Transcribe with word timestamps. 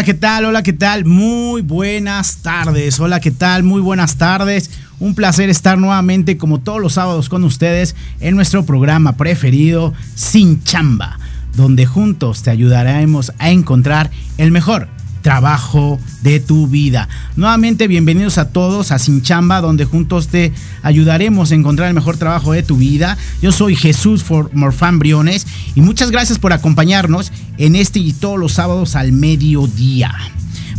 Hola, 0.00 0.06
¿qué 0.06 0.14
tal? 0.14 0.44
Hola, 0.46 0.62
¿qué 0.62 0.72
tal? 0.72 1.04
Muy 1.04 1.60
buenas 1.60 2.38
tardes. 2.38 2.98
Hola, 3.00 3.20
¿qué 3.20 3.30
tal? 3.30 3.64
Muy 3.64 3.82
buenas 3.82 4.16
tardes. 4.16 4.70
Un 4.98 5.14
placer 5.14 5.50
estar 5.50 5.76
nuevamente 5.76 6.38
como 6.38 6.58
todos 6.58 6.80
los 6.80 6.94
sábados 6.94 7.28
con 7.28 7.44
ustedes 7.44 7.94
en 8.18 8.34
nuestro 8.34 8.64
programa 8.64 9.18
preferido 9.18 9.92
Sin 10.14 10.64
Chamba, 10.64 11.18
donde 11.54 11.84
juntos 11.84 12.42
te 12.42 12.48
ayudaremos 12.48 13.34
a 13.38 13.50
encontrar 13.50 14.10
el 14.38 14.52
mejor 14.52 14.88
trabajo 15.22 15.98
de 16.22 16.40
tu 16.40 16.66
vida. 16.66 17.08
Nuevamente 17.36 17.88
bienvenidos 17.88 18.38
a 18.38 18.48
todos 18.50 18.92
a 18.92 18.98
Sin 18.98 19.22
Chamba, 19.22 19.60
donde 19.60 19.84
juntos 19.84 20.28
te 20.28 20.52
ayudaremos 20.82 21.52
a 21.52 21.54
encontrar 21.54 21.88
el 21.88 21.94
mejor 21.94 22.16
trabajo 22.16 22.52
de 22.52 22.62
tu 22.62 22.76
vida. 22.76 23.16
Yo 23.42 23.52
soy 23.52 23.76
Jesús 23.76 24.24
Morfán 24.52 24.98
Briones 24.98 25.46
y 25.74 25.80
muchas 25.80 26.10
gracias 26.10 26.38
por 26.38 26.52
acompañarnos 26.52 27.32
en 27.58 27.76
este 27.76 27.98
y 27.98 28.12
todos 28.12 28.38
los 28.38 28.52
sábados 28.52 28.96
al 28.96 29.12
mediodía. 29.12 30.12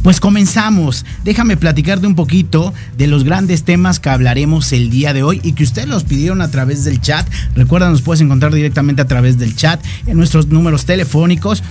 Pues 0.04 0.20
comenzamos. 0.20 1.06
Déjame 1.24 1.58
platicarte 1.58 2.08
un 2.08 2.16
poquito 2.16 2.74
de 2.98 3.06
los 3.06 3.24
grandes 3.24 3.64
temas 3.64 4.00
que 4.00 4.10
hablaremos 4.10 4.74
el 4.74 4.90
día 4.90 5.14
de 5.14 5.22
hoy 5.22 5.40
y 5.44 5.54
que 5.54 5.64
ustedes 5.64 5.88
los 5.88 6.06
pidieron 6.06 6.42
a 6.42 6.50
través 6.50 6.84
del 6.84 7.02
chat. 7.02 7.28
Recuerda, 7.56 7.90
nos 7.90 8.02
puedes 8.02 8.22
encontrar 8.22 8.52
directamente 8.52 9.04
a 9.04 9.08
través 9.08 9.38
del 9.38 9.56
chat 9.56 9.80
en 10.08 10.18
nuestros 10.18 10.48
números 10.48 10.86
telefónicos 10.86 11.62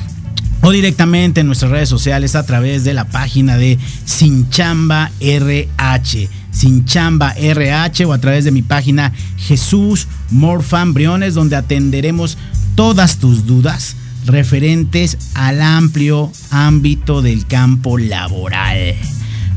o 0.63 0.71
directamente 0.71 1.41
en 1.41 1.47
nuestras 1.47 1.71
redes 1.71 1.89
sociales 1.89 2.35
a 2.35 2.45
través 2.45 2.85
de 2.85 2.95
la 2.95 3.07
página 3.07 3.57
de 3.57 3.79
Sinchamba 4.05 5.11
RH. 5.21 6.29
Sinchamba 6.51 7.33
RH 7.33 8.05
o 8.05 8.13
a 8.13 8.19
través 8.19 8.45
de 8.45 8.51
mi 8.51 8.63
página 8.63 9.13
Jesús 9.39 10.09
Morfan 10.31 10.93
Briones, 10.93 11.35
donde 11.35 11.57
atenderemos 11.57 12.37
todas 12.75 13.19
tus 13.19 13.47
dudas 13.47 13.97
referentes 14.27 15.17
al 15.35 15.63
amplio 15.63 16.31
ámbito 16.51 17.23
del 17.23 17.47
campo 17.47 17.97
laboral 17.97 18.95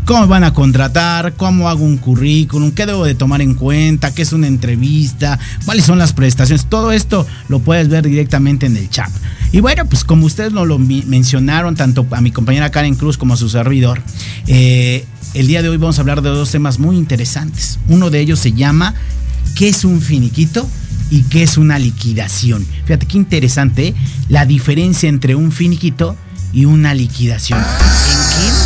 cómo 0.05 0.27
van 0.27 0.43
a 0.43 0.53
contratar, 0.53 1.33
cómo 1.33 1.69
hago 1.69 1.83
un 1.83 1.97
currículum, 1.97 2.71
qué 2.71 2.85
debo 2.85 3.05
de 3.05 3.15
tomar 3.15 3.41
en 3.41 3.55
cuenta, 3.55 4.13
qué 4.13 4.21
es 4.21 4.33
una 4.33 4.47
entrevista, 4.47 5.39
cuáles 5.65 5.85
son 5.85 5.97
las 5.97 6.13
prestaciones. 6.13 6.65
Todo 6.65 6.91
esto 6.91 7.25
lo 7.47 7.59
puedes 7.59 7.89
ver 7.89 8.07
directamente 8.07 8.65
en 8.65 8.77
el 8.77 8.89
chat. 8.89 9.09
Y 9.51 9.59
bueno, 9.59 9.85
pues 9.85 10.03
como 10.03 10.25
ustedes 10.25 10.51
nos 10.51 10.67
lo 10.67 10.79
mencionaron, 10.79 11.75
tanto 11.75 12.05
a 12.11 12.21
mi 12.21 12.31
compañera 12.31 12.71
Karen 12.71 12.95
Cruz 12.95 13.17
como 13.17 13.35
a 13.35 13.37
su 13.37 13.49
servidor, 13.49 14.01
eh, 14.47 15.05
el 15.33 15.47
día 15.47 15.61
de 15.61 15.69
hoy 15.69 15.77
vamos 15.77 15.97
a 15.97 16.01
hablar 16.01 16.21
de 16.21 16.29
dos 16.29 16.51
temas 16.51 16.79
muy 16.79 16.97
interesantes. 16.97 17.79
Uno 17.87 18.09
de 18.09 18.19
ellos 18.19 18.39
se 18.39 18.53
llama 18.53 18.95
¿qué 19.55 19.69
es 19.69 19.85
un 19.85 20.01
finiquito? 20.01 20.67
y 21.09 21.21
qué 21.23 21.43
es 21.43 21.57
una 21.57 21.77
liquidación. 21.77 22.65
Fíjate 22.85 23.05
qué 23.05 23.17
interesante 23.17 23.93
la 24.29 24.47
diferencia 24.47 25.07
entre 25.07 25.35
un 25.35 25.51
finiquito 25.51 26.15
y 26.53 26.65
una 26.65 26.95
liquidación. 26.95 27.59
¿En 27.59 27.65
qué 27.65 28.62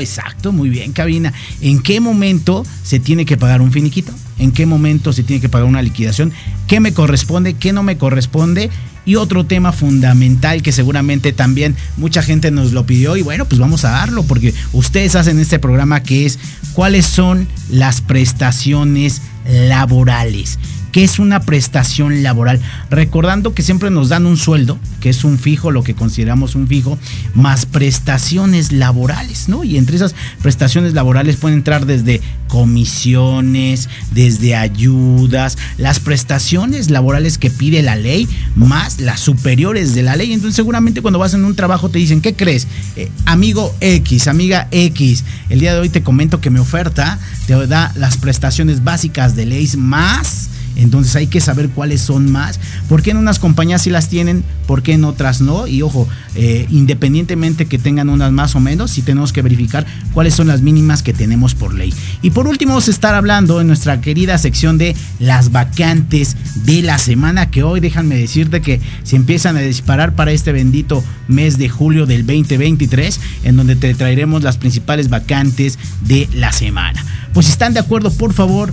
exacto, 0.00 0.52
muy 0.52 0.68
bien, 0.68 0.92
cabina, 0.92 1.32
en 1.60 1.80
qué 1.80 2.00
momento 2.00 2.64
se 2.82 3.00
tiene 3.00 3.24
que 3.24 3.36
pagar 3.36 3.60
un 3.60 3.72
finiquito? 3.72 4.12
¿En 4.38 4.50
qué 4.50 4.66
momento 4.66 5.12
se 5.12 5.22
tiene 5.22 5.40
que 5.40 5.48
pagar 5.48 5.68
una 5.68 5.82
liquidación? 5.82 6.32
¿Qué 6.66 6.80
me 6.80 6.92
corresponde? 6.92 7.54
¿Qué 7.54 7.72
no 7.72 7.82
me 7.82 7.96
corresponde? 7.96 8.70
Y 9.04 9.16
otro 9.16 9.46
tema 9.46 9.72
fundamental 9.72 10.62
que 10.62 10.72
seguramente 10.72 11.32
también 11.32 11.76
mucha 11.96 12.22
gente 12.22 12.50
nos 12.50 12.72
lo 12.72 12.86
pidió 12.86 13.16
y 13.16 13.22
bueno, 13.22 13.44
pues 13.44 13.60
vamos 13.60 13.84
a 13.84 13.90
darlo 13.90 14.22
porque 14.22 14.54
ustedes 14.72 15.16
hacen 15.16 15.38
este 15.38 15.58
programa 15.58 16.02
que 16.02 16.24
es 16.26 16.38
cuáles 16.72 17.06
son 17.06 17.48
las 17.68 18.00
prestaciones 18.00 19.22
laborales. 19.48 20.58
¿Qué 20.92 21.02
es 21.04 21.18
una 21.18 21.40
prestación 21.40 22.22
laboral? 22.22 22.60
Recordando 22.90 23.54
que 23.54 23.62
siempre 23.62 23.90
nos 23.90 24.10
dan 24.10 24.26
un 24.26 24.36
sueldo, 24.36 24.78
que 25.00 25.08
es 25.08 25.24
un 25.24 25.38
fijo, 25.38 25.70
lo 25.70 25.82
que 25.82 25.94
consideramos 25.94 26.54
un 26.54 26.68
fijo, 26.68 26.98
más 27.34 27.64
prestaciones 27.64 28.72
laborales, 28.72 29.48
¿no? 29.48 29.64
Y 29.64 29.78
entre 29.78 29.96
esas 29.96 30.14
prestaciones 30.42 30.92
laborales 30.92 31.36
pueden 31.36 31.58
entrar 31.58 31.86
desde 31.86 32.20
comisiones, 32.46 33.88
desde 34.10 34.54
ayudas, 34.54 35.56
las 35.78 35.98
prestaciones 35.98 36.90
laborales 36.90 37.38
que 37.38 37.48
pide 37.48 37.82
la 37.82 37.96
ley, 37.96 38.28
más 38.54 39.00
las 39.00 39.20
superiores 39.20 39.94
de 39.94 40.02
la 40.02 40.16
ley. 40.16 40.34
Entonces 40.34 40.56
seguramente 40.56 41.00
cuando 41.00 41.18
vas 41.18 41.32
en 41.32 41.46
un 41.46 41.56
trabajo 41.56 41.88
te 41.88 42.00
dicen, 42.00 42.20
¿qué 42.20 42.34
crees? 42.34 42.66
Eh, 42.96 43.10
amigo 43.24 43.74
X, 43.80 44.28
amiga 44.28 44.68
X, 44.70 45.24
el 45.48 45.60
día 45.60 45.72
de 45.72 45.80
hoy 45.80 45.88
te 45.88 46.02
comento 46.02 46.42
que 46.42 46.50
mi 46.50 46.58
oferta 46.58 47.18
te 47.46 47.66
da 47.66 47.92
las 47.96 48.18
prestaciones 48.18 48.84
básicas 48.84 49.34
de 49.34 49.46
ley 49.46 49.70
más 49.78 50.50
entonces 50.76 51.14
hay 51.16 51.26
que 51.26 51.40
saber 51.40 51.70
cuáles 51.70 52.00
son 52.00 52.30
más. 52.30 52.60
¿Por 52.88 53.02
qué 53.02 53.10
en 53.10 53.16
unas 53.16 53.38
compañías 53.38 53.82
sí 53.82 53.90
las 53.90 54.08
tienen? 54.08 54.44
¿Por 54.66 54.82
qué 54.82 54.94
en 54.94 55.04
otras 55.04 55.40
no? 55.40 55.66
Y 55.66 55.82
ojo, 55.82 56.08
eh, 56.34 56.66
independientemente 56.70 57.66
que 57.66 57.78
tengan 57.78 58.08
unas 58.08 58.32
más 58.32 58.54
o 58.56 58.60
menos, 58.60 58.90
sí 58.90 59.02
tenemos 59.02 59.32
que 59.32 59.42
verificar 59.42 59.86
cuáles 60.12 60.34
son 60.34 60.48
las 60.48 60.62
mínimas 60.62 61.02
que 61.02 61.12
tenemos 61.12 61.54
por 61.54 61.74
ley. 61.74 61.92
Y 62.22 62.30
por 62.30 62.46
último 62.46 62.72
vamos 62.72 62.88
a 62.88 62.92
estar 62.92 63.14
hablando 63.14 63.60
en 63.60 63.66
nuestra 63.66 64.00
querida 64.00 64.38
sección 64.38 64.78
de 64.78 64.96
las 65.18 65.52
vacantes 65.52 66.36
de 66.64 66.82
la 66.82 66.98
semana, 66.98 67.50
que 67.50 67.62
hoy 67.62 67.80
déjame 67.80 68.16
decirte 68.16 68.60
que 68.60 68.80
se 69.02 69.16
empiezan 69.16 69.56
a 69.56 69.60
disparar 69.60 70.14
para 70.14 70.32
este 70.32 70.52
bendito 70.52 71.04
mes 71.28 71.58
de 71.58 71.68
julio 71.68 72.06
del 72.06 72.26
2023, 72.26 73.20
en 73.44 73.56
donde 73.56 73.76
te 73.76 73.94
traeremos 73.94 74.42
las 74.42 74.56
principales 74.56 75.08
vacantes 75.08 75.78
de 76.06 76.28
la 76.34 76.52
semana. 76.52 77.04
Pues 77.32 77.46
si 77.46 77.52
están 77.52 77.74
de 77.74 77.80
acuerdo, 77.80 78.10
por 78.12 78.32
favor, 78.32 78.72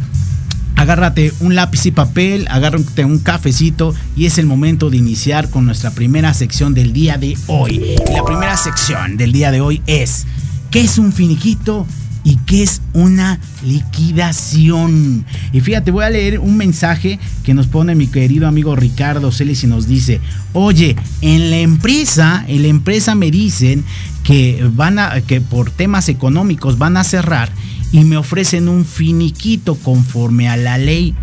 agárrate 0.79 1.33
un 1.41 1.55
lápiz 1.55 1.85
y 1.87 1.91
papel, 1.91 2.47
agárrate 2.49 3.03
un 3.03 3.19
cafecito 3.19 3.93
y 4.15 4.27
es 4.27 4.37
el 4.37 4.45
momento 4.45 4.89
de 4.89 4.95
iniciar 4.95 5.49
con 5.49 5.65
nuestra 5.65 5.91
primera 5.91 6.33
sección 6.33 6.73
del 6.73 6.93
día 6.93 7.17
de 7.17 7.37
hoy. 7.47 7.97
la 8.13 8.23
primera 8.23 8.55
sección 8.55 9.17
del 9.17 9.33
día 9.33 9.51
de 9.51 9.59
hoy 9.59 9.81
es, 9.87 10.25
¿qué 10.71 10.79
es 10.79 10.97
un 10.97 11.11
finiquito? 11.11 11.85
¿Y 12.23 12.37
qué 12.45 12.63
es 12.63 12.81
una 12.93 13.41
liquidación? 13.61 15.25
Y 15.51 15.59
fíjate, 15.59 15.91
voy 15.91 16.05
a 16.05 16.09
leer 16.09 16.39
un 16.39 16.55
mensaje 16.55 17.19
que 17.43 17.53
nos 17.53 17.67
pone 17.67 17.93
mi 17.93 18.07
querido 18.07 18.47
amigo 18.47 18.73
Ricardo 18.77 19.33
Celis 19.33 19.65
y 19.65 19.67
nos 19.67 19.85
dice, 19.85 20.21
oye, 20.53 20.95
en 21.21 21.49
la 21.49 21.57
empresa, 21.57 22.45
en 22.47 22.61
la 22.61 22.69
empresa 22.69 23.15
me 23.15 23.31
dicen 23.31 23.83
que 24.23 24.65
van 24.73 24.97
a, 24.97 25.19
que 25.21 25.41
por 25.41 25.71
temas 25.71 26.07
económicos 26.07 26.77
van 26.77 26.95
a 26.95 27.03
cerrar 27.03 27.51
y 27.91 28.03
me 28.03 28.18
ofrecen 28.18 28.69
un 28.69 28.86
finiquito 28.86 29.75
conforme 29.75 30.50
a 30.50 30.57
la 30.57 30.77
ley. 30.77 31.15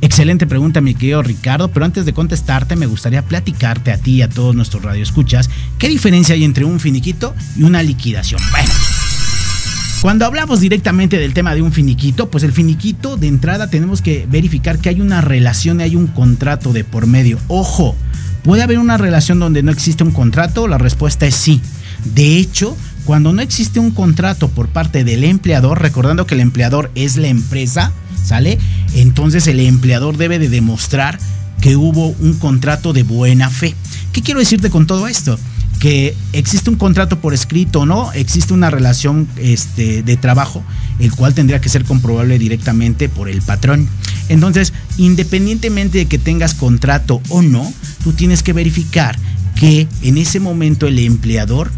Excelente 0.00 0.46
pregunta, 0.46 0.80
mi 0.80 0.94
querido 0.94 1.22
Ricardo, 1.22 1.68
pero 1.68 1.86
antes 1.86 2.04
de 2.04 2.12
contestarte 2.12 2.76
me 2.76 2.86
gustaría 2.86 3.22
platicarte 3.22 3.92
a 3.92 3.98
ti 3.98 4.16
y 4.16 4.22
a 4.22 4.28
todos 4.28 4.54
nuestros 4.54 4.82
radioescuchas 4.82 5.48
qué 5.78 5.88
diferencia 5.88 6.34
hay 6.34 6.44
entre 6.44 6.64
un 6.64 6.80
finiquito 6.80 7.34
y 7.56 7.62
una 7.62 7.82
liquidación. 7.82 8.40
Bueno, 8.50 8.70
cuando 10.02 10.26
hablamos 10.26 10.60
directamente 10.60 11.18
del 11.18 11.32
tema 11.32 11.54
de 11.54 11.62
un 11.62 11.72
finiquito, 11.72 12.30
pues 12.30 12.44
el 12.44 12.52
finiquito 12.52 13.16
de 13.16 13.28
entrada 13.28 13.70
tenemos 13.70 14.02
que 14.02 14.26
verificar 14.30 14.78
que 14.78 14.90
hay 14.90 15.00
una 15.00 15.22
relación, 15.22 15.80
hay 15.80 15.96
un 15.96 16.06
contrato 16.06 16.72
de 16.72 16.84
por 16.84 17.06
medio. 17.06 17.38
Ojo, 17.48 17.96
¿puede 18.42 18.62
haber 18.62 18.78
una 18.78 18.98
relación 18.98 19.40
donde 19.40 19.62
no 19.62 19.72
existe 19.72 20.04
un 20.04 20.12
contrato? 20.12 20.68
La 20.68 20.78
respuesta 20.78 21.26
es 21.26 21.34
sí. 21.34 21.62
De 22.04 22.36
hecho, 22.36 22.76
cuando 23.06 23.32
no 23.32 23.40
existe 23.40 23.80
un 23.80 23.92
contrato 23.92 24.48
por 24.48 24.68
parte 24.68 25.04
del 25.04 25.24
empleador, 25.24 25.80
recordando 25.80 26.26
que 26.26 26.34
el 26.34 26.40
empleador 26.40 26.90
es 26.94 27.16
la 27.16 27.28
empresa, 27.28 27.92
¿sale? 28.22 28.58
Entonces 28.94 29.46
el 29.46 29.60
empleador 29.60 30.16
debe 30.16 30.38
de 30.38 30.48
demostrar 30.48 31.18
que 31.60 31.76
hubo 31.76 32.08
un 32.08 32.34
contrato 32.34 32.92
de 32.92 33.04
buena 33.04 33.48
fe. 33.48 33.74
¿Qué 34.12 34.22
quiero 34.22 34.40
decirte 34.40 34.70
con 34.70 34.86
todo 34.86 35.06
esto? 35.06 35.38
Que 35.78 36.14
existe 36.32 36.68
un 36.68 36.76
contrato 36.76 37.20
por 37.20 37.32
escrito 37.32 37.80
o 37.80 37.86
no, 37.86 38.12
existe 38.12 38.52
una 38.52 38.70
relación 38.70 39.28
este, 39.36 40.02
de 40.02 40.16
trabajo 40.16 40.64
el 40.98 41.12
cual 41.12 41.34
tendría 41.34 41.60
que 41.60 41.68
ser 41.68 41.84
comprobable 41.84 42.38
directamente 42.38 43.08
por 43.08 43.28
el 43.28 43.42
patrón. 43.42 43.88
Entonces, 44.28 44.72
independientemente 44.96 45.98
de 45.98 46.06
que 46.06 46.18
tengas 46.18 46.54
contrato 46.54 47.20
o 47.28 47.42
no, 47.42 47.72
tú 48.02 48.12
tienes 48.12 48.42
que 48.42 48.52
verificar 48.52 49.16
que 49.54 49.86
en 50.02 50.18
ese 50.18 50.40
momento 50.40 50.86
el 50.86 50.98
empleador 50.98 51.70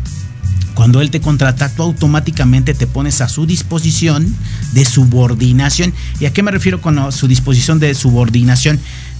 cuando 0.78 1.00
él 1.00 1.10
te 1.10 1.20
contrata, 1.20 1.68
tú 1.74 1.82
automáticamente 1.82 2.72
te 2.72 2.86
pones 2.86 3.20
a 3.20 3.28
su 3.28 3.46
disposición 3.46 4.32
de 4.74 4.84
subordinación. 4.84 5.92
¿Y 6.20 6.26
a 6.26 6.32
qué 6.32 6.44
me 6.44 6.52
refiero 6.52 6.80
con 6.80 7.10
su 7.10 7.26
disposición 7.26 7.80
de 7.80 7.96
subordinación? 7.96 8.78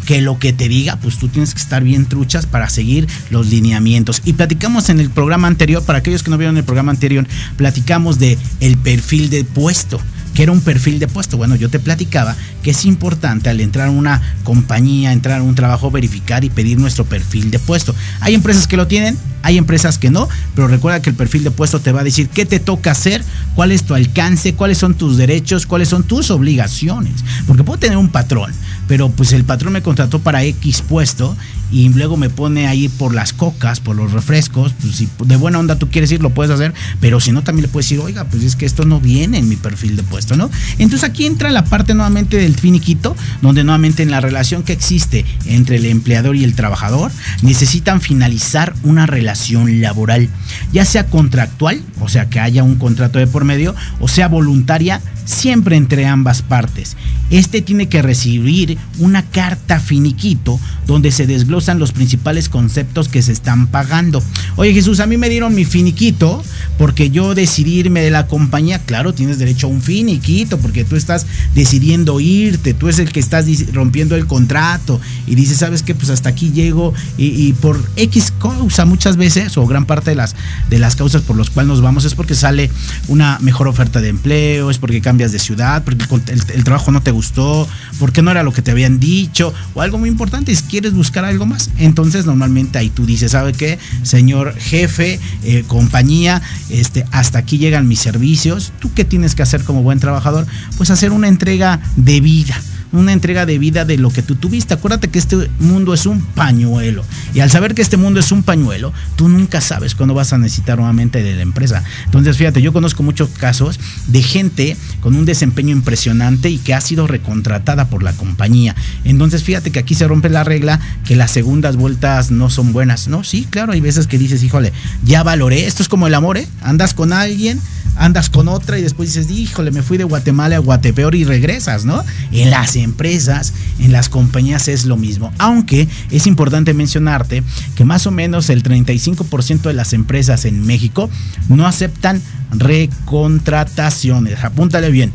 Que 0.09 0.23
lo 0.23 0.39
que 0.39 0.55
te 0.55 0.71
diga, 0.71 0.97
pues 0.97 1.19
tú 1.19 1.29
tienes 1.29 1.53
que 1.53 1.61
estar 1.61 1.85
bien 1.85 2.07
truchas 2.07 2.47
para 2.47 2.71
seguir 2.71 3.07
los 3.29 3.49
lineamientos. 3.49 4.23
Y 4.25 4.33
platicamos 4.33 4.89
en 4.89 5.01
el 5.01 5.11
programa 5.11 5.49
anterior, 5.49 5.83
para 5.83 5.99
aquellos 5.99 6.23
que 6.23 6.31
no 6.31 6.39
vieron 6.39 6.57
el 6.57 6.65
programa 6.65 6.93
anterior, 6.93 7.27
platicamos 7.59 8.19
de 8.19 8.39
el 8.61 8.79
perfil 8.79 9.29
de 9.29 9.45
puesto 9.45 10.01
que 10.39 10.45
era 10.45 10.53
un 10.53 10.61
perfil 10.61 11.01
de 11.01 11.09
puesto. 11.09 11.37
Bueno, 11.37 11.57
yo 11.57 11.69
te 11.69 11.81
platicaba 11.81 12.37
que 12.63 12.71
es 12.71 12.85
importante 12.85 13.51
al 13.51 13.61
entrar 13.61 13.89
a 13.89 13.91
una 13.91 14.23
compañía, 14.45 15.13
entrar 15.13 15.41
a 15.41 15.43
un 15.43 15.57
trabajo, 15.57 15.91
verificar 15.91 16.45
y 16.45 16.49
pedir 16.49 16.79
nuestro 16.79 17.05
perfil 17.05 17.51
de 17.51 17.59
puesto. 17.59 17.93
Hay 18.21 18.35
empresas 18.35 18.69
que 18.69 18.77
lo 18.77 18.87
tienen, 18.87 19.19
hay 19.43 19.59
empresas 19.59 19.99
que 19.99 20.11
no, 20.11 20.29
pero 20.55 20.69
recuerda 20.69 21.03
que 21.03 21.11
el 21.11 21.17
perfil 21.17 21.43
de 21.43 21.51
puesto 21.51 21.81
te 21.81 21.91
va 21.91 22.03
a 22.03 22.05
decir 22.05 22.29
qué 22.29 22.47
te 22.47 22.61
toca 22.61 22.93
hacer, 22.93 23.25
cuál 23.57 23.73
es 23.73 23.83
tu 23.83 23.95
alcance, 23.95 24.55
cuáles 24.55 24.79
son 24.79 24.95
tus 24.95 25.17
derechos, 25.17 25.67
cuáles 25.67 25.89
son 25.89 26.05
tus 26.05 26.31
obligaciones. 26.31 27.15
Porque 27.49 27.65
puedo 27.65 27.81
tener 27.81 27.99
un 27.99 28.09
patrón, 28.09 28.53
pero 28.89 29.11
pues 29.11 29.33
el 29.33 29.45
patrón 29.45 29.75
me 29.75 29.83
contrató 29.83 30.19
para 30.19 30.43
X 30.43 30.83
puesto 30.83 31.37
y 31.71 31.89
luego 31.91 32.17
me 32.17 32.31
pone 32.31 32.67
ahí 32.67 32.89
por 32.89 33.15
las 33.15 33.33
cocas, 33.33 33.79
por 33.81 33.95
los 33.95 34.13
refrescos, 34.13 34.73
pues 34.81 34.97
si 34.97 35.09
de 35.25 35.37
buena 35.37 35.59
onda 35.59 35.77
tú 35.77 35.89
quieres 35.91 36.11
ir, 36.11 36.23
lo 36.23 36.31
puedes 36.31 36.51
hacer, 36.51 36.73
pero 37.01 37.21
si 37.21 37.31
no 37.31 37.43
también 37.43 37.67
le 37.67 37.69
puedes 37.69 37.89
decir, 37.89 38.03
oiga, 38.03 38.25
pues 38.25 38.43
es 38.43 38.57
que 38.57 38.65
esto 38.65 38.85
no 38.85 39.01
viene 39.01 39.39
en 39.39 39.49
mi 39.49 39.57
perfil 39.57 39.97
de 39.97 40.03
puesto, 40.03 40.37
¿no? 40.37 40.51
Entonces 40.79 41.09
aquí 41.09 41.27
entra 41.27 41.51
la 41.51 41.65
parte 41.65 41.95
nuevamente 41.95 42.39
del 42.39 42.55
finiquito, 42.55 43.15
donde 43.43 43.65
nuevamente 43.65 44.03
en 44.03 44.11
la 44.11 44.21
relación 44.21 44.63
que 44.63 44.73
existe 44.73 45.27
entre 45.45 45.77
el 45.77 45.85
empleador 45.85 46.37
y 46.37 46.45
el 46.45 46.55
trabajador, 46.55 47.13
necesitan 47.43 48.01
finalizar 48.01 48.75
una 48.83 49.07
relación 49.07 49.83
laboral, 49.83 50.29
ya 50.73 50.87
sea 50.87 51.07
contractual, 51.07 51.83
o 52.01 52.09
sea 52.09 52.31
que 52.31 52.41
haya 52.41 52.63
un 52.63 52.77
contrato 52.77 53.19
de 53.19 53.27
por 53.27 53.45
medio, 53.45 53.75
o 54.01 54.09
sea 54.09 54.29
voluntaria, 54.29 55.03
siempre 55.29 55.77
entre 55.77 56.07
ambas 56.07 56.43
partes. 56.43 56.97
Este 57.31 57.61
tiene 57.61 57.89
que 57.89 58.01
recibir 58.01 58.79
una 58.99 59.23
carta 59.23 59.79
finiquito 59.79 60.59
donde 60.89 61.13
se 61.13 61.27
desglosan 61.27 61.79
los 61.79 61.93
principales 61.93 62.49
conceptos 62.49 63.09
que 63.09 63.23
se 63.23 63.31
están 63.31 63.69
pagando. 63.69 64.23
Oye 64.57 64.73
Jesús, 64.73 64.99
a 64.99 65.07
mí 65.07 65.19
me 65.19 65.29
dieron 65.29 65.55
mi 65.55 65.65
finiquito 65.65 66.43
porque 66.79 67.11
yo 67.11 67.35
decidí 67.35 67.75
irme 67.75 68.01
de 68.01 68.11
la 68.11 68.27
compañía. 68.27 68.81
Claro, 68.81 69.13
tienes 69.13 69.39
derecho 69.39 69.67
a 69.67 69.71
un 69.71 69.83
finiquito 69.83 70.59
porque 70.59 70.85
tú 70.85 70.97
estás 70.97 71.27
decidiendo 71.55 72.19
irte, 72.21 72.73
tú 72.73 72.89
es 72.89 72.99
el 72.99 73.13
que 73.13 73.21
estás 73.21 73.47
rompiendo 73.73 74.17
el 74.17 74.27
contrato 74.27 75.01
y 75.27 75.35
dices, 75.35 75.59
¿sabes 75.59 75.83
qué? 75.83 75.95
Pues 75.95 76.11
hasta 76.11 76.31
aquí 76.31 76.51
llego 76.53 76.95
y, 77.17 77.53
por 77.53 77.79
X 77.97 78.33
causa 78.41 78.85
muchas 78.85 79.17
veces 79.17 79.57
o 79.59 79.67
gran 79.67 79.85
parte 79.85 80.11
de 80.11 80.17
las, 80.17 80.35
de 80.71 80.79
las 80.79 80.97
causas 80.97 81.23
por 81.23 81.37
las 81.37 81.51
cuales 81.51 81.69
nos 81.69 81.83
vamos 81.83 82.05
es 82.07 82.15
porque 82.15 82.35
sale 82.35 82.71
una 83.09 83.39
mejor 83.41 83.69
oferta 83.69 84.01
de 84.01 84.09
empleo, 84.09 84.71
es 84.71 84.79
porque 84.79 85.03
cambias 85.03 85.33
de 85.33 85.39
ciudad, 85.39 85.85
porque 85.85 86.07
el, 86.33 86.65
trabajo 86.65 86.93
no 86.93 87.03
te 87.03 87.11
gustó, 87.11 87.69
porque 87.99 88.23
no 88.23 88.31
era 88.31 88.43
lo 88.43 88.53
que 88.53 88.63
te 88.63 88.71
habían 88.71 88.99
dicho, 88.99 89.53
o 89.75 89.83
algo 89.83 89.99
muy 89.99 90.09
importante 90.09 90.53
es 90.53 90.63
quieres 90.81 90.95
buscar 90.95 91.25
algo 91.25 91.45
más. 91.45 91.71
Entonces 91.79 92.25
normalmente 92.25 92.79
ahí 92.79 92.89
tú 92.89 93.05
dices, 93.05 93.33
¿sabe 93.33 93.53
qué? 93.53 93.81
Señor 94.05 94.55
jefe, 94.55 95.19
eh, 95.43 95.65
compañía, 95.67 96.41
este, 96.71 97.05
hasta 97.11 97.41
aquí 97.41 97.59
llegan 97.59 97.89
mis 97.89 97.99
servicios. 97.99 98.73
¿Tú 98.79 98.93
qué 98.95 99.05
tienes 99.05 99.35
que 99.35 99.43
hacer 99.43 99.65
como 99.65 99.83
buen 99.83 99.99
trabajador? 99.99 100.47
Pues 100.77 100.91
hacer 100.91 101.11
una 101.11 101.27
entrega 101.27 101.81
de 101.97 102.21
vida 102.21 102.55
una 102.93 103.13
entrega 103.13 103.47
de 103.47 103.59
vida 103.59 103.85
de 103.85 103.99
lo 103.99 104.11
que 104.11 104.23
tú 104.23 104.35
tuviste. 104.35 104.75
Acuérdate 104.75 105.09
que 105.09 105.19
este 105.19 105.49
mundo 105.59 105.95
es 105.95 106.07
un 106.07 106.21
pañuelo. 106.21 107.05
Y 107.35 107.41
al 107.41 107.51
saber 107.51 107.75
que 107.75 107.83
este 107.83 107.97
mundo 107.97 108.21
es 108.21 108.33
un 108.33 108.43
pañuelo, 108.43 108.93
tú 109.17 109.29
nunca 109.29 109.61
sabes 109.61 109.95
cuándo 109.95 110.15
vas 110.15 110.33
a 110.33 110.39
necesitar 110.39 110.79
nuevamente 110.79 111.23
de 111.23 111.37
la 111.37 111.43
empresa. 111.43 111.83
Entonces, 112.05 112.37
fíjate, 112.37 112.63
yo 112.63 112.73
conozco 112.73 113.03
muchos 113.03 113.31
casos 113.31 113.79
de 114.07 114.23
gente 114.23 114.77
con 115.01 115.17
un 115.17 115.25
desempeño 115.25 115.73
impresionante 115.73 116.51
y 116.51 116.59
que 116.59 116.75
ha 116.75 116.81
sido 116.81 117.07
recontratada 117.07 117.89
por 117.89 118.03
la 118.03 118.13
compañía. 118.13 118.75
Entonces, 119.05 119.43
fíjate 119.43 119.71
que 119.71 119.79
aquí 119.79 119.95
se 119.95 120.09
rompe 120.09 120.29
la 120.29 120.45
regla 120.45 120.81
que 121.05 121.17
las 121.17 121.31
segundas 121.31 121.77
vueltas 121.77 122.31
no 122.31 122.51
son 122.51 122.73
buenas. 122.73 123.09
No, 123.09 123.25
sí, 123.25 123.47
claro, 123.49 123.73
hay 123.73 123.81
veces 123.81 124.07
que 124.07 124.19
dices, 124.19 124.43
híjole, 124.43 124.73
ya 125.05 125.23
valoré. 125.23 125.67
Esto 125.67 125.83
es 125.83 125.89
como 125.89 126.07
el 126.07 126.15
amor, 126.15 126.39
¿eh? 126.39 126.49
Andas 126.63 126.95
con 126.95 127.13
alguien 127.13 127.61
andas 127.99 128.31
con 128.31 128.49
otra 128.49 128.79
y 128.79 128.83
después 128.83 129.13
dices, 129.13 129.31
híjole, 129.31 129.71
me 129.71 129.83
fui 129.83 129.99
de 129.99 130.05
Guatemala 130.05 130.57
a 130.57 130.61
Guatepeor 130.61 131.15
y 131.15 131.25
regresas, 131.25 131.85
¿no? 131.85 132.05
En 132.33 132.51
las 132.51 132.77
empresas, 132.79 133.53
en 133.79 133.93
las 133.93 134.09
compañías 134.09 134.69
es 134.69 134.85
lo 134.85 134.97
mismo. 134.97 135.33
Aunque 135.39 135.89
es 136.11 136.27
importante 136.27 136.75
mencionarte 136.75 137.43
que 137.75 137.85
más 137.85 138.07
o 138.07 138.11
menos 138.11 138.51
el 138.51 138.63
35% 138.63 139.63
de 139.63 139.75
las 139.75 139.93
empresas 139.93 140.45
en 140.45 140.65
México 140.67 141.11
no 141.49 141.67
aceptan 141.67 142.21
recontrataciones. 142.51 144.45
Apúntale 144.45 144.91
bien. 144.91 145.13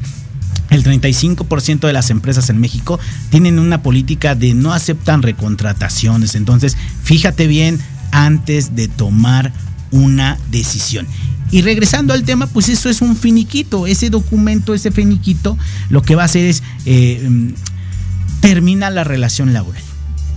El 0.70 0.84
35% 0.84 1.82
de 1.82 1.94
las 1.94 2.10
empresas 2.10 2.50
en 2.50 2.60
México 2.60 3.00
tienen 3.30 3.60
una 3.60 3.84
política 3.84 4.34
de 4.34 4.54
no 4.54 4.74
aceptan 4.74 5.22
recontrataciones. 5.22 6.36
Entonces, 6.36 6.78
fíjate 7.04 7.48
bien 7.48 7.80
antes 8.12 8.76
de 8.76 8.88
tomar 8.88 9.52
una 9.94 10.38
decisión. 10.52 11.08
Y 11.52 11.62
regresando 11.62 12.14
al 12.14 12.24
tema, 12.24 12.48
pues 12.48 12.68
eso 12.68 12.90
es 12.90 13.02
un 13.02 13.16
finiquito. 13.16 13.86
Ese 13.86 14.10
documento, 14.10 14.74
ese 14.74 14.92
finiquito, 14.92 15.58
lo 15.90 16.02
que 16.02 16.16
va 16.16 16.24
a 16.24 16.26
hacer 16.26 16.46
es 16.46 16.64
eh, 16.86 17.26
mm, 17.30 17.50
termina 18.42 18.90
la 18.90 19.04
relación 19.04 19.54
laboral. 19.54 19.84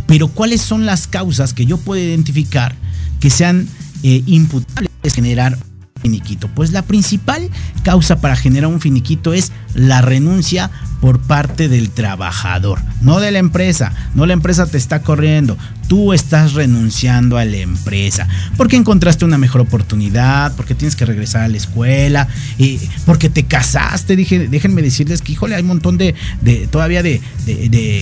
Pero 0.06 0.28
¿cuáles 0.28 0.60
son 0.60 0.84
las 0.84 1.06
causas 1.06 1.54
que 1.54 1.66
yo 1.66 1.78
puedo 1.78 2.02
identificar 2.02 2.76
que 3.18 3.30
sean 3.30 3.66
eh, 4.02 4.22
imputables 4.26 4.92
a 5.04 5.10
generar 5.10 5.58
finiquito? 6.02 6.48
Pues 6.48 6.72
la 6.72 6.82
principal 6.82 7.50
causa 7.82 8.20
para 8.20 8.36
generar 8.36 8.70
un 8.70 8.80
finiquito 8.80 9.32
es 9.32 9.52
la 9.74 10.02
renuncia 10.02 10.70
por 11.00 11.20
parte 11.20 11.68
del 11.68 11.90
trabajador, 11.90 12.80
no 13.00 13.20
de 13.20 13.32
la 13.32 13.38
empresa. 13.38 13.92
No 14.14 14.26
la 14.26 14.34
empresa 14.34 14.66
te 14.66 14.78
está 14.78 15.02
corriendo, 15.02 15.56
tú 15.88 16.12
estás 16.12 16.54
renunciando 16.54 17.38
a 17.38 17.44
la 17.44 17.56
empresa 17.58 18.28
porque 18.56 18.76
encontraste 18.76 19.24
una 19.24 19.38
mejor 19.38 19.60
oportunidad, 19.60 20.54
porque 20.56 20.74
tienes 20.74 20.96
que 20.96 21.04
regresar 21.04 21.42
a 21.42 21.48
la 21.48 21.56
escuela, 21.56 22.28
y 22.58 22.78
porque 23.04 23.28
te 23.28 23.44
casaste. 23.44 24.16
Dije, 24.16 24.48
déjenme 24.48 24.82
decirles 24.82 25.22
que, 25.22 25.32
híjole, 25.32 25.54
hay 25.54 25.62
un 25.62 25.68
montón 25.68 25.98
de, 25.98 26.14
todavía 26.70 27.02
de, 27.02 27.20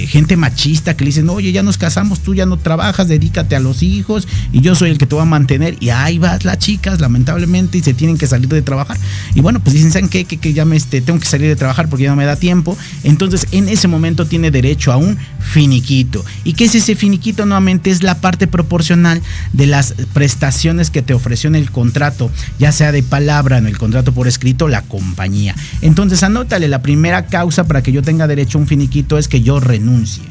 gente 0.09 0.37
machista 0.37 0.97
que 0.97 1.05
le 1.05 1.09
dicen, 1.09 1.29
oye, 1.29 1.53
ya 1.53 1.62
nos 1.62 1.79
casamos, 1.79 2.21
tú 2.21 2.35
ya 2.35 2.47
no 2.47 2.57
trabajas, 2.57 3.09
dedícate 3.09 3.57
a 3.57 3.61
los 3.61 3.83
hijos 3.83 4.29
y 4.53 4.61
yo 4.61 4.75
soy 4.75 4.91
el 4.91 4.99
que 4.99 5.07
te 5.07 5.17
va 5.17 5.23
a 5.23 5.26
mantener. 5.26 5.76
Y 5.81 5.91
ahí 5.91 6.19
vas 6.19 6.45
las 6.45 6.59
chicas, 6.59 7.00
lamentablemente, 7.00 7.79
y 7.79 7.83
se 7.83 7.95
tienen 7.95 8.19
que 8.19 8.26
salir 8.26 8.49
de 8.49 8.62
trabajar. 8.62 8.97
Y 9.35 9.41
bueno, 9.41 9.61
pues 9.61 9.75
dicen, 9.75 9.93
¿saben 9.93 10.09
qué? 10.09 10.25
Que, 10.25 10.37
que 10.37 10.53
ya 10.53 10.64
me 10.64 10.76
este, 10.76 11.00
tengo 11.00 11.19
que 11.19 11.26
salir 11.26 11.49
de 11.49 11.57
trabajar 11.57 11.88
porque 11.88 12.05
ya 12.05 12.11
no 12.11 12.17
me 12.17 12.25
da 12.25 12.37
tiempo. 12.37 12.76
Entonces, 13.03 13.47
en 13.53 13.69
ese 13.69 13.88
momento 13.88 14.26
tiene 14.26 14.50
derecho 14.50 14.93
a 14.93 14.97
un 14.97 15.19
finiquito. 15.41 16.25
¿Y 16.45 16.55
qué 16.55 16.64
es 16.64 16.75
ese 16.75 16.95
finiquito? 16.95 17.45
Nuevamente 17.45 17.74
es 17.85 18.02
la 18.02 18.16
parte 18.16 18.47
proporcional 18.47 19.23
de 19.52 19.66
las 19.66 19.95
prestaciones 20.12 20.90
que 20.90 21.02
te 21.02 21.14
ofreció 21.14 21.49
en 21.49 21.54
el 21.54 21.71
contrato, 21.71 22.31
ya 22.59 22.73
sea 22.73 22.93
de 22.93 23.02
palabra, 23.02 23.59
en 23.59 23.66
el 23.66 23.78
contrato 23.78 24.12
por 24.12 24.28
escrito, 24.28 24.69
la 24.69 24.83
compañía. 24.83 25.54
Entonces, 25.81 26.23
anótale, 26.23 26.69
la 26.69 26.83
primera 26.83 27.26
causa 27.26 27.64
para 27.64 27.83
que 27.83 27.93
yo 27.93 28.02
tenga 28.02 28.26
derecho 28.26 28.59
a 28.59 28.62
un 28.62 28.66
finiquito 28.66 29.19
es 29.19 29.28
que 29.28 29.43
yo 29.43 29.61
renuncie. 29.61 30.25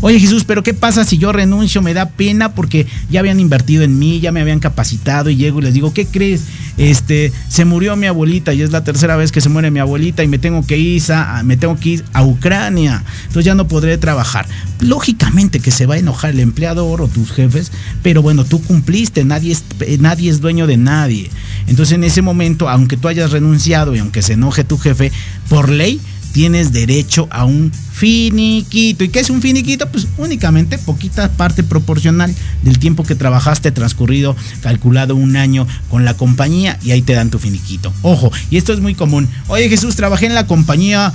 Oye 0.00 0.20
Jesús, 0.20 0.44
pero 0.44 0.62
¿qué 0.62 0.74
pasa 0.74 1.04
si 1.04 1.18
yo 1.18 1.32
renuncio? 1.32 1.82
Me 1.82 1.94
da 1.94 2.06
pena 2.10 2.54
porque 2.54 2.86
ya 3.10 3.20
habían 3.20 3.40
invertido 3.40 3.82
en 3.82 3.98
mí, 3.98 4.20
ya 4.20 4.32
me 4.32 4.40
habían 4.40 4.60
capacitado 4.60 5.30
y 5.30 5.36
llego 5.36 5.60
y 5.60 5.62
les 5.62 5.74
digo, 5.74 5.92
¿qué 5.92 6.06
crees? 6.06 6.42
Este, 6.76 7.32
se 7.48 7.64
murió 7.64 7.94
mi 7.94 8.06
abuelita 8.06 8.52
y 8.52 8.62
es 8.62 8.72
la 8.72 8.82
tercera 8.82 9.16
vez 9.16 9.30
que 9.30 9.40
se 9.40 9.48
muere 9.48 9.70
mi 9.70 9.78
abuelita 9.78 10.24
y 10.24 10.28
me 10.28 10.38
tengo 10.38 10.66
que 10.66 10.76
ir 10.76 10.94
a, 11.12 11.42
me 11.44 11.56
tengo 11.56 11.78
que 11.78 11.88
ir 11.90 12.04
a 12.12 12.24
Ucrania. 12.24 13.04
Entonces 13.22 13.44
ya 13.44 13.54
no 13.54 13.68
podré 13.68 13.96
trabajar. 13.98 14.46
Lógicamente 14.80 15.60
que 15.60 15.70
se 15.70 15.86
va 15.86 15.94
a 15.94 15.98
enojar 15.98 16.30
el 16.30 16.40
empleador 16.40 17.00
o 17.00 17.08
tus 17.08 17.32
jefes, 17.32 17.70
pero 18.02 18.22
bueno, 18.22 18.44
tú 18.44 18.60
cumpliste, 18.62 19.24
nadie 19.24 19.52
es, 19.52 19.64
nadie 20.00 20.30
es 20.30 20.40
dueño 20.40 20.66
de 20.66 20.76
nadie. 20.76 21.30
Entonces 21.66 21.94
en 21.94 22.04
ese 22.04 22.22
momento, 22.22 22.68
aunque 22.68 22.96
tú 22.96 23.08
hayas 23.08 23.30
renunciado 23.30 23.94
y 23.94 23.98
aunque 23.98 24.22
se 24.22 24.34
enoje 24.34 24.64
tu 24.64 24.78
jefe, 24.78 25.12
por 25.48 25.68
ley 25.68 26.00
tienes 26.34 26.72
derecho 26.72 27.28
a 27.30 27.44
un 27.44 27.70
finiquito. 27.72 29.04
¿Y 29.04 29.08
qué 29.08 29.20
es 29.20 29.30
un 29.30 29.40
finiquito? 29.40 29.88
Pues 29.88 30.08
únicamente 30.18 30.78
poquita 30.78 31.30
parte 31.30 31.62
proporcional 31.62 32.34
del 32.62 32.80
tiempo 32.80 33.04
que 33.04 33.14
trabajaste 33.14 33.70
transcurrido, 33.70 34.34
calculado 34.60 35.14
un 35.14 35.36
año 35.36 35.64
con 35.88 36.04
la 36.04 36.14
compañía 36.14 36.76
y 36.82 36.90
ahí 36.90 37.02
te 37.02 37.14
dan 37.14 37.30
tu 37.30 37.38
finiquito. 37.38 37.92
Ojo, 38.02 38.32
y 38.50 38.56
esto 38.56 38.72
es 38.72 38.80
muy 38.80 38.96
común. 38.96 39.28
Oye 39.46 39.68
Jesús, 39.68 39.94
trabajé 39.94 40.26
en 40.26 40.34
la 40.34 40.48
compañía 40.48 41.12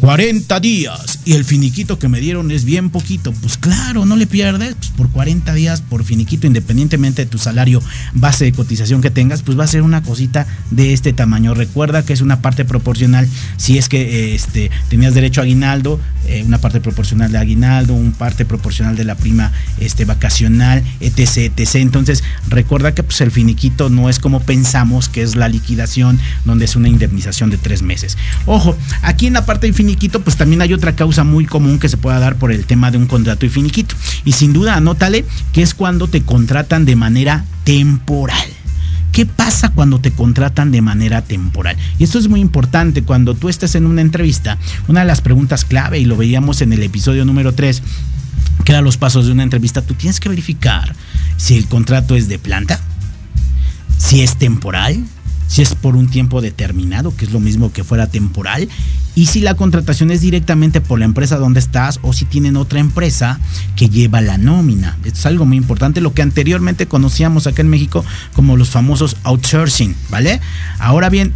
40 0.00 0.60
días 0.60 1.18
y 1.24 1.32
el 1.32 1.44
finiquito 1.44 1.98
que 1.98 2.08
me 2.08 2.20
dieron 2.20 2.50
es 2.50 2.64
bien 2.64 2.90
poquito. 2.90 3.32
Pues 3.32 3.58
claro, 3.58 4.04
no 4.04 4.16
le 4.16 4.26
pierdes. 4.26 4.74
Pues 4.76 4.90
por 4.90 5.10
40 5.10 5.52
días, 5.54 5.80
por 5.80 6.04
finiquito, 6.04 6.46
independientemente 6.46 7.24
de 7.24 7.30
tu 7.30 7.38
salario 7.38 7.82
base 8.14 8.44
de 8.44 8.52
cotización 8.52 9.02
que 9.02 9.10
tengas, 9.10 9.42
pues 9.42 9.58
va 9.58 9.64
a 9.64 9.68
ser 9.68 9.82
una 9.82 10.02
cosita 10.02 10.46
de 10.70 10.92
este 10.92 11.12
tamaño. 11.12 11.54
Recuerda 11.54 12.04
que 12.04 12.12
es 12.12 12.20
una 12.20 12.40
parte 12.40 12.64
proporcional. 12.64 13.28
Si 13.56 13.76
es 13.76 13.88
que 13.88 14.34
este, 14.34 14.70
tenías 14.88 15.14
derecho 15.14 15.40
a 15.40 15.44
aguinaldo, 15.44 16.00
eh, 16.26 16.42
una 16.46 16.58
parte 16.58 16.80
proporcional 16.80 17.32
de 17.32 17.38
aguinaldo, 17.38 17.94
una 17.94 18.12
parte 18.12 18.44
proporcional 18.44 18.96
de 18.96 19.04
la 19.04 19.16
prima 19.16 19.52
este, 19.80 20.04
vacacional, 20.04 20.84
etc, 21.00 21.52
etc. 21.56 21.74
Entonces, 21.76 22.22
recuerda 22.48 22.94
que 22.94 23.02
pues, 23.02 23.20
el 23.20 23.30
finiquito 23.30 23.90
no 23.90 24.08
es 24.08 24.18
como 24.18 24.40
pensamos 24.40 25.08
que 25.08 25.22
es 25.22 25.36
la 25.36 25.48
liquidación, 25.48 26.20
donde 26.44 26.66
es 26.66 26.76
una 26.76 26.88
indemnización 26.88 27.50
de 27.50 27.58
tres 27.58 27.82
meses. 27.82 28.16
Ojo, 28.46 28.76
aquí 29.02 29.26
en 29.26 29.34
la 29.34 29.44
parte 29.44 29.66
de 29.66 29.72
finiquito, 29.88 30.20
pues 30.20 30.36
también 30.36 30.60
hay 30.60 30.74
otra 30.74 30.94
causa 30.94 31.24
muy 31.24 31.46
común 31.46 31.78
que 31.78 31.88
se 31.88 31.96
pueda 31.96 32.18
dar 32.18 32.36
por 32.36 32.52
el 32.52 32.66
tema 32.66 32.90
de 32.90 32.98
un 32.98 33.06
contrato 33.06 33.46
y 33.46 33.48
finiquito. 33.48 33.94
Y 34.26 34.32
sin 34.32 34.52
duda, 34.52 34.74
anótale 34.74 35.24
que 35.54 35.62
es 35.62 35.72
cuando 35.72 36.08
te 36.08 36.20
contratan 36.22 36.84
de 36.84 36.94
manera 36.94 37.46
temporal. 37.64 38.46
¿Qué 39.12 39.24
pasa 39.24 39.70
cuando 39.70 39.98
te 39.98 40.10
contratan 40.10 40.72
de 40.72 40.82
manera 40.82 41.22
temporal? 41.22 41.78
Y 41.98 42.04
esto 42.04 42.18
es 42.18 42.28
muy 42.28 42.40
importante. 42.40 43.02
Cuando 43.02 43.34
tú 43.34 43.48
estés 43.48 43.76
en 43.76 43.86
una 43.86 44.02
entrevista, 44.02 44.58
una 44.88 45.00
de 45.00 45.06
las 45.06 45.22
preguntas 45.22 45.64
clave, 45.64 45.98
y 45.98 46.04
lo 46.04 46.18
veíamos 46.18 46.60
en 46.60 46.74
el 46.74 46.82
episodio 46.82 47.24
número 47.24 47.54
3, 47.54 47.82
que 48.64 48.72
eran 48.72 48.84
los 48.84 48.98
pasos 48.98 49.24
de 49.24 49.32
una 49.32 49.42
entrevista, 49.42 49.80
tú 49.80 49.94
tienes 49.94 50.20
que 50.20 50.28
verificar 50.28 50.94
si 51.38 51.56
el 51.56 51.66
contrato 51.66 52.14
es 52.14 52.28
de 52.28 52.38
planta, 52.38 52.78
si 53.96 54.20
es 54.20 54.36
temporal, 54.36 55.02
si 55.48 55.62
es 55.62 55.74
por 55.74 55.96
un 55.96 56.08
tiempo 56.08 56.40
determinado, 56.40 57.16
que 57.16 57.24
es 57.24 57.32
lo 57.32 57.40
mismo 57.40 57.72
que 57.72 57.82
fuera 57.82 58.06
temporal, 58.06 58.68
y 59.16 59.26
si 59.26 59.40
la 59.40 59.54
contratación 59.54 60.12
es 60.12 60.20
directamente 60.20 60.80
por 60.80 61.00
la 61.00 61.04
empresa 61.04 61.38
donde 61.38 61.58
estás 61.58 61.98
o 62.02 62.12
si 62.12 62.24
tienen 62.24 62.56
otra 62.56 62.78
empresa 62.78 63.40
que 63.74 63.88
lleva 63.88 64.20
la 64.20 64.38
nómina. 64.38 64.96
Es 65.04 65.26
algo 65.26 65.44
muy 65.44 65.56
importante, 65.56 66.00
lo 66.00 66.14
que 66.14 66.22
anteriormente 66.22 66.86
conocíamos 66.86 67.48
acá 67.48 67.62
en 67.62 67.68
México 67.68 68.04
como 68.34 68.56
los 68.56 68.68
famosos 68.68 69.16
outsourcing, 69.24 69.96
¿vale? 70.10 70.40
Ahora 70.78 71.08
bien, 71.08 71.32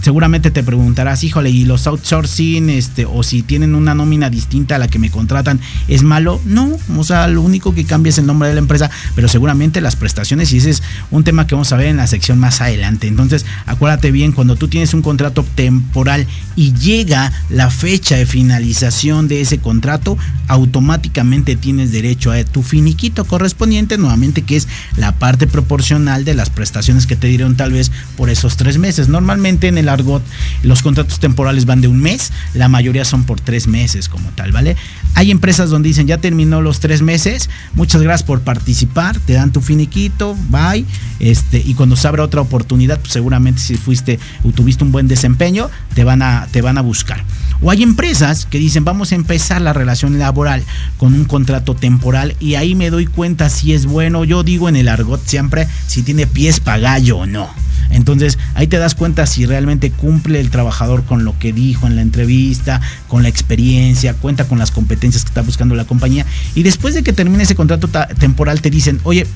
seguramente 0.00 0.50
te 0.50 0.62
preguntarás, 0.62 1.24
híjole, 1.24 1.50
¿y 1.50 1.64
los 1.64 1.86
outsourcing, 1.86 2.70
este, 2.70 3.04
o 3.06 3.22
si 3.22 3.42
tienen 3.42 3.74
una 3.74 3.94
nómina 3.94 4.30
distinta 4.30 4.76
a 4.76 4.78
la 4.78 4.88
que 4.88 4.98
me 4.98 5.10
contratan, 5.10 5.60
es 5.88 6.02
malo? 6.02 6.40
No, 6.44 6.76
o 6.96 7.04
sea, 7.04 7.28
lo 7.28 7.42
único 7.42 7.74
que 7.74 7.84
cambia 7.84 8.10
es 8.10 8.18
el 8.18 8.26
nombre 8.26 8.48
de 8.48 8.54
la 8.54 8.60
empresa, 8.60 8.90
pero 9.14 9.28
seguramente 9.28 9.80
las 9.80 9.96
prestaciones, 9.96 10.52
y 10.52 10.58
ese 10.58 10.70
es 10.70 10.82
un 11.10 11.24
tema 11.24 11.46
que 11.46 11.54
vamos 11.54 11.72
a 11.72 11.76
ver 11.76 11.88
en 11.88 11.96
la 11.96 12.06
sección 12.06 12.38
más 12.38 12.60
adelante. 12.60 13.06
Entonces, 13.06 13.44
acuérdate 13.66 14.10
bien, 14.10 14.32
cuando 14.32 14.56
tú 14.56 14.68
tienes 14.68 14.94
un 14.94 15.02
contrato 15.02 15.44
temporal 15.54 16.26
y 16.56 16.72
llega 16.74 17.32
la 17.50 17.70
fecha 17.70 18.16
de 18.16 18.26
finalización 18.26 19.28
de 19.28 19.40
ese 19.40 19.58
contrato, 19.58 20.16
automáticamente 20.48 21.56
tienes 21.56 21.92
derecho 21.92 22.32
a 22.32 22.42
tu 22.44 22.62
finiquito 22.62 23.24
correspondiente, 23.24 23.98
nuevamente, 23.98 24.42
que 24.42 24.56
es 24.56 24.68
la 24.96 25.12
parte 25.12 25.46
proporcional 25.46 26.24
de 26.24 26.34
las 26.34 26.50
prestaciones 26.50 27.06
que 27.06 27.16
te 27.16 27.26
dieron 27.26 27.56
tal 27.56 27.72
vez 27.72 27.90
por 28.16 28.30
esos 28.30 28.56
tres 28.56 28.78
meses. 28.78 29.08
Normalmente 29.08 29.68
en 29.68 29.78
el 29.78 29.87
argot, 29.88 30.22
los 30.62 30.82
contratos 30.82 31.18
temporales 31.18 31.64
van 31.64 31.80
de 31.80 31.88
un 31.88 32.00
mes, 32.00 32.32
la 32.54 32.68
mayoría 32.68 33.04
son 33.04 33.24
por 33.24 33.40
tres 33.40 33.66
meses 33.66 34.08
como 34.08 34.30
tal, 34.30 34.52
¿vale? 34.52 34.76
Hay 35.14 35.30
empresas 35.30 35.70
donde 35.70 35.88
dicen, 35.88 36.06
ya 36.06 36.18
terminó 36.18 36.60
los 36.60 36.80
tres 36.80 37.02
meses, 37.02 37.50
muchas 37.74 38.02
gracias 38.02 38.26
por 38.26 38.40
participar, 38.40 39.18
te 39.20 39.34
dan 39.34 39.52
tu 39.52 39.60
finiquito, 39.60 40.36
bye, 40.48 40.84
este, 41.20 41.62
y 41.64 41.74
cuando 41.74 41.96
se 41.96 42.06
abra 42.08 42.22
otra 42.22 42.40
oportunidad, 42.40 43.00
pues 43.00 43.12
seguramente 43.12 43.60
si 43.60 43.76
fuiste 43.76 44.18
o 44.44 44.52
tuviste 44.52 44.84
un 44.84 44.92
buen 44.92 45.08
desempeño, 45.08 45.70
te 45.94 46.04
van 46.04 46.22
a, 46.22 46.46
te 46.50 46.62
van 46.62 46.78
a 46.78 46.82
buscar. 46.82 47.24
O 47.60 47.70
hay 47.70 47.82
empresas 47.82 48.46
que 48.46 48.58
dicen, 48.58 48.84
vamos 48.84 49.10
a 49.10 49.16
empezar 49.16 49.60
la 49.60 49.72
relación 49.72 50.18
laboral 50.18 50.62
con 50.96 51.14
un 51.14 51.24
contrato 51.24 51.74
temporal 51.74 52.36
y 52.38 52.54
ahí 52.54 52.74
me 52.74 52.90
doy 52.90 53.06
cuenta 53.06 53.50
si 53.50 53.72
es 53.72 53.86
bueno, 53.86 54.24
yo 54.24 54.44
digo 54.44 54.68
en 54.68 54.76
el 54.76 54.88
argot 54.88 55.20
siempre, 55.26 55.66
si 55.86 56.02
tiene 56.02 56.26
pies 56.26 56.60
pagallo 56.60 57.18
o 57.18 57.26
no. 57.26 57.48
Entonces 57.90 58.38
ahí 58.54 58.66
te 58.66 58.78
das 58.78 58.94
cuenta 58.94 59.26
si 59.26 59.46
realmente 59.46 59.90
cumple 59.90 60.40
el 60.40 60.50
trabajador 60.50 61.04
con 61.04 61.24
lo 61.24 61.38
que 61.38 61.52
dijo 61.52 61.86
en 61.86 61.96
la 61.96 62.02
entrevista, 62.02 62.80
con 63.08 63.22
la 63.22 63.28
experiencia, 63.28 64.14
cuenta 64.14 64.44
con 64.44 64.58
las 64.58 64.70
competencias 64.70 65.24
que 65.24 65.28
está 65.28 65.42
buscando 65.42 65.74
la 65.74 65.84
compañía. 65.84 66.26
Y 66.54 66.62
después 66.62 66.94
de 66.94 67.02
que 67.02 67.12
termine 67.12 67.42
ese 67.42 67.54
contrato 67.54 67.88
temporal 68.18 68.60
te 68.60 68.70
dicen, 68.70 69.00
oye, 69.04 69.26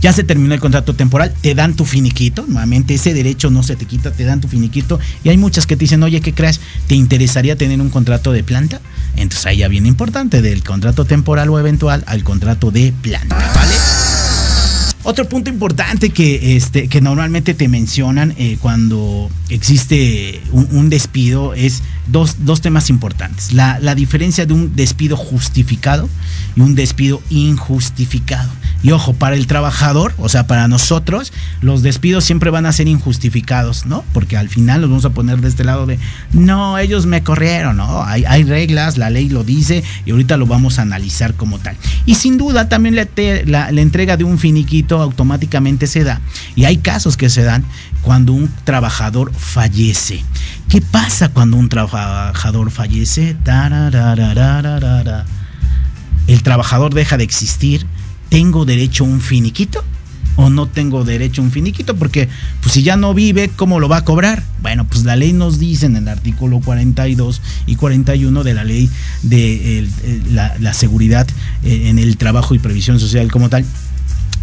ya 0.00 0.12
se 0.12 0.24
terminó 0.24 0.54
el 0.54 0.60
contrato 0.60 0.94
temporal, 0.94 1.32
te 1.40 1.54
dan 1.54 1.74
tu 1.74 1.84
finiquito, 1.84 2.44
nuevamente 2.46 2.94
ese 2.94 3.14
derecho 3.14 3.50
no 3.50 3.62
se 3.62 3.76
te 3.76 3.86
quita, 3.86 4.10
te 4.10 4.24
dan 4.24 4.40
tu 4.40 4.48
finiquito. 4.48 4.98
Y 5.24 5.28
hay 5.28 5.36
muchas 5.36 5.66
que 5.66 5.76
te 5.76 5.80
dicen, 5.80 6.02
oye, 6.02 6.20
¿qué 6.20 6.32
crees? 6.32 6.60
¿Te 6.86 6.94
interesaría 6.94 7.56
tener 7.56 7.80
un 7.80 7.90
contrato 7.90 8.32
de 8.32 8.44
planta? 8.44 8.80
Entonces 9.16 9.46
ahí 9.46 9.58
ya 9.58 9.68
viene 9.68 9.88
importante, 9.88 10.42
del 10.42 10.62
contrato 10.62 11.04
temporal 11.04 11.48
o 11.50 11.58
eventual 11.58 12.04
al 12.06 12.24
contrato 12.24 12.70
de 12.70 12.92
planta, 13.02 13.36
¿vale? 13.54 13.74
Otro 15.08 15.28
punto 15.28 15.50
importante 15.50 16.10
que, 16.10 16.56
este, 16.56 16.88
que 16.88 17.00
normalmente 17.00 17.54
te 17.54 17.68
mencionan 17.68 18.34
eh, 18.38 18.58
cuando 18.60 19.30
existe 19.50 20.40
un, 20.50 20.90
despido 20.90 21.54
es 21.54 21.84
dos, 22.08 22.38
dos 22.44 22.60
temas 22.60 22.90
importantes. 22.90 23.52
La, 23.52 23.78
la, 23.78 23.94
diferencia 23.94 24.46
de 24.46 24.52
un 24.52 24.74
despido 24.74 25.16
justificado 25.16 26.08
y 26.56 26.60
un 26.60 26.74
despido 26.74 27.22
injustificado. 27.30 28.50
Y 28.82 28.92
ojo, 28.92 29.14
para 29.14 29.36
el 29.36 29.46
trabajador, 29.46 30.14
o 30.18 30.28
sea, 30.28 30.46
para 30.46 30.68
nosotros, 30.68 31.32
los 31.60 31.82
despidos 31.82 32.24
siempre 32.24 32.50
van 32.50 32.66
a 32.66 32.72
ser 32.72 32.88
injustificados, 32.88 33.86
¿no? 33.86 34.04
Porque 34.12 34.36
al 34.36 34.48
final 34.48 34.82
los 34.82 34.90
vamos 34.90 35.04
a 35.04 35.10
poner 35.10 35.40
de 35.40 35.48
este 35.48 35.64
lado 35.64 35.86
de, 35.86 35.98
no, 36.32 36.78
ellos 36.78 37.06
me 37.06 37.22
corrieron, 37.22 37.78
¿no? 37.78 38.02
Hay, 38.04 38.44
reglas, 38.44 38.96
la 38.96 39.10
ley 39.10 39.28
lo 39.28 39.44
dice 39.44 39.82
y 40.04 40.12
ahorita 40.12 40.36
lo 40.36 40.46
vamos 40.46 40.78
a 40.78 40.82
analizar 40.82 41.34
como 41.34 41.58
tal. 41.58 41.76
Y 42.04 42.14
sin 42.14 42.38
duda 42.38 42.68
también 42.68 42.94
la, 42.94 43.72
la 43.72 43.80
entrega 43.80 44.16
de 44.16 44.24
un 44.24 44.38
finiquito 44.38 45.00
automáticamente 45.00 45.86
se 45.86 46.04
da. 46.04 46.20
Y 46.54 46.64
hay 46.64 46.76
casos 46.76 47.16
que 47.16 47.28
se 47.28 47.42
dan 47.42 47.64
cuando 48.02 48.32
un 48.32 48.48
trabajador 48.64 49.32
fallece. 49.34 50.22
¿Qué 50.68 50.80
pasa 50.80 51.28
cuando 51.28 51.56
un 51.56 51.68
trabajador 51.68 52.70
fallece? 52.70 53.36
El 56.26 56.42
trabajador 56.42 56.94
deja 56.94 57.16
de 57.16 57.24
existir. 57.24 57.86
¿Tengo 58.28 58.64
derecho 58.64 59.04
a 59.04 59.08
un 59.08 59.20
finiquito? 59.20 59.84
¿O 60.36 60.50
no 60.50 60.66
tengo 60.66 61.02
derecho 61.04 61.40
a 61.40 61.44
un 61.44 61.50
finiquito? 61.50 61.96
Porque 61.96 62.28
pues, 62.60 62.72
si 62.74 62.82
ya 62.82 62.96
no 62.96 63.14
vive, 63.14 63.50
¿cómo 63.56 63.80
lo 63.80 63.88
va 63.88 63.98
a 63.98 64.04
cobrar? 64.04 64.42
Bueno, 64.60 64.86
pues 64.86 65.04
la 65.04 65.16
ley 65.16 65.32
nos 65.32 65.58
dice 65.58 65.86
en 65.86 65.96
el 65.96 66.08
artículo 66.08 66.60
42 66.60 67.40
y 67.66 67.76
41 67.76 68.44
de 68.44 68.54
la 68.54 68.64
ley 68.64 68.90
de 69.22 69.88
la, 70.30 70.56
la 70.60 70.74
seguridad 70.74 71.26
en 71.62 71.98
el 71.98 72.16
trabajo 72.16 72.54
y 72.54 72.58
previsión 72.58 73.00
social 73.00 73.30
como 73.32 73.48
tal, 73.48 73.64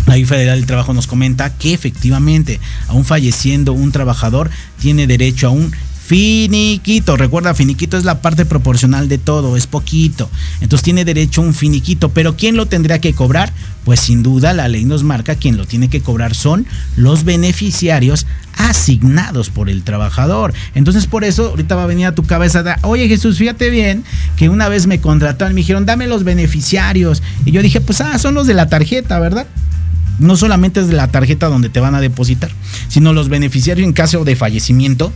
la 0.05 0.15
Ley 0.15 0.25
Federal 0.25 0.57
del 0.57 0.65
Trabajo 0.65 0.93
nos 0.93 1.07
comenta 1.07 1.55
que 1.55 1.73
efectivamente, 1.73 2.59
aún 2.87 3.05
falleciendo 3.05 3.73
un 3.73 3.91
trabajador, 3.91 4.49
tiene 4.79 5.07
derecho 5.07 5.47
a 5.47 5.51
un 5.51 5.71
finiquito. 6.05 7.15
Recuerda, 7.15 7.53
finiquito 7.53 7.97
es 7.97 8.03
la 8.03 8.21
parte 8.21 8.45
proporcional 8.45 9.07
de 9.07 9.17
todo, 9.17 9.55
es 9.55 9.67
poquito. 9.67 10.29
Entonces 10.61 10.83
tiene 10.83 11.05
derecho 11.05 11.41
a 11.41 11.45
un 11.45 11.53
finiquito. 11.53 12.09
Pero 12.09 12.35
¿quién 12.35 12.57
lo 12.57 12.65
tendría 12.65 12.99
que 12.99 13.13
cobrar? 13.13 13.53
Pues 13.85 14.01
sin 14.01 14.23
duda 14.23 14.53
la 14.53 14.67
ley 14.67 14.85
nos 14.85 15.03
marca 15.03 15.35
quien 15.35 15.57
lo 15.57 15.65
tiene 15.65 15.89
que 15.89 16.01
cobrar 16.01 16.35
son 16.35 16.65
los 16.95 17.23
beneficiarios 17.23 18.25
asignados 18.57 19.49
por 19.49 19.69
el 19.69 19.83
trabajador. 19.83 20.53
Entonces 20.75 21.07
por 21.07 21.23
eso 21.23 21.49
ahorita 21.49 21.75
va 21.75 21.83
a 21.83 21.87
venir 21.87 22.07
a 22.07 22.15
tu 22.15 22.23
cabeza, 22.23 22.63
de, 22.63 22.75
oye 22.83 23.07
Jesús, 23.07 23.37
fíjate 23.37 23.69
bien 23.69 24.03
que 24.37 24.49
una 24.49 24.69
vez 24.69 24.87
me 24.87 25.01
contrataron, 25.01 25.53
me 25.53 25.61
dijeron, 25.61 25.85
dame 25.85 26.07
los 26.07 26.23
beneficiarios. 26.23 27.23
Y 27.45 27.51
yo 27.51 27.61
dije, 27.61 27.81
pues 27.81 28.01
ah, 28.01 28.17
son 28.19 28.35
los 28.35 28.47
de 28.47 28.53
la 28.53 28.67
tarjeta, 28.67 29.19
¿verdad? 29.19 29.47
no 30.19 30.37
solamente 30.37 30.79
es 30.79 30.87
de 30.87 30.93
la 30.93 31.07
tarjeta 31.07 31.47
donde 31.47 31.69
te 31.69 31.79
van 31.79 31.95
a 31.95 31.99
depositar, 31.99 32.51
sino 32.87 33.13
los 33.13 33.29
beneficiarios 33.29 33.85
en 33.85 33.93
caso 33.93 34.23
de 34.23 34.35
fallecimiento 34.35 35.11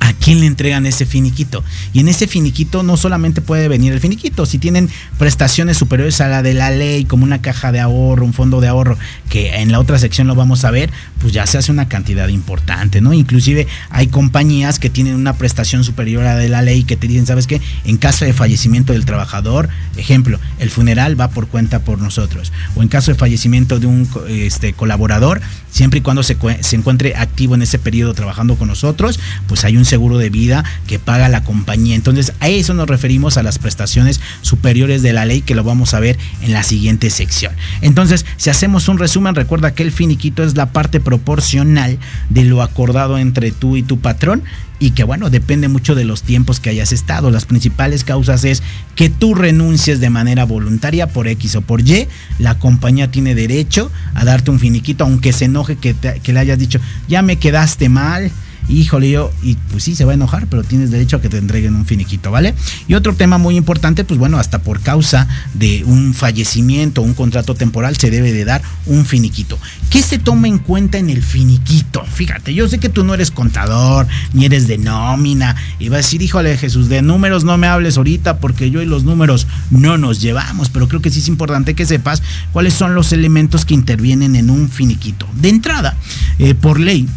¿A 0.00 0.12
quién 0.12 0.40
le 0.40 0.46
entregan 0.46 0.86
ese 0.86 1.06
finiquito? 1.06 1.64
Y 1.92 2.00
en 2.00 2.08
ese 2.08 2.26
finiquito 2.26 2.82
no 2.82 2.96
solamente 2.96 3.40
puede 3.40 3.68
venir 3.68 3.92
el 3.92 4.00
finiquito, 4.00 4.46
si 4.46 4.58
tienen 4.58 4.88
prestaciones 5.18 5.78
superiores 5.78 6.20
a 6.20 6.28
la 6.28 6.42
de 6.42 6.54
la 6.54 6.70
ley, 6.70 7.04
como 7.04 7.24
una 7.24 7.40
caja 7.42 7.72
de 7.72 7.80
ahorro, 7.80 8.24
un 8.24 8.32
fondo 8.32 8.60
de 8.60 8.68
ahorro, 8.68 8.98
que 9.28 9.56
en 9.56 9.72
la 9.72 9.80
otra 9.80 9.98
sección 9.98 10.26
lo 10.26 10.34
vamos 10.34 10.64
a 10.64 10.70
ver, 10.70 10.90
pues 11.20 11.32
ya 11.32 11.46
se 11.46 11.58
hace 11.58 11.72
una 11.72 11.88
cantidad 11.88 12.28
importante, 12.28 13.00
¿no? 13.00 13.12
Inclusive 13.12 13.66
hay 13.90 14.08
compañías 14.08 14.78
que 14.78 14.90
tienen 14.90 15.14
una 15.14 15.34
prestación 15.34 15.82
superior 15.82 16.24
a 16.24 16.34
la 16.34 16.36
de 16.36 16.48
la 16.48 16.62
ley 16.62 16.84
que 16.84 16.96
te 16.96 17.08
dicen, 17.08 17.26
¿sabes 17.26 17.46
qué? 17.46 17.60
En 17.84 17.96
caso 17.96 18.24
de 18.24 18.32
fallecimiento 18.32 18.92
del 18.92 19.04
trabajador, 19.04 19.68
ejemplo, 19.96 20.38
el 20.58 20.70
funeral 20.70 21.18
va 21.18 21.28
por 21.28 21.48
cuenta 21.48 21.80
por 21.80 22.00
nosotros. 22.00 22.52
O 22.74 22.82
en 22.82 22.88
caso 22.88 23.10
de 23.10 23.18
fallecimiento 23.18 23.78
de 23.78 23.86
un 23.86 24.08
este, 24.28 24.72
colaborador, 24.72 25.40
siempre 25.70 25.98
y 25.98 26.02
cuando 26.02 26.22
se, 26.22 26.36
se 26.60 26.76
encuentre 26.76 27.16
activo 27.16 27.54
en 27.54 27.62
ese 27.62 27.78
periodo 27.78 28.14
trabajando 28.14 28.56
con 28.56 28.68
nosotros, 28.68 29.18
pues 29.46 29.55
hay 29.64 29.76
un 29.76 29.84
seguro 29.84 30.18
de 30.18 30.30
vida 30.30 30.64
que 30.86 30.98
paga 30.98 31.28
la 31.28 31.44
compañía. 31.44 31.94
Entonces, 31.94 32.32
a 32.40 32.48
eso 32.48 32.74
nos 32.74 32.88
referimos 32.88 33.36
a 33.36 33.42
las 33.42 33.58
prestaciones 33.58 34.20
superiores 34.42 35.02
de 35.02 35.12
la 35.12 35.24
ley 35.24 35.42
que 35.42 35.54
lo 35.54 35.64
vamos 35.64 35.94
a 35.94 36.00
ver 36.00 36.18
en 36.42 36.52
la 36.52 36.62
siguiente 36.62 37.10
sección. 37.10 37.52
Entonces, 37.80 38.24
si 38.36 38.50
hacemos 38.50 38.88
un 38.88 38.98
resumen, 38.98 39.34
recuerda 39.34 39.74
que 39.74 39.82
el 39.82 39.92
finiquito 39.92 40.42
es 40.42 40.56
la 40.56 40.72
parte 40.72 41.00
proporcional 41.00 41.98
de 42.30 42.44
lo 42.44 42.62
acordado 42.62 43.18
entre 43.18 43.50
tú 43.50 43.76
y 43.76 43.82
tu 43.82 43.98
patrón 43.98 44.42
y 44.78 44.90
que 44.90 45.04
bueno, 45.04 45.30
depende 45.30 45.68
mucho 45.68 45.94
de 45.94 46.04
los 46.04 46.22
tiempos 46.22 46.60
que 46.60 46.70
hayas 46.70 46.92
estado. 46.92 47.30
Las 47.30 47.46
principales 47.46 48.04
causas 48.04 48.44
es 48.44 48.62
que 48.94 49.08
tú 49.08 49.34
renuncies 49.34 50.00
de 50.00 50.10
manera 50.10 50.44
voluntaria 50.44 51.06
por 51.06 51.28
X 51.28 51.56
o 51.56 51.62
por 51.62 51.80
Y. 51.80 52.08
La 52.38 52.58
compañía 52.58 53.10
tiene 53.10 53.34
derecho 53.34 53.90
a 54.14 54.24
darte 54.24 54.50
un 54.50 54.60
finiquito, 54.60 55.04
aunque 55.04 55.32
se 55.32 55.46
enoje 55.46 55.76
que, 55.76 55.94
que 55.94 56.32
le 56.32 56.40
hayas 56.40 56.58
dicho, 56.58 56.78
ya 57.08 57.22
me 57.22 57.36
quedaste 57.36 57.88
mal, 57.88 58.30
híjole, 58.68 59.10
yo, 59.10 59.32
y 59.42 59.56
pues 59.70 59.84
sí, 59.84 59.94
se 59.94 60.04
va 60.04 60.12
a 60.12 60.14
enojar, 60.14 60.46
pero 60.46 60.62
tienes 60.62 60.90
derecho 60.90 61.16
a 61.16 61.20
que 61.20 61.28
te 61.28 61.38
entreguen 61.38 61.74
un 61.74 61.86
finiquito, 61.86 62.30
¿vale? 62.30 62.54
Y 62.88 62.94
otro 62.94 63.14
tema 63.14 63.38
muy 63.38 63.56
importante, 63.56 64.04
pues 64.04 64.18
bueno, 64.18 64.38
hasta 64.38 64.60
por 64.60 64.80
causa 64.80 65.28
de 65.54 65.84
un 65.84 66.14
fallecimiento, 66.14 67.02
un 67.02 67.14
contrato 67.14 67.54
temporal, 67.54 67.96
se 67.96 68.10
debe 68.10 68.32
de 68.32 68.44
dar 68.44 68.62
un 68.86 69.04
finiquito. 69.04 69.58
¿Qué 69.90 70.02
se 70.02 70.18
toma 70.18 70.48
en 70.48 70.58
cuenta 70.58 70.98
en 70.98 71.10
el 71.10 71.22
finiquito? 71.22 72.04
Fíjate, 72.04 72.54
yo 72.54 72.68
sé 72.68 72.78
que 72.78 72.88
tú 72.88 73.04
no 73.04 73.14
eres 73.14 73.30
contador, 73.30 74.06
ni 74.32 74.44
eres 74.44 74.68
de 74.68 74.78
nómina, 74.78 75.56
y 75.78 75.88
vas 75.88 75.94
a 75.94 75.98
decir, 75.98 76.22
híjole, 76.22 76.56
Jesús, 76.56 76.88
de 76.88 77.02
números 77.02 77.44
no 77.44 77.56
me 77.58 77.66
hables 77.66 77.96
ahorita 77.96 78.38
porque 78.38 78.70
yo 78.70 78.82
y 78.82 78.86
los 78.86 79.04
números 79.04 79.46
no 79.70 79.98
nos 79.98 80.20
llevamos, 80.20 80.68
pero 80.70 80.88
creo 80.88 81.00
que 81.00 81.10
sí 81.10 81.20
es 81.20 81.28
importante 81.28 81.74
que 81.74 81.86
sepas 81.86 82.22
cuáles 82.52 82.74
son 82.74 82.94
los 82.94 83.12
elementos 83.12 83.64
que 83.64 83.74
intervienen 83.74 84.36
en 84.36 84.50
un 84.50 84.68
finiquito. 84.68 85.26
De 85.34 85.48
entrada, 85.48 85.96
eh, 86.38 86.54
por 86.54 86.80
ley, 86.80 87.08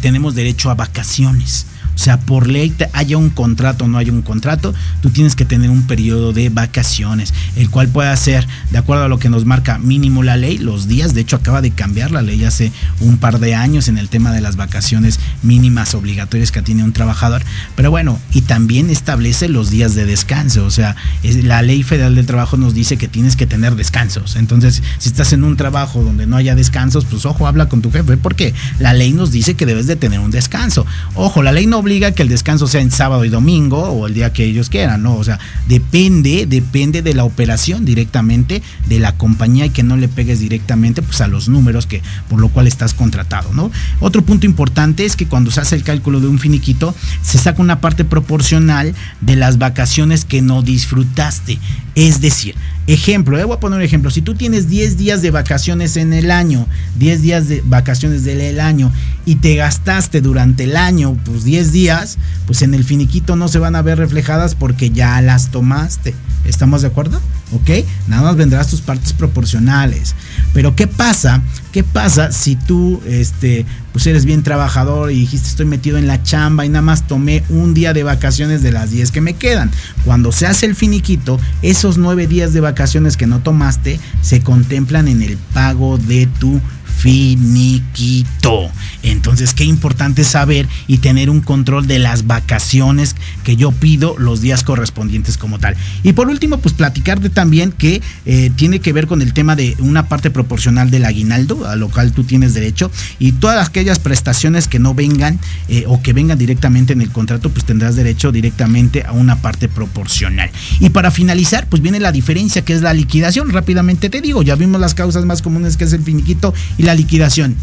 tenemos 0.00 0.34
derecho 0.34 0.70
a 0.70 0.74
vacaciones. 0.74 1.66
O 1.96 1.98
sea, 1.98 2.20
por 2.20 2.46
ley, 2.46 2.74
haya 2.92 3.16
un 3.16 3.30
contrato 3.30 3.84
o 3.84 3.88
no 3.88 3.96
haya 3.96 4.12
un 4.12 4.20
contrato, 4.20 4.74
tú 5.00 5.10
tienes 5.10 5.34
que 5.34 5.46
tener 5.46 5.70
un 5.70 5.86
periodo 5.86 6.34
de 6.34 6.50
vacaciones, 6.50 7.32
el 7.56 7.70
cual 7.70 7.88
puede 7.88 8.14
ser, 8.18 8.46
de 8.70 8.78
acuerdo 8.78 9.04
a 9.04 9.08
lo 9.08 9.18
que 9.18 9.30
nos 9.30 9.46
marca 9.46 9.78
mínimo 9.78 10.22
la 10.22 10.36
ley, 10.36 10.58
los 10.58 10.88
días. 10.88 11.14
De 11.14 11.22
hecho, 11.22 11.36
acaba 11.36 11.62
de 11.62 11.70
cambiar 11.70 12.10
la 12.10 12.20
ley 12.20 12.44
hace 12.44 12.70
un 13.00 13.16
par 13.16 13.40
de 13.40 13.54
años 13.54 13.88
en 13.88 13.96
el 13.96 14.10
tema 14.10 14.32
de 14.32 14.42
las 14.42 14.56
vacaciones 14.56 15.18
mínimas 15.42 15.94
obligatorias 15.94 16.52
que 16.52 16.60
tiene 16.60 16.84
un 16.84 16.92
trabajador. 16.92 17.42
Pero 17.74 17.90
bueno, 17.90 18.18
y 18.30 18.42
también 18.42 18.90
establece 18.90 19.48
los 19.48 19.70
días 19.70 19.94
de 19.94 20.04
descanso. 20.04 20.66
O 20.66 20.70
sea, 20.70 20.96
la 21.22 21.62
ley 21.62 21.82
federal 21.82 22.14
del 22.14 22.26
trabajo 22.26 22.58
nos 22.58 22.74
dice 22.74 22.98
que 22.98 23.08
tienes 23.08 23.36
que 23.36 23.46
tener 23.46 23.74
descansos. 23.74 24.36
Entonces, 24.36 24.82
si 24.98 25.08
estás 25.08 25.32
en 25.32 25.44
un 25.44 25.56
trabajo 25.56 26.02
donde 26.02 26.26
no 26.26 26.36
haya 26.36 26.54
descansos, 26.54 27.06
pues 27.06 27.24
ojo, 27.24 27.46
habla 27.46 27.70
con 27.70 27.80
tu 27.80 27.90
jefe, 27.90 28.18
porque 28.18 28.54
la 28.78 28.92
ley 28.92 29.12
nos 29.12 29.32
dice 29.32 29.54
que 29.54 29.64
debes 29.64 29.86
de 29.86 29.96
tener 29.96 30.20
un 30.20 30.30
descanso. 30.30 30.84
Ojo, 31.14 31.42
la 31.42 31.52
ley 31.52 31.66
no 31.66 31.78
obliga 31.86 32.10
que 32.10 32.24
el 32.24 32.28
descanso 32.28 32.66
sea 32.66 32.80
en 32.80 32.90
sábado 32.90 33.24
y 33.24 33.28
domingo 33.28 33.78
o 33.78 34.08
el 34.08 34.14
día 34.14 34.32
que 34.32 34.44
ellos 34.44 34.70
quieran, 34.70 35.04
¿no? 35.04 35.14
O 35.14 35.22
sea, 35.22 35.38
depende, 35.68 36.44
depende 36.44 37.00
de 37.00 37.14
la 37.14 37.22
operación 37.22 37.84
directamente 37.84 38.60
de 38.88 38.98
la 38.98 39.16
compañía 39.16 39.66
y 39.66 39.70
que 39.70 39.84
no 39.84 39.96
le 39.96 40.08
pegues 40.08 40.40
directamente 40.40 41.00
pues 41.00 41.20
a 41.20 41.28
los 41.28 41.48
números 41.48 41.86
que 41.86 42.02
por 42.28 42.40
lo 42.40 42.48
cual 42.48 42.66
estás 42.66 42.92
contratado, 42.92 43.52
¿no? 43.52 43.70
Otro 44.00 44.22
punto 44.22 44.46
importante 44.46 45.04
es 45.04 45.14
que 45.14 45.28
cuando 45.28 45.52
se 45.52 45.60
hace 45.60 45.76
el 45.76 45.84
cálculo 45.84 46.18
de 46.18 46.26
un 46.26 46.40
finiquito 46.40 46.92
se 47.22 47.38
saca 47.38 47.62
una 47.62 47.80
parte 47.80 48.04
proporcional 48.04 48.92
de 49.20 49.36
las 49.36 49.58
vacaciones 49.58 50.24
que 50.24 50.42
no 50.42 50.62
disfrutaste. 50.62 51.60
Es 51.94 52.20
decir, 52.20 52.56
ejemplo, 52.86 53.38
eh, 53.38 53.44
voy 53.44 53.56
a 53.56 53.60
poner 53.60 53.78
un 53.78 53.84
ejemplo, 53.84 54.10
si 54.10 54.22
tú 54.22 54.34
tienes 54.34 54.68
10 54.68 54.96
días 54.96 55.22
de 55.22 55.30
vacaciones 55.30 55.96
en 55.96 56.12
el 56.12 56.30
año, 56.30 56.66
10 56.98 57.22
días 57.22 57.48
de 57.48 57.62
vacaciones 57.66 58.24
del 58.24 58.60
año 58.60 58.92
y 59.24 59.36
te 59.36 59.56
gastaste 59.56 60.20
durante 60.20 60.64
el 60.64 60.76
año 60.76 61.16
pues 61.24 61.44
10 61.44 61.72
días, 61.72 62.18
pues 62.46 62.62
en 62.62 62.74
el 62.74 62.84
finiquito 62.84 63.36
no 63.36 63.48
se 63.48 63.58
van 63.58 63.76
a 63.76 63.82
ver 63.82 63.98
reflejadas 63.98 64.54
porque 64.54 64.90
ya 64.90 65.20
las 65.22 65.50
tomaste. 65.50 66.14
¿Estamos 66.44 66.82
de 66.82 66.88
acuerdo? 66.88 67.20
¿Ok? 67.52 67.70
Nada 68.08 68.22
más 68.22 68.36
vendrás 68.36 68.68
tus 68.68 68.80
partes 68.80 69.12
proporcionales. 69.12 70.14
Pero 70.52 70.74
¿qué 70.74 70.86
pasa? 70.86 71.42
¿Qué 71.70 71.84
pasa 71.84 72.32
si 72.32 72.56
tú 72.56 73.00
este, 73.06 73.64
pues 73.92 74.06
eres 74.06 74.24
bien 74.24 74.42
trabajador 74.42 75.12
y 75.12 75.20
dijiste 75.20 75.48
estoy 75.48 75.66
metido 75.66 75.98
en 75.98 76.06
la 76.06 76.22
chamba 76.22 76.66
y 76.66 76.68
nada 76.68 76.82
más 76.82 77.06
tomé 77.06 77.44
un 77.48 77.74
día 77.74 77.92
de 77.92 78.02
vacaciones 78.02 78.62
de 78.62 78.72
las 78.72 78.90
10 78.90 79.10
que 79.10 79.20
me 79.20 79.34
quedan? 79.34 79.70
Cuando 80.04 80.32
se 80.32 80.46
hace 80.46 80.66
el 80.66 80.74
finiquito, 80.74 81.38
esos 81.62 81.98
9 81.98 82.26
días 82.26 82.52
de 82.52 82.60
vacaciones 82.60 83.16
que 83.16 83.26
no 83.26 83.40
tomaste 83.40 84.00
se 84.22 84.40
contemplan 84.40 85.06
en 85.06 85.22
el 85.22 85.36
pago 85.36 85.98
de 85.98 86.26
tu 86.26 86.60
finiquito. 86.96 88.70
Entonces, 89.02 89.54
qué 89.54 89.64
importante 89.64 90.24
saber 90.24 90.66
y 90.86 90.98
tener 90.98 91.30
un 91.30 91.40
control 91.40 91.86
de 91.86 91.98
las 91.98 92.26
vacaciones 92.26 93.14
que 93.44 93.56
yo 93.56 93.70
pido 93.70 94.16
los 94.18 94.40
días 94.40 94.64
correspondientes 94.64 95.38
como 95.38 95.58
tal. 95.58 95.76
Y 96.02 96.12
por 96.12 96.28
último, 96.28 96.58
pues 96.58 96.74
platicarte 96.74 97.30
también 97.30 97.72
que 97.72 98.02
eh, 98.24 98.50
tiene 98.56 98.80
que 98.80 98.92
ver 98.92 99.06
con 99.06 99.22
el 99.22 99.32
tema 99.32 99.54
de 99.54 99.76
una 99.78 100.08
parte 100.08 100.30
proporcional 100.30 100.90
del 100.90 101.04
aguinaldo, 101.04 101.68
a 101.68 101.76
lo 101.76 101.88
cual 101.88 102.12
tú 102.12 102.24
tienes 102.24 102.54
derecho, 102.54 102.90
y 103.18 103.32
todas 103.32 103.68
aquellas 103.68 103.98
prestaciones 103.98 104.68
que 104.68 104.78
no 104.78 104.94
vengan 104.94 105.38
eh, 105.68 105.84
o 105.86 106.02
que 106.02 106.12
vengan 106.12 106.38
directamente 106.38 106.92
en 106.92 107.02
el 107.02 107.10
contrato, 107.10 107.50
pues 107.50 107.64
tendrás 107.64 107.96
derecho 107.96 108.32
directamente 108.32 109.04
a 109.04 109.12
una 109.12 109.36
parte 109.36 109.68
proporcional. 109.68 110.50
Y 110.80 110.90
para 110.90 111.10
finalizar, 111.10 111.68
pues 111.68 111.82
viene 111.82 112.00
la 112.00 112.12
diferencia 112.12 112.64
que 112.64 112.72
es 112.72 112.82
la 112.82 112.92
liquidación. 112.92 113.50
Rápidamente 113.50 114.10
te 114.10 114.20
digo, 114.20 114.42
ya 114.42 114.56
vimos 114.56 114.80
las 114.80 114.94
causas 114.94 115.24
más 115.24 115.42
comunes 115.42 115.76
que 115.76 115.84
es 115.84 115.92
el 115.92 116.02
finiquito 116.02 116.54
y 116.78 116.82
la 116.86 116.94
liquidación. 116.94 117.56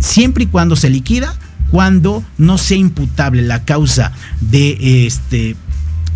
Siempre 0.00 0.44
y 0.44 0.46
cuando 0.46 0.76
se 0.76 0.90
liquida, 0.90 1.34
cuando 1.70 2.22
no 2.36 2.58
sea 2.58 2.76
imputable 2.76 3.42
la 3.42 3.64
causa 3.64 4.12
de 4.40 5.06
este 5.06 5.56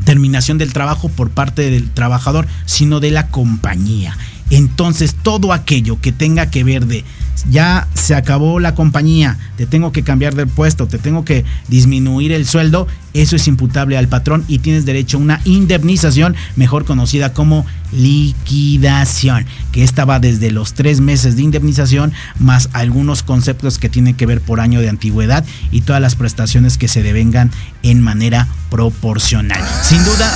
terminación 0.04 0.58
del 0.58 0.72
trabajo 0.72 1.08
por 1.08 1.30
parte 1.30 1.70
del 1.70 1.90
trabajador, 1.90 2.48
sino 2.66 3.00
de 3.00 3.12
la 3.12 3.28
compañía. 3.28 4.16
Entonces, 4.50 5.14
todo 5.14 5.52
aquello 5.52 6.00
que 6.00 6.12
tenga 6.12 6.50
que 6.50 6.64
ver 6.64 6.86
de 6.86 7.04
ya 7.50 7.88
se 7.94 8.14
acabó 8.14 8.60
la 8.60 8.74
compañía, 8.74 9.38
te 9.56 9.66
tengo 9.66 9.92
que 9.92 10.02
cambiar 10.02 10.34
de 10.34 10.46
puesto, 10.46 10.86
te 10.86 10.98
tengo 10.98 11.24
que 11.24 11.44
disminuir 11.68 12.32
el 12.32 12.46
sueldo, 12.46 12.86
eso 13.14 13.36
es 13.36 13.48
imputable 13.48 13.96
al 13.96 14.08
patrón 14.08 14.44
y 14.48 14.58
tienes 14.58 14.84
derecho 14.84 15.16
a 15.16 15.20
una 15.20 15.40
indemnización, 15.44 16.36
mejor 16.56 16.84
conocida 16.84 17.32
como 17.32 17.66
liquidación, 17.92 19.46
que 19.70 19.82
esta 19.82 20.04
va 20.04 20.20
desde 20.20 20.50
los 20.50 20.74
tres 20.74 21.00
meses 21.00 21.36
de 21.36 21.42
indemnización 21.42 22.12
más 22.38 22.68
algunos 22.72 23.22
conceptos 23.22 23.78
que 23.78 23.88
tienen 23.88 24.14
que 24.14 24.26
ver 24.26 24.40
por 24.40 24.60
año 24.60 24.80
de 24.80 24.88
antigüedad 24.88 25.44
y 25.70 25.82
todas 25.82 26.00
las 26.00 26.14
prestaciones 26.14 26.78
que 26.78 26.88
se 26.88 27.02
devengan 27.02 27.50
en 27.82 28.00
manera 28.00 28.48
proporcional. 28.70 29.62
Sin 29.82 30.04
duda, 30.04 30.32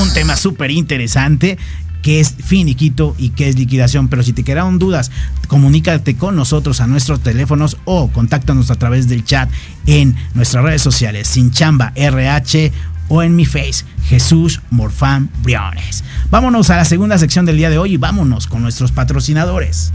un 0.00 0.12
tema 0.12 0.36
súper 0.36 0.70
interesante 0.70 1.58
qué 2.02 2.20
es 2.20 2.34
finiquito 2.44 3.14
y 3.18 3.30
qué 3.30 3.48
es 3.48 3.56
liquidación. 3.56 4.08
Pero 4.08 4.22
si 4.22 4.32
te 4.32 4.44
quedaron 4.44 4.78
dudas, 4.78 5.10
comunícate 5.48 6.16
con 6.16 6.36
nosotros 6.36 6.80
a 6.80 6.86
nuestros 6.86 7.20
teléfonos 7.20 7.78
o 7.84 8.08
contáctanos 8.08 8.70
a 8.70 8.74
través 8.74 9.08
del 9.08 9.24
chat 9.24 9.48
en 9.86 10.14
nuestras 10.34 10.64
redes 10.64 10.82
sociales, 10.82 11.28
sin 11.28 11.50
chamba 11.50 11.92
RH 11.94 12.72
o 13.08 13.22
en 13.22 13.36
mi 13.36 13.44
face, 13.44 13.84
Jesús 14.08 14.60
Morfán 14.70 15.30
Briones. 15.42 16.02
Vámonos 16.30 16.70
a 16.70 16.76
la 16.76 16.84
segunda 16.84 17.18
sección 17.18 17.44
del 17.46 17.56
día 17.56 17.70
de 17.70 17.78
hoy 17.78 17.94
y 17.94 17.96
vámonos 17.96 18.46
con 18.46 18.62
nuestros 18.62 18.92
patrocinadores. 18.92 19.92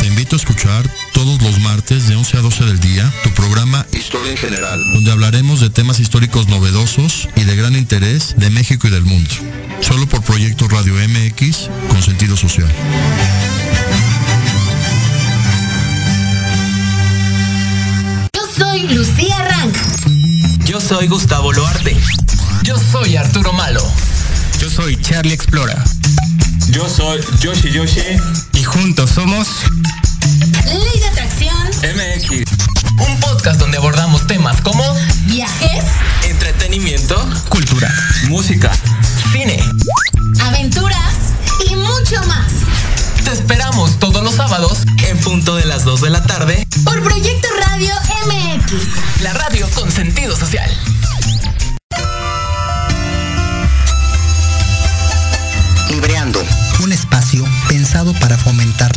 Te 0.00 0.06
invito 0.06 0.36
a 0.36 0.38
escuchar 0.38 0.84
todos 1.26 1.42
los 1.42 1.58
martes 1.58 2.06
de 2.06 2.14
11 2.14 2.36
a 2.36 2.40
12 2.40 2.64
del 2.66 2.78
día 2.78 3.12
tu 3.24 3.30
programa 3.30 3.84
Historia 3.92 4.30
en 4.30 4.36
General, 4.36 4.80
donde 4.92 5.10
hablaremos 5.10 5.58
de 5.58 5.70
temas 5.70 5.98
históricos 5.98 6.46
novedosos 6.46 7.28
y 7.34 7.42
de 7.42 7.56
gran 7.56 7.74
interés 7.74 8.36
de 8.36 8.48
México 8.48 8.86
y 8.86 8.90
del 8.92 9.04
mundo. 9.04 9.34
Solo 9.80 10.06
por 10.06 10.22
Proyecto 10.22 10.68
Radio 10.68 10.94
MX 10.94 11.68
con 11.88 12.00
sentido 12.00 12.36
social. 12.36 12.72
Yo 18.32 18.42
soy 18.56 18.82
Lucía 18.94 19.36
Rank. 19.50 19.74
Yo 20.64 20.80
soy 20.80 21.08
Gustavo 21.08 21.52
Loarte. 21.52 21.96
Yo 22.62 22.76
soy 22.78 23.16
Arturo 23.16 23.52
Malo. 23.52 23.82
Yo 24.60 24.70
soy 24.70 24.96
Charlie 25.02 25.34
Explora. 25.34 25.82
Yo 26.70 26.88
soy 26.88 27.20
Yoshi 27.40 27.72
Yoshi. 27.72 28.00
Y 28.52 28.62
juntos 28.62 29.10
somos 29.10 29.48
Ley 30.64 30.98
de 30.98 31.06
Atracción 31.06 31.56
MX. 31.82 32.50
Un 32.98 33.20
podcast 33.20 33.60
donde 33.60 33.76
abordamos 33.76 34.26
temas 34.26 34.60
como 34.60 34.82
viajes, 35.26 35.84
entretenimiento, 36.24 37.16
cultura, 37.48 37.92
música, 38.28 38.72
cine, 39.32 39.62
aventuras 40.42 41.14
y 41.70 41.76
mucho 41.76 42.20
más. 42.26 42.50
Te 43.24 43.30
esperamos 43.30 43.98
todos 44.00 44.22
los 44.24 44.34
sábados 44.34 44.78
en 45.06 45.16
punto 45.18 45.54
de 45.54 45.64
las 45.64 45.84
2 45.84 46.00
de 46.00 46.10
la 46.10 46.22
tarde 46.24 46.66
por 46.84 47.00
Proyecto 47.02 47.48
Radio 47.68 47.94
MX. 48.26 49.22
La 49.22 49.32
radio 49.32 49.68
con 49.74 49.92
sentido 49.92 50.36
social. 50.36 50.70
Libreando, 55.90 56.42
un 56.82 56.92
espacio 56.92 57.44
pensado 57.68 58.12
para 58.14 58.36
fomentar 58.36 58.96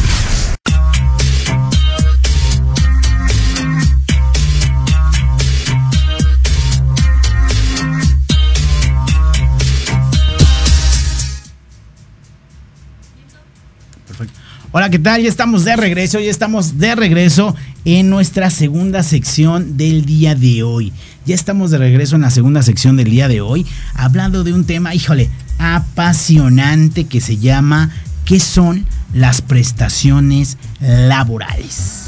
Hola, 14.73 14.89
¿qué 14.89 14.99
tal? 14.99 15.21
Ya 15.21 15.27
estamos 15.27 15.65
de 15.65 15.75
regreso, 15.75 16.17
ya 16.21 16.31
estamos 16.31 16.77
de 16.77 16.95
regreso 16.95 17.53
en 17.83 18.09
nuestra 18.09 18.49
segunda 18.49 19.03
sección 19.03 19.75
del 19.75 20.05
día 20.05 20.33
de 20.33 20.63
hoy. 20.63 20.93
Ya 21.25 21.35
estamos 21.35 21.71
de 21.71 21.77
regreso 21.77 22.15
en 22.15 22.21
la 22.21 22.29
segunda 22.29 22.63
sección 22.63 22.95
del 22.95 23.09
día 23.09 23.27
de 23.27 23.41
hoy, 23.41 23.65
hablando 23.95 24.45
de 24.45 24.53
un 24.53 24.63
tema, 24.63 24.95
híjole, 24.95 25.29
apasionante 25.59 27.03
que 27.03 27.19
se 27.19 27.35
llama 27.35 27.89
¿qué 28.23 28.39
son 28.39 28.85
las 29.13 29.41
prestaciones 29.41 30.57
laborales? 30.79 32.05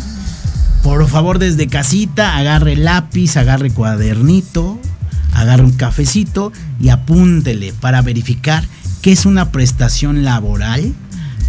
Por 0.83 1.05
favor, 1.09 1.39
desde 1.39 1.67
casita, 1.67 2.37
agarre 2.37 2.77
lápiz, 2.77 3.35
agarre 3.35 3.71
cuadernito, 3.71 4.79
agarre 5.33 5.63
un 5.63 5.73
cafecito 5.73 6.53
y 6.79 6.89
apúntele 6.89 7.73
para 7.73 8.01
verificar 8.01 8.63
qué 9.01 9.11
es 9.11 9.25
una 9.25 9.51
prestación 9.51 10.23
laboral 10.23 10.93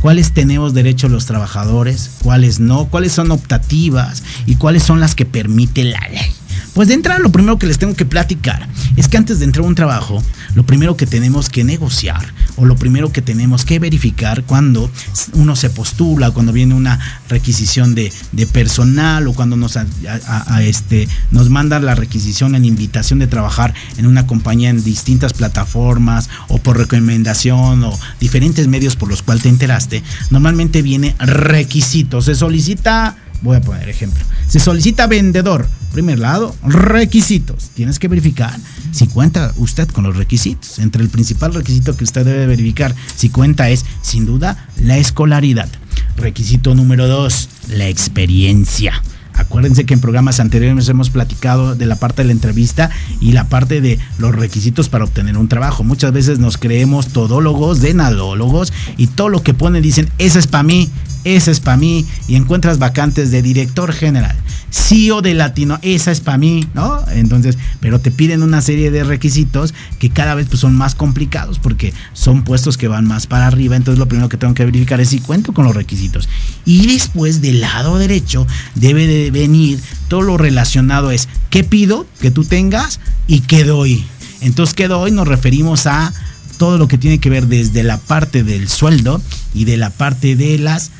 cuáles 0.04 0.32
tenemos 0.32 0.74
derecho 0.74 1.08
los 1.08 1.24
trabajadores, 1.24 2.10
cuáles 2.22 2.60
no, 2.60 2.88
cuáles 2.90 3.12
son 3.12 3.30
optativas 3.30 4.22
y 4.44 4.56
cuáles 4.56 4.82
son 4.82 5.00
las 5.00 5.14
que 5.14 5.24
permite 5.24 5.82
la 5.82 6.06
ley. 6.10 6.30
Pues 6.74 6.88
de 6.88 6.94
entrada 6.94 7.20
lo 7.20 7.30
primero 7.30 7.58
que 7.58 7.66
les 7.66 7.78
tengo 7.78 7.94
que 7.94 8.04
platicar 8.04 8.68
es 8.96 9.08
que 9.08 9.16
antes 9.16 9.38
de 9.38 9.44
entrar 9.44 9.64
a 9.64 9.68
un 9.68 9.74
trabajo, 9.74 10.22
lo 10.54 10.64
primero 10.64 10.96
que 10.96 11.06
tenemos 11.06 11.48
que 11.48 11.64
negociar 11.64 12.32
o 12.56 12.64
lo 12.64 12.76
primero 12.76 13.12
que 13.12 13.22
tenemos 13.22 13.64
que 13.64 13.78
verificar 13.78 14.44
cuando 14.44 14.90
uno 15.34 15.56
se 15.56 15.70
postula, 15.70 16.30
cuando 16.30 16.52
viene 16.52 16.74
una 16.74 16.98
requisición 17.28 17.94
de, 17.94 18.12
personal 18.52 19.26
o 19.26 19.32
cuando 19.32 19.56
nos, 19.56 19.76
a, 19.76 20.62
este, 20.62 21.08
nos 21.30 21.50
mandan 21.50 21.84
la 21.84 21.94
requisición 21.94 22.54
en 22.54 22.64
invitación 22.64 23.18
de 23.18 23.26
trabajar 23.26 23.74
en 23.96 24.06
una 24.06 24.26
compañía 24.26 24.70
en 24.70 24.82
distintas 24.84 25.32
plataformas 25.32 26.28
o 26.48 26.58
por 26.58 26.78
recomendación 26.78 27.84
o 27.84 27.98
diferentes 28.20 28.68
medios 28.68 28.96
por 28.96 29.08
los 29.08 29.22
cuales 29.22 29.44
te 29.44 29.48
enteraste, 29.48 30.02
normalmente 30.30 30.82
viene 30.82 31.14
requisitos, 31.18 32.26
se 32.26 32.34
solicita 32.34 33.16
voy 33.44 33.56
a 33.58 33.60
poner 33.60 33.88
ejemplo. 33.88 34.24
Se 34.48 34.58
solicita 34.58 35.06
vendedor. 35.06 35.68
Primer 35.94 36.18
lado, 36.18 36.52
requisitos. 36.64 37.70
Tienes 37.72 38.00
que 38.00 38.08
verificar 38.08 38.58
si 38.90 39.06
cuenta 39.06 39.54
usted 39.58 39.86
con 39.86 40.02
los 40.02 40.16
requisitos. 40.16 40.80
Entre 40.80 41.00
el 41.00 41.08
principal 41.08 41.54
requisito 41.54 41.96
que 41.96 42.02
usted 42.02 42.24
debe 42.24 42.48
verificar 42.48 42.92
si 43.14 43.28
cuenta 43.28 43.70
es, 43.70 43.84
sin 44.02 44.26
duda, 44.26 44.68
la 44.76 44.98
escolaridad. 44.98 45.68
Requisito 46.16 46.74
número 46.74 47.06
dos, 47.06 47.48
la 47.68 47.86
experiencia. 47.86 49.00
Acuérdense 49.34 49.86
que 49.86 49.94
en 49.94 50.00
programas 50.00 50.40
anteriores 50.40 50.88
hemos 50.88 51.10
platicado 51.10 51.76
de 51.76 51.86
la 51.86 51.94
parte 51.94 52.22
de 52.22 52.26
la 52.26 52.32
entrevista 52.32 52.90
y 53.20 53.30
la 53.30 53.48
parte 53.48 53.80
de 53.80 54.00
los 54.18 54.34
requisitos 54.34 54.88
para 54.88 55.04
obtener 55.04 55.38
un 55.38 55.48
trabajo. 55.48 55.84
Muchas 55.84 56.12
veces 56.12 56.40
nos 56.40 56.58
creemos 56.58 57.08
todólogos, 57.08 57.80
denalólogos 57.80 58.72
y 58.96 59.06
todo 59.06 59.28
lo 59.28 59.44
que 59.44 59.54
ponen 59.54 59.80
dicen, 59.80 60.10
ese 60.18 60.40
es 60.40 60.48
para 60.48 60.64
mí, 60.64 60.90
esa 61.24 61.50
es 61.50 61.60
para 61.60 61.76
mí, 61.76 62.06
y 62.28 62.36
encuentras 62.36 62.78
vacantes 62.78 63.30
de 63.30 63.42
director 63.42 63.92
general, 63.92 64.36
CEO 64.70 65.22
de 65.22 65.34
Latino, 65.34 65.78
esa 65.82 66.10
es 66.10 66.20
para 66.20 66.38
mí, 66.38 66.66
¿no? 66.74 67.02
Entonces, 67.12 67.56
pero 67.80 68.00
te 68.00 68.10
piden 68.10 68.42
una 68.42 68.60
serie 68.60 68.90
de 68.90 69.04
requisitos 69.04 69.72
que 69.98 70.10
cada 70.10 70.34
vez 70.34 70.48
pues, 70.48 70.60
son 70.60 70.74
más 70.74 70.94
complicados 70.94 71.58
porque 71.58 71.94
son 72.12 72.44
puestos 72.44 72.76
que 72.76 72.88
van 72.88 73.06
más 73.06 73.26
para 73.26 73.46
arriba, 73.46 73.76
entonces 73.76 73.98
lo 73.98 74.08
primero 74.08 74.28
que 74.28 74.36
tengo 74.36 74.54
que 74.54 74.64
verificar 74.64 75.00
es 75.00 75.10
si 75.10 75.20
cuento 75.20 75.52
con 75.52 75.64
los 75.64 75.74
requisitos. 75.74 76.28
Y 76.64 76.86
después 76.86 77.40
del 77.40 77.60
lado 77.60 77.98
derecho 77.98 78.46
debe 78.74 79.06
de 79.06 79.30
venir 79.30 79.80
todo 80.08 80.22
lo 80.22 80.36
relacionado 80.36 81.10
es 81.10 81.28
qué 81.50 81.64
pido 81.64 82.06
que 82.20 82.30
tú 82.30 82.44
tengas 82.44 83.00
y 83.26 83.40
qué 83.40 83.64
doy. 83.64 84.04
Entonces, 84.40 84.74
qué 84.74 84.88
doy 84.88 85.10
nos 85.10 85.26
referimos 85.26 85.86
a 85.86 86.12
todo 86.58 86.78
lo 86.78 86.88
que 86.88 86.98
tiene 86.98 87.18
que 87.18 87.30
ver 87.30 87.46
desde 87.46 87.82
la 87.82 87.98
parte 87.98 88.42
del 88.42 88.68
sueldo 88.68 89.20
y 89.54 89.64
de 89.64 89.76
la 89.76 89.90
parte 89.90 90.36
de 90.36 90.58
las 90.58 90.90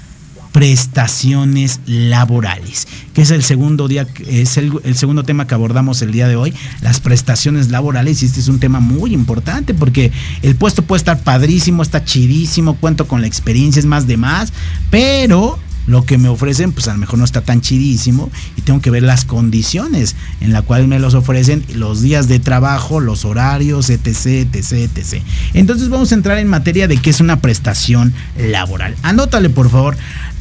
prestaciones 0.55 1.81
laborales, 1.85 2.87
que 3.13 3.23
es 3.23 3.33
el 3.33 3.43
segundo 3.43 3.89
día, 3.89 4.07
es 4.29 4.57
el, 4.57 4.95
segundo 4.95 5.25
tema 5.25 5.49
que 5.49 5.55
abordamos 5.55 6.01
el 6.01 6.13
día 6.13 6.29
de 6.29 6.37
hoy, 6.37 6.55
las 6.81 7.01
prestaciones 7.01 7.73
laborales, 7.73 8.23
y 8.23 8.27
este 8.27 8.39
es 8.39 8.47
un 8.47 8.61
tema 8.61 8.79
muy 8.79 9.13
importante 9.13 9.75
porque 9.75 10.13
el 10.43 10.55
puesto 10.55 10.83
puede 10.83 10.99
estar 10.99 11.19
padrísimo, 11.19 11.83
está 11.83 12.05
chidísimo, 12.05 12.77
cuento 12.77 13.09
con 13.09 13.21
la 13.21 13.27
experiencia, 13.27 13.81
es 13.81 13.87
más 13.87 14.07
de 14.07 14.17
más, 14.17 14.53
pero 14.91 15.59
lo 15.87 16.05
que 16.05 16.19
me 16.19 16.29
ofrecen, 16.29 16.73
pues 16.73 16.89
a 16.89 16.93
lo 16.93 16.99
mejor 16.99 17.19
no 17.19 17.25
está 17.25 17.41
tan 17.43 17.61
chidísimo 17.61 18.31
y 18.57 18.63
tengo 18.63 18.81
que 18.81 18.91
ver 18.91 19.03
las 19.03 19.25
condiciones 19.25 20.17
en 20.41 20.53
las 20.53 20.63
cuales 20.63 20.89
me 20.89 20.99
los 20.99 21.15
ofrecen, 21.15 21.65
los 21.75 22.01
días 22.01 22.29
de 22.29 22.39
trabajo, 22.39 23.01
los 23.01 23.25
horarios, 23.25 23.91
etc, 23.91 24.49
etc, 24.55 24.73
etc. 24.73 25.23
Entonces 25.53 25.89
vamos 25.89 26.13
a 26.13 26.15
entrar 26.15 26.39
en 26.39 26.49
materia 26.49 26.89
de 26.89 26.97
qué 26.97 27.11
es 27.11 27.21
una 27.21 27.41
prestación 27.41 28.15
laboral. 28.39 28.95
Anótale, 29.03 29.51
por 29.51 29.71
favor, 29.71 29.97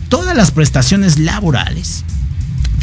todas 0.10 0.36
las 0.36 0.52
prestaciones 0.52 1.20
laborales 1.20 2.04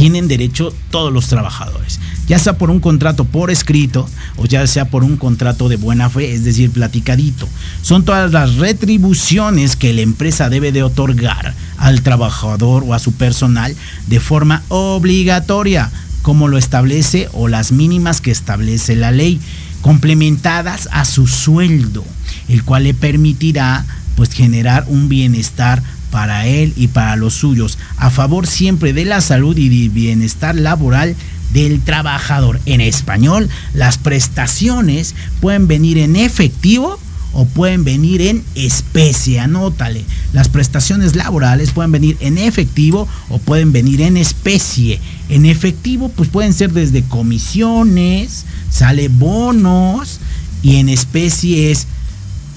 tienen 0.00 0.28
derecho 0.28 0.74
todos 0.90 1.12
los 1.12 1.26
trabajadores, 1.26 2.00
ya 2.26 2.38
sea 2.38 2.56
por 2.56 2.70
un 2.70 2.80
contrato 2.80 3.26
por 3.26 3.50
escrito 3.50 4.08
o 4.38 4.46
ya 4.46 4.66
sea 4.66 4.86
por 4.86 5.04
un 5.04 5.18
contrato 5.18 5.68
de 5.68 5.76
buena 5.76 6.08
fe, 6.08 6.32
es 6.32 6.42
decir, 6.42 6.70
platicadito. 6.70 7.46
Son 7.82 8.02
todas 8.02 8.32
las 8.32 8.54
retribuciones 8.54 9.76
que 9.76 9.92
la 9.92 10.00
empresa 10.00 10.48
debe 10.48 10.72
de 10.72 10.82
otorgar 10.82 11.54
al 11.76 12.00
trabajador 12.00 12.84
o 12.86 12.94
a 12.94 12.98
su 12.98 13.12
personal 13.12 13.76
de 14.06 14.20
forma 14.20 14.62
obligatoria, 14.68 15.90
como 16.22 16.48
lo 16.48 16.56
establece 16.56 17.28
o 17.32 17.48
las 17.48 17.70
mínimas 17.70 18.22
que 18.22 18.30
establece 18.30 18.96
la 18.96 19.10
ley, 19.10 19.38
complementadas 19.82 20.88
a 20.92 21.04
su 21.04 21.26
sueldo, 21.26 22.04
el 22.48 22.64
cual 22.64 22.84
le 22.84 22.94
permitirá 22.94 23.84
pues 24.16 24.32
generar 24.32 24.86
un 24.88 25.10
bienestar 25.10 25.82
para 26.10 26.46
él 26.46 26.72
y 26.76 26.88
para 26.88 27.16
los 27.16 27.34
suyos, 27.34 27.78
a 27.96 28.10
favor 28.10 28.46
siempre 28.46 28.92
de 28.92 29.04
la 29.04 29.20
salud 29.20 29.56
y 29.56 29.68
del 29.68 29.90
bienestar 29.90 30.54
laboral 30.54 31.16
del 31.52 31.80
trabajador. 31.80 32.60
En 32.66 32.80
español, 32.80 33.48
las 33.74 33.98
prestaciones 33.98 35.14
pueden 35.40 35.66
venir 35.66 35.98
en 35.98 36.16
efectivo 36.16 36.98
o 37.32 37.44
pueden 37.44 37.84
venir 37.84 38.22
en 38.22 38.44
especie, 38.54 39.38
anótale. 39.40 40.04
Las 40.32 40.48
prestaciones 40.48 41.14
laborales 41.14 41.70
pueden 41.70 41.92
venir 41.92 42.16
en 42.20 42.38
efectivo 42.38 43.06
o 43.28 43.38
pueden 43.38 43.72
venir 43.72 44.00
en 44.00 44.16
especie. 44.16 45.00
En 45.28 45.46
efectivo, 45.46 46.08
pues 46.08 46.28
pueden 46.28 46.52
ser 46.52 46.72
desde 46.72 47.02
comisiones, 47.02 48.44
sale 48.70 49.08
bonos 49.08 50.20
y 50.62 50.76
en 50.76 50.88
especie 50.88 51.70
es 51.70 51.86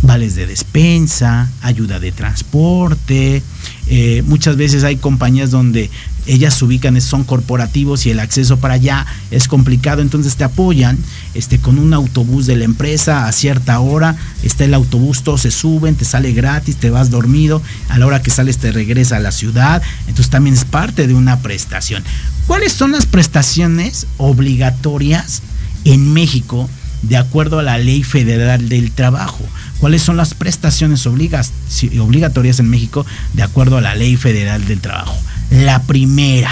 vales 0.03 0.35
de 0.35 0.45
despensa, 0.45 1.49
ayuda 1.61 1.99
de 1.99 2.11
transporte. 2.11 3.41
Eh, 3.87 4.21
muchas 4.27 4.57
veces 4.57 4.83
hay 4.83 4.97
compañías 4.97 5.49
donde 5.49 5.89
ellas 6.25 6.53
se 6.53 6.65
ubican, 6.65 6.99
son 7.01 7.23
corporativos 7.23 8.05
y 8.05 8.11
el 8.11 8.19
acceso 8.19 8.57
para 8.57 8.75
allá 8.75 9.05
es 9.31 9.47
complicado, 9.47 10.01
entonces 10.01 10.35
te 10.35 10.43
apoyan 10.43 10.97
este, 11.33 11.59
con 11.59 11.79
un 11.79 11.93
autobús 11.93 12.45
de 12.45 12.55
la 12.55 12.63
empresa 12.63 13.27
a 13.27 13.31
cierta 13.31 13.79
hora, 13.79 14.15
está 14.41 14.63
el 14.65 14.73
autobús, 14.73 15.23
todos 15.23 15.41
se 15.41 15.51
suben, 15.51 15.95
te 15.95 16.05
sale 16.05 16.31
gratis, 16.33 16.77
te 16.77 16.89
vas 16.89 17.09
dormido, 17.09 17.61
a 17.89 17.97
la 17.97 18.05
hora 18.05 18.21
que 18.21 18.31
sales 18.31 18.57
te 18.57 18.71
regresa 18.71 19.17
a 19.17 19.19
la 19.19 19.31
ciudad, 19.31 19.81
entonces 20.01 20.29
también 20.29 20.55
es 20.55 20.65
parte 20.65 21.07
de 21.07 21.13
una 21.13 21.39
prestación. 21.39 22.03
¿Cuáles 22.47 22.73
son 22.73 22.91
las 22.91 23.05
prestaciones 23.05 24.07
obligatorias 24.17 25.41
en 25.85 26.13
México 26.13 26.69
de 27.03 27.17
acuerdo 27.17 27.59
a 27.59 27.63
la 27.63 27.77
ley 27.77 28.03
federal 28.03 28.69
del 28.69 28.91
trabajo. 28.91 29.43
¿Cuáles 29.79 30.01
son 30.01 30.17
las 30.17 30.33
prestaciones 30.33 31.05
obligatorias 31.05 32.59
en 32.59 32.69
México 32.69 33.05
de 33.33 33.43
acuerdo 33.43 33.77
a 33.77 33.81
la 33.81 33.95
ley 33.95 34.15
federal 34.15 34.65
del 34.65 34.79
trabajo? 34.79 35.15
La 35.51 35.83
primera, 35.83 36.51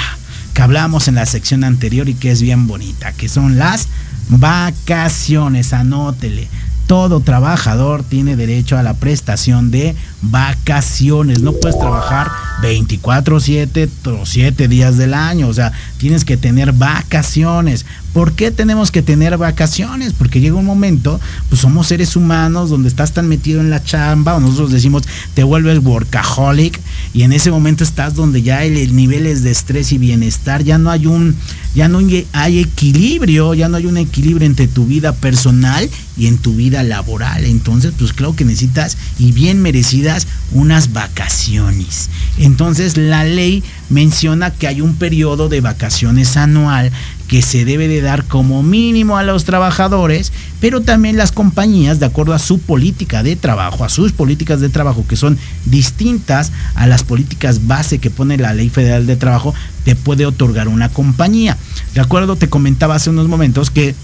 que 0.54 0.62
hablábamos 0.62 1.08
en 1.08 1.16
la 1.16 1.26
sección 1.26 1.64
anterior 1.64 2.10
y 2.10 2.14
que 2.14 2.32
es 2.32 2.42
bien 2.42 2.68
bonita, 2.68 3.14
que 3.14 3.30
son 3.30 3.58
las 3.58 3.88
vacaciones, 4.30 5.74
anótele 5.74 6.48
todo 6.92 7.22
trabajador 7.22 8.04
tiene 8.04 8.36
derecho 8.36 8.78
a 8.78 8.84
la 8.84 8.96
prestación 8.96 9.72
de 9.72 9.96
vacaciones. 10.22 11.40
No 11.40 11.54
puedes 11.54 11.80
trabajar 11.80 12.30
24, 12.62 13.40
7 13.40 13.90
o 14.08 14.26
7 14.26 14.68
días 14.68 14.98
del 14.98 15.14
año. 15.14 15.48
O 15.48 15.54
sea, 15.54 15.72
tienes 16.00 16.26
que 16.26 16.36
tener 16.36 16.74
vacaciones. 16.74 17.86
¿Por 18.13 18.34
qué 18.34 18.52
tenemos 18.52 18.91
que 18.91 19.02
tener 19.02 19.38
vacaciones? 19.38 20.13
Porque 20.13 20.41
llega 20.41 20.56
un 20.56 20.65
momento, 20.65 21.19
pues 21.50 21.62
somos 21.62 21.88
seres 21.88 22.15
humanos 22.15 22.69
donde 22.69 22.89
estás 22.89 23.13
tan 23.13 23.30
metido 23.30 23.62
en 23.62 23.69
la 23.69 23.84
chamba, 23.84 24.36
o 24.36 24.39
nosotros 24.39 24.71
decimos, 24.71 25.04
te 25.34 25.43
vuelves 25.43 25.80
workaholic, 25.80 26.80
y 27.13 27.24
en 27.24 27.32
ese 27.32 27.52
momento 27.52 27.84
estás 27.84 28.15
donde 28.15 28.41
ya 28.41 28.63
el, 28.65 28.95
niveles 28.95 29.43
de 29.43 29.52
estrés 29.52 29.93
y 29.93 29.97
bienestar, 29.97 30.63
ya 30.63 30.78
no 30.78 30.91
hay 30.91 31.08
un, 31.08 31.36
ya 31.74 31.88
no 31.88 32.00
hay 32.34 32.60
equilibrio, 32.60 33.54
ya 33.54 33.69
no 33.69 33.78
hay 33.78 33.86
un 33.86 33.97
equilibrio 33.97 34.45
entre 34.45 34.67
tu 34.67 34.86
vida 34.86 35.13
personal 35.13 35.89
y 36.17 36.28
en 36.28 36.38
tu 36.38 36.54
vida 36.56 36.84
laboral. 36.84 37.45
Entonces, 37.45 37.93
pues 37.97 38.12
claro 38.12 38.36
que 38.36 38.43
necesitas 38.43 38.97
y 39.19 39.32
bien 39.32 39.62
merecidas 39.62 40.28
unas 40.52 40.91
vacaciones. 40.91 42.10
Entonces, 42.38 42.97
la 42.97 43.24
ley 43.24 43.63
menciona 43.89 44.52
que 44.52 44.67
hay 44.67 44.82
un 44.82 44.95
periodo 44.95 45.50
de 45.50 45.62
vacaciones 45.62 46.36
anual 46.38 46.91
que 47.32 47.41
se 47.41 47.63
debe 47.63 47.88
de 47.88 48.02
dar 48.02 48.26
como 48.26 48.62
mínimo 48.62 49.15
a 49.15 49.24
los 49.24 49.46
trabajadores, 49.46 50.34
pero 50.60 50.82
también 50.82 51.15
las 51.15 51.32
compañías, 51.32 51.98
de 51.98 52.06
acuerdo 52.06 52.34
a 52.34 52.39
su 52.39 52.60
política 52.60 53.24
de 53.24 53.38
trabajo, 53.38 53.86
a 53.86 53.89
sus 53.89 54.12
políticas 54.12 54.60
de 54.60 54.67
trabajo 54.67 55.06
que 55.08 55.15
son 55.15 55.38
distintas 55.63 56.52
a 56.76 56.88
las 56.88 57.06
políticas 57.06 57.67
base 57.67 58.00
que 58.00 58.10
pone 58.10 58.36
la 58.36 58.54
Ley 58.54 58.67
Federal 58.70 59.08
de 59.08 59.15
Trabajo, 59.15 59.56
te 59.86 59.96
puede 59.96 60.26
otorgar 60.26 60.67
una 60.67 60.89
compañía. 60.89 61.58
De 61.94 62.02
acuerdo, 62.02 62.36
te 62.36 62.50
comentaba 62.50 62.96
hace 62.96 63.12
unos 63.12 63.30
momentos 63.30 63.72
que 63.72 63.96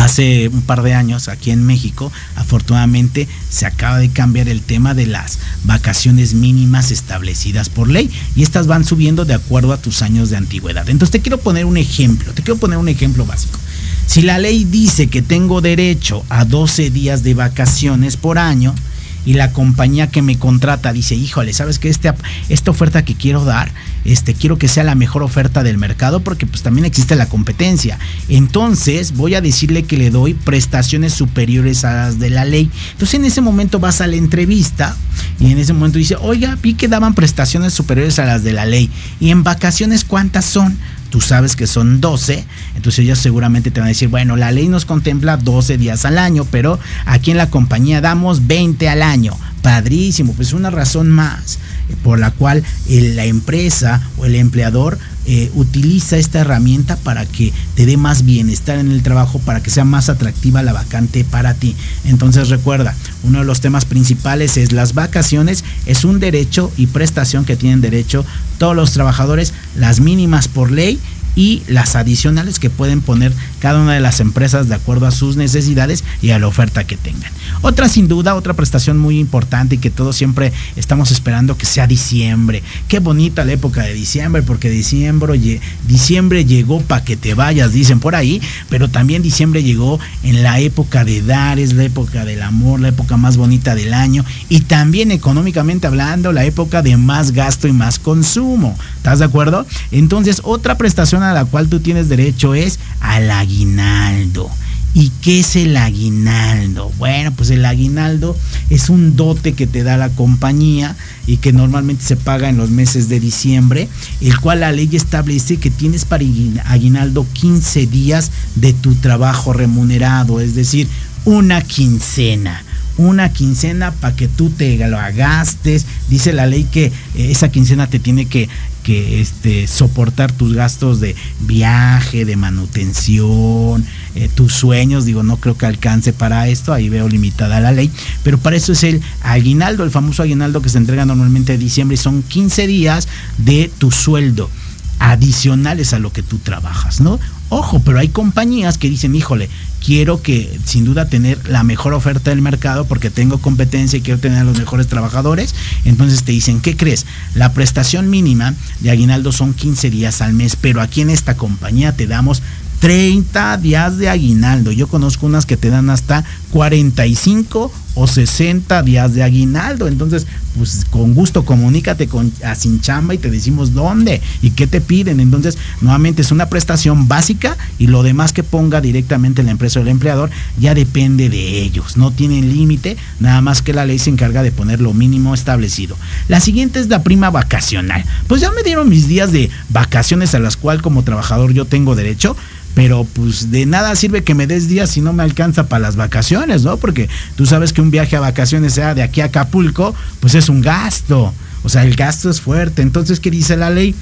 Hace 0.00 0.48
un 0.48 0.62
par 0.62 0.82
de 0.82 0.94
años 0.94 1.28
aquí 1.28 1.50
en 1.50 1.62
México, 1.62 2.10
afortunadamente, 2.34 3.28
se 3.50 3.66
acaba 3.66 3.98
de 3.98 4.08
cambiar 4.08 4.48
el 4.48 4.62
tema 4.62 4.94
de 4.94 5.06
las 5.06 5.38
vacaciones 5.64 6.32
mínimas 6.32 6.90
establecidas 6.90 7.68
por 7.68 7.86
ley 7.86 8.10
y 8.34 8.42
estas 8.42 8.66
van 8.66 8.86
subiendo 8.86 9.26
de 9.26 9.34
acuerdo 9.34 9.74
a 9.74 9.76
tus 9.76 10.00
años 10.00 10.30
de 10.30 10.38
antigüedad. 10.38 10.88
Entonces 10.88 11.12
te 11.12 11.20
quiero 11.20 11.38
poner 11.38 11.66
un 11.66 11.76
ejemplo, 11.76 12.32
te 12.32 12.42
quiero 12.42 12.58
poner 12.58 12.78
un 12.78 12.88
ejemplo 12.88 13.26
básico. 13.26 13.58
Si 14.06 14.22
la 14.22 14.38
ley 14.38 14.64
dice 14.64 15.08
que 15.08 15.20
tengo 15.20 15.60
derecho 15.60 16.24
a 16.30 16.46
12 16.46 16.88
días 16.88 17.22
de 17.22 17.34
vacaciones 17.34 18.16
por 18.16 18.38
año, 18.38 18.74
y 19.24 19.34
la 19.34 19.52
compañía 19.52 20.08
que 20.08 20.22
me 20.22 20.38
contrata 20.38 20.92
dice, 20.92 21.14
híjole, 21.14 21.52
¿sabes 21.52 21.78
qué? 21.78 21.88
Este, 21.88 22.12
esta 22.48 22.70
oferta 22.70 23.04
que 23.04 23.14
quiero 23.14 23.44
dar, 23.44 23.70
este, 24.04 24.34
quiero 24.34 24.58
que 24.58 24.68
sea 24.68 24.84
la 24.84 24.94
mejor 24.94 25.22
oferta 25.22 25.62
del 25.62 25.78
mercado 25.78 26.20
porque 26.20 26.46
pues 26.46 26.62
también 26.62 26.84
existe 26.84 27.16
la 27.16 27.28
competencia. 27.28 27.98
Entonces 28.28 29.12
voy 29.12 29.34
a 29.34 29.40
decirle 29.40 29.84
que 29.84 29.96
le 29.96 30.10
doy 30.10 30.34
prestaciones 30.34 31.12
superiores 31.12 31.84
a 31.84 31.94
las 31.94 32.18
de 32.18 32.30
la 32.30 32.44
ley. 32.44 32.70
Entonces 32.92 33.14
en 33.14 33.24
ese 33.24 33.40
momento 33.40 33.78
vas 33.78 34.00
a 34.00 34.06
la 34.06 34.16
entrevista 34.16 34.96
y 35.38 35.52
en 35.52 35.58
ese 35.58 35.72
momento 35.72 35.98
dice, 35.98 36.16
oiga, 36.20 36.56
vi 36.62 36.74
que 36.74 36.88
daban 36.88 37.14
prestaciones 37.14 37.74
superiores 37.74 38.18
a 38.18 38.24
las 38.24 38.42
de 38.42 38.52
la 38.52 38.66
ley. 38.66 38.90
¿Y 39.20 39.30
en 39.30 39.42
vacaciones 39.42 40.04
cuántas 40.04 40.44
son? 40.44 40.78
Tú 41.10 41.20
sabes 41.20 41.56
que 41.56 41.66
son 41.66 42.00
12, 42.00 42.44
entonces 42.76 43.00
ellos 43.00 43.18
seguramente 43.18 43.70
te 43.70 43.80
van 43.80 43.88
a 43.88 43.90
decir, 43.90 44.08
bueno, 44.08 44.36
la 44.36 44.52
ley 44.52 44.68
nos 44.68 44.84
contempla 44.84 45.36
12 45.36 45.76
días 45.76 46.04
al 46.04 46.18
año, 46.18 46.46
pero 46.50 46.78
aquí 47.04 47.30
en 47.30 47.36
la 47.36 47.50
compañía 47.50 48.00
damos 48.00 48.46
20 48.46 48.88
al 48.88 49.02
año. 49.02 49.36
Padrísimo, 49.62 50.32
pues 50.32 50.54
una 50.54 50.70
razón 50.70 51.10
más 51.10 51.58
por 52.02 52.18
la 52.18 52.30
cual 52.30 52.62
la 52.88 53.24
empresa 53.24 54.00
o 54.16 54.24
el 54.24 54.36
empleador 54.36 54.98
eh, 55.32 55.48
utiliza 55.54 56.16
esta 56.16 56.40
herramienta 56.40 56.96
para 56.96 57.24
que 57.24 57.52
te 57.76 57.86
dé 57.86 57.96
más 57.96 58.24
bienestar 58.24 58.80
en 58.80 58.90
el 58.90 59.04
trabajo, 59.04 59.38
para 59.38 59.62
que 59.62 59.70
sea 59.70 59.84
más 59.84 60.08
atractiva 60.08 60.64
la 60.64 60.72
vacante 60.72 61.22
para 61.22 61.54
ti. 61.54 61.76
Entonces 62.04 62.48
recuerda, 62.48 62.96
uno 63.22 63.38
de 63.38 63.44
los 63.44 63.60
temas 63.60 63.84
principales 63.84 64.56
es 64.56 64.72
las 64.72 64.92
vacaciones, 64.92 65.62
es 65.86 66.04
un 66.04 66.18
derecho 66.18 66.72
y 66.76 66.88
prestación 66.88 67.44
que 67.44 67.54
tienen 67.54 67.80
derecho 67.80 68.24
todos 68.58 68.74
los 68.74 68.90
trabajadores, 68.90 69.54
las 69.76 70.00
mínimas 70.00 70.48
por 70.48 70.72
ley 70.72 70.98
y 71.36 71.62
las 71.68 71.94
adicionales 71.94 72.58
que 72.58 72.68
pueden 72.68 73.00
poner 73.00 73.32
cada 73.60 73.80
una 73.80 73.94
de 73.94 74.00
las 74.00 74.20
empresas 74.20 74.68
de 74.68 74.74
acuerdo 74.74 75.06
a 75.06 75.10
sus 75.10 75.36
necesidades 75.36 76.04
y 76.22 76.30
a 76.30 76.38
la 76.38 76.48
oferta 76.48 76.84
que 76.84 76.96
tengan. 76.96 77.30
Otra 77.62 77.88
sin 77.88 78.08
duda, 78.08 78.34
otra 78.34 78.54
prestación 78.54 78.98
muy 78.98 79.18
importante 79.18 79.76
y 79.76 79.78
que 79.78 79.90
todos 79.90 80.16
siempre 80.16 80.52
estamos 80.76 81.10
esperando 81.10 81.56
que 81.56 81.66
sea 81.66 81.86
diciembre. 81.86 82.62
Qué 82.88 82.98
bonita 82.98 83.44
la 83.44 83.52
época 83.52 83.82
de 83.82 83.94
diciembre 83.94 84.42
porque 84.42 84.70
diciembre, 84.70 85.60
diciembre 85.86 86.44
llegó 86.44 86.80
para 86.80 87.04
que 87.04 87.16
te 87.16 87.34
vayas, 87.34 87.72
dicen 87.72 88.00
por 88.00 88.14
ahí, 88.14 88.40
pero 88.68 88.88
también 88.88 89.22
diciembre 89.22 89.62
llegó 89.62 90.00
en 90.22 90.42
la 90.42 90.60
época 90.60 91.04
de 91.04 91.22
dar, 91.22 91.58
es 91.58 91.74
la 91.74 91.84
época 91.84 92.24
del 92.24 92.42
amor, 92.42 92.80
la 92.80 92.88
época 92.88 93.16
más 93.16 93.36
bonita 93.36 93.74
del 93.74 93.94
año 93.94 94.24
y 94.48 94.60
también 94.62 95.10
económicamente 95.10 95.86
hablando, 95.86 96.32
la 96.32 96.44
época 96.44 96.82
de 96.82 96.96
más 96.96 97.32
gasto 97.32 97.68
y 97.68 97.72
más 97.72 97.98
consumo. 97.98 98.76
¿Estás 98.96 99.18
de 99.18 99.24
acuerdo? 99.24 99.66
Entonces, 99.90 100.40
otra 100.44 100.78
prestación 100.78 101.22
a 101.22 101.32
la 101.32 101.44
cual 101.44 101.68
tú 101.68 101.80
tienes 101.80 102.08
derecho 102.08 102.54
es 102.54 102.78
al 103.00 103.30
aguinaldo. 103.50 104.48
¿Y 104.92 105.10
qué 105.22 105.40
es 105.40 105.54
el 105.54 105.76
aguinaldo? 105.76 106.90
Bueno, 106.98 107.32
pues 107.32 107.50
el 107.50 107.64
aguinaldo 107.64 108.36
es 108.70 108.90
un 108.90 109.14
dote 109.14 109.52
que 109.52 109.68
te 109.68 109.84
da 109.84 109.96
la 109.96 110.08
compañía 110.08 110.96
y 111.26 111.36
que 111.36 111.52
normalmente 111.52 112.04
se 112.04 112.16
paga 112.16 112.48
en 112.48 112.56
los 112.56 112.70
meses 112.70 113.08
de 113.08 113.20
diciembre, 113.20 113.88
el 114.20 114.40
cual 114.40 114.60
la 114.60 114.72
ley 114.72 114.88
establece 114.92 115.58
que 115.58 115.70
tienes 115.70 116.04
para 116.04 116.24
aguinaldo 116.64 117.24
15 117.32 117.86
días 117.86 118.32
de 118.56 118.72
tu 118.72 118.96
trabajo 118.96 119.52
remunerado, 119.52 120.40
es 120.40 120.56
decir, 120.56 120.88
una 121.24 121.60
quincena 121.62 122.64
una 122.96 123.32
quincena 123.32 123.92
para 123.92 124.14
que 124.14 124.28
tú 124.28 124.50
te 124.50 124.76
lo 124.88 124.98
agastes. 124.98 125.86
Dice 126.08 126.32
la 126.32 126.46
ley 126.46 126.64
que 126.64 126.92
esa 127.14 127.50
quincena 127.50 127.86
te 127.88 127.98
tiene 127.98 128.26
que 128.26 128.48
que 128.82 129.20
este, 129.20 129.66
soportar 129.66 130.32
tus 130.32 130.54
gastos 130.54 131.00
de 131.00 131.14
viaje, 131.40 132.24
de 132.24 132.36
manutención, 132.36 133.84
eh, 134.14 134.28
tus 134.34 134.54
sueños, 134.54 135.04
digo, 135.04 135.22
no 135.22 135.36
creo 135.36 135.56
que 135.56 135.66
alcance 135.66 136.12
para 136.12 136.48
esto, 136.48 136.72
ahí 136.72 136.88
veo 136.88 137.08
limitada 137.08 137.60
la 137.60 137.72
ley, 137.72 137.90
pero 138.22 138.38
para 138.38 138.56
eso 138.56 138.72
es 138.72 138.84
el 138.84 139.00
aguinaldo, 139.22 139.84
el 139.84 139.90
famoso 139.90 140.22
aguinaldo 140.22 140.62
que 140.62 140.68
se 140.68 140.78
entrega 140.78 141.04
normalmente 141.04 141.54
en 141.54 141.60
diciembre, 141.60 141.96
son 141.96 142.22
15 142.22 142.66
días 142.66 143.08
de 143.38 143.70
tu 143.78 143.90
sueldo 143.90 144.50
adicionales 144.98 145.94
a 145.94 145.98
lo 145.98 146.12
que 146.12 146.22
tú 146.22 146.38
trabajas, 146.38 147.00
¿no? 147.00 147.18
Ojo, 147.50 147.80
pero 147.80 147.98
hay 147.98 148.08
compañías 148.08 148.78
que 148.78 148.88
dicen, 148.88 149.14
híjole, 149.16 149.50
quiero 149.84 150.22
que 150.22 150.58
sin 150.64 150.84
duda 150.84 151.08
tener 151.08 151.48
la 151.48 151.64
mejor 151.64 151.94
oferta 151.94 152.30
del 152.30 152.42
mercado 152.42 152.84
porque 152.84 153.10
tengo 153.10 153.38
competencia 153.38 153.98
y 153.98 154.02
quiero 154.02 154.20
tener 154.20 154.38
a 154.38 154.44
los 154.44 154.56
mejores 154.56 154.86
trabajadores. 154.86 155.54
Entonces 155.84 156.22
te 156.22 156.30
dicen, 156.30 156.60
¿qué 156.60 156.76
crees? 156.76 157.06
La 157.34 157.52
prestación 157.52 158.08
mínima 158.08 158.54
de 158.80 158.90
aguinaldo 158.90 159.32
son 159.32 159.52
15 159.52 159.90
días 159.90 160.22
al 160.22 160.32
mes, 160.32 160.54
pero 160.54 160.80
aquí 160.80 161.00
en 161.00 161.10
esta 161.10 161.36
compañía 161.36 161.96
te 161.96 162.06
damos 162.06 162.40
30 162.80 163.58
días 163.58 163.98
de 163.98 164.08
aguinaldo. 164.08 164.72
Yo 164.72 164.88
conozco 164.88 165.26
unas 165.26 165.46
que 165.46 165.56
te 165.56 165.70
dan 165.70 165.90
hasta 165.90 166.24
45 166.50 167.70
o 167.94 168.06
60 168.06 168.82
días 168.82 169.14
de 169.14 169.22
aguinaldo. 169.22 169.86
Entonces, 169.86 170.26
pues 170.56 170.86
con 170.90 171.14
gusto 171.14 171.44
comunícate 171.44 172.08
con 172.08 172.32
a 172.44 172.54
Sin 172.54 172.80
Chamba 172.80 173.14
y 173.14 173.18
te 173.18 173.30
decimos 173.30 173.74
dónde 173.74 174.20
y 174.42 174.50
qué 174.50 174.66
te 174.66 174.80
piden. 174.80 175.20
Entonces, 175.20 175.58
nuevamente 175.80 176.22
es 176.22 176.32
una 176.32 176.48
prestación 176.48 177.06
básica 177.06 177.56
y 177.78 177.86
lo 177.86 178.02
demás 178.02 178.32
que 178.32 178.42
ponga 178.42 178.80
directamente 178.80 179.42
la 179.42 179.50
empresa 179.50 179.80
o 179.80 179.82
el 179.82 179.88
empleador 179.88 180.30
ya 180.58 180.74
depende 180.74 181.28
de 181.28 181.60
ellos. 181.60 181.96
No 181.96 182.10
tienen 182.12 182.48
límite, 182.48 182.96
nada 183.18 183.42
más 183.42 183.60
que 183.60 183.74
la 183.74 183.84
ley 183.84 183.98
se 183.98 184.10
encarga 184.10 184.42
de 184.42 184.52
poner 184.52 184.80
lo 184.80 184.94
mínimo 184.94 185.34
establecido. 185.34 185.96
La 186.28 186.40
siguiente 186.40 186.80
es 186.80 186.88
la 186.88 187.02
prima 187.02 187.30
vacacional. 187.30 188.04
Pues 188.26 188.40
ya 188.40 188.50
me 188.50 188.62
dieron 188.62 188.88
mis 188.88 189.06
días 189.06 189.32
de 189.32 189.50
vacaciones 189.68 190.34
a 190.34 190.38
las 190.38 190.56
cuales 190.56 190.82
como 190.82 191.04
trabajador 191.04 191.52
yo 191.52 191.66
tengo 191.66 191.94
derecho 191.94 192.36
pero 192.80 193.04
pues 193.04 193.50
de 193.50 193.66
nada 193.66 193.94
sirve 193.94 194.24
que 194.24 194.34
me 194.34 194.46
des 194.46 194.66
días 194.66 194.88
si 194.88 195.02
no 195.02 195.12
me 195.12 195.22
alcanza 195.22 195.68
para 195.68 195.80
las 195.80 195.96
vacaciones, 195.96 196.62
¿no? 196.62 196.78
Porque 196.78 197.10
tú 197.36 197.44
sabes 197.44 197.74
que 197.74 197.82
un 197.82 197.90
viaje 197.90 198.16
a 198.16 198.20
vacaciones 198.20 198.72
sea 198.72 198.94
de 198.94 199.02
aquí 199.02 199.20
a 199.20 199.26
Acapulco, 199.26 199.94
pues 200.18 200.34
es 200.34 200.48
un 200.48 200.62
gasto. 200.62 201.34
O 201.62 201.68
sea, 201.68 201.84
el 201.84 201.94
gasto 201.94 202.30
es 202.30 202.40
fuerte. 202.40 202.80
Entonces, 202.80 203.20
¿qué 203.20 203.30
dice 203.30 203.58
la 203.58 203.68
ley? 203.68 203.94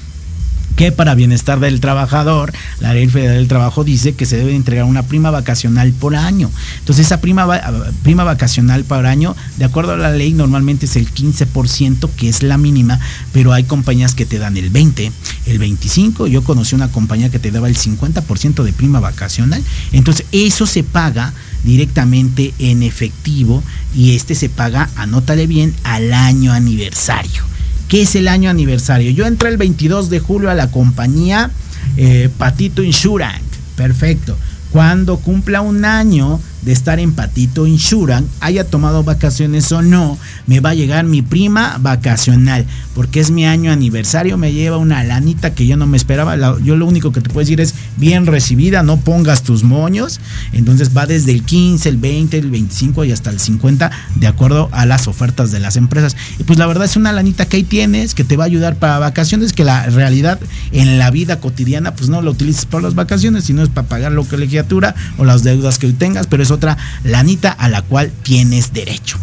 Que 0.79 0.93
para 0.93 1.13
bienestar 1.13 1.59
del 1.59 1.81
trabajador, 1.81 2.53
la 2.79 2.93
ley 2.93 3.09
federal 3.09 3.35
del 3.35 3.49
trabajo 3.49 3.83
dice 3.83 4.13
que 4.13 4.25
se 4.25 4.37
debe 4.37 4.55
entregar 4.55 4.85
una 4.85 5.03
prima 5.03 5.29
vacacional 5.29 5.91
por 5.91 6.15
año. 6.15 6.49
Entonces 6.77 7.07
esa 7.07 7.19
prima, 7.19 7.45
prima 8.01 8.23
vacacional 8.23 8.85
por 8.85 9.05
año, 9.05 9.35
de 9.57 9.65
acuerdo 9.65 9.91
a 9.91 9.97
la 9.97 10.11
ley, 10.11 10.31
normalmente 10.31 10.85
es 10.85 10.95
el 10.95 11.13
15%, 11.13 12.09
que 12.15 12.29
es 12.29 12.43
la 12.43 12.57
mínima, 12.57 12.97
pero 13.33 13.51
hay 13.51 13.65
compañías 13.65 14.15
que 14.15 14.25
te 14.25 14.39
dan 14.39 14.55
el 14.55 14.69
20, 14.69 15.11
el 15.47 15.59
25. 15.59 16.27
Yo 16.27 16.45
conocí 16.45 16.75
una 16.75 16.87
compañía 16.87 17.29
que 17.29 17.39
te 17.39 17.51
daba 17.51 17.67
el 17.67 17.75
50% 17.75 18.63
de 18.63 18.71
prima 18.71 19.01
vacacional. 19.01 19.61
Entonces 19.91 20.27
eso 20.31 20.65
se 20.65 20.83
paga 20.83 21.33
directamente 21.65 22.53
en 22.57 22.83
efectivo 22.83 23.61
y 23.93 24.15
este 24.15 24.33
se 24.33 24.47
paga, 24.47 24.89
anótale 24.95 25.45
bien, 25.45 25.75
al 25.83 26.13
año 26.13 26.53
aniversario. 26.53 27.48
¿Qué 27.89 28.03
es 28.03 28.15
el 28.15 28.27
año 28.27 28.51
aniversario? 28.51 29.09
Yo 29.09 29.25
entré 29.25 29.49
el 29.49 29.57
22 29.57 30.11
de 30.11 30.19
julio 30.19 30.51
a 30.51 30.53
la 30.53 30.69
compañía 30.69 31.49
eh, 31.97 32.29
Patito 32.37 32.83
Insurance. 32.83 33.43
Perfecto. 33.75 34.37
Cuando 34.69 35.17
cumpla 35.17 35.61
un 35.61 35.83
año 35.83 36.39
de 36.61 36.71
estar 36.71 36.99
en 36.99 37.13
Patito 37.13 37.67
Insurance, 37.67 38.29
haya 38.41 38.63
tomado 38.63 39.03
vacaciones 39.03 39.71
o 39.71 39.81
no, 39.81 40.17
me 40.47 40.59
va 40.59 40.71
a 40.71 40.75
llegar 40.75 41.05
mi 41.05 41.21
prima 41.21 41.77
vacacional, 41.79 42.65
porque 42.93 43.19
es 43.19 43.31
mi 43.31 43.45
año 43.45 43.71
aniversario, 43.71 44.37
me 44.37 44.53
lleva 44.53 44.77
una 44.77 45.03
lanita 45.03 45.53
que 45.53 45.65
yo 45.65 45.77
no 45.77 45.87
me 45.87 45.97
esperaba. 45.97 46.35
yo 46.59 46.75
lo 46.75 46.85
único 46.85 47.11
que 47.11 47.21
te 47.21 47.29
puedo 47.29 47.39
decir 47.39 47.61
es 47.61 47.75
bien 47.97 48.25
recibida, 48.25 48.83
no 48.83 48.97
pongas 48.97 49.43
tus 49.43 49.63
moños. 49.63 50.19
Entonces 50.51 50.95
va 50.95 51.05
desde 51.05 51.31
el 51.31 51.43
15, 51.43 51.89
el 51.89 51.97
20, 51.97 52.37
el 52.37 52.51
25 52.51 53.05
y 53.05 53.11
hasta 53.11 53.29
el 53.29 53.39
50, 53.39 53.91
de 54.15 54.27
acuerdo 54.27 54.69
a 54.71 54.85
las 54.85 55.07
ofertas 55.07 55.51
de 55.51 55.59
las 55.59 55.75
empresas. 55.75 56.15
Y 56.39 56.43
pues 56.43 56.59
la 56.59 56.67
verdad 56.67 56.85
es 56.85 56.95
una 56.95 57.11
lanita 57.11 57.45
que 57.45 57.57
ahí 57.57 57.63
tienes, 57.63 58.13
que 58.13 58.23
te 58.23 58.37
va 58.37 58.43
a 58.43 58.47
ayudar 58.47 58.75
para 58.75 58.99
vacaciones, 58.99 59.53
que 59.53 59.63
la 59.63 59.85
realidad 59.85 60.39
en 60.71 60.99
la 60.99 61.11
vida 61.11 61.39
cotidiana, 61.39 61.93
pues 61.93 62.09
no 62.09 62.21
lo 62.21 62.31
utilices 62.31 62.65
para 62.65 62.83
las 62.83 62.95
vacaciones, 62.95 63.45
sino 63.45 63.63
es 63.63 63.69
para 63.69 63.87
pagar 63.87 64.11
lo 64.11 64.27
que 64.27 64.37
legislatura 64.37 64.95
o 65.17 65.25
las 65.25 65.43
deudas 65.43 65.77
que 65.77 65.87
hoy 65.87 65.93
tengas, 65.93 66.27
pero 66.27 66.43
otra 66.51 66.77
lanita 67.03 67.51
a 67.51 67.69
la 67.69 67.81
cual 67.81 68.11
tienes 68.23 68.73
derecho. 68.73 69.17